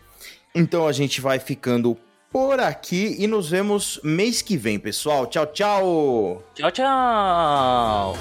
[0.53, 1.98] Então a gente vai ficando
[2.31, 5.27] por aqui e nos vemos mês que vem, pessoal.
[5.27, 6.43] Tchau, tchau.
[6.56, 8.15] Tchau, tchau.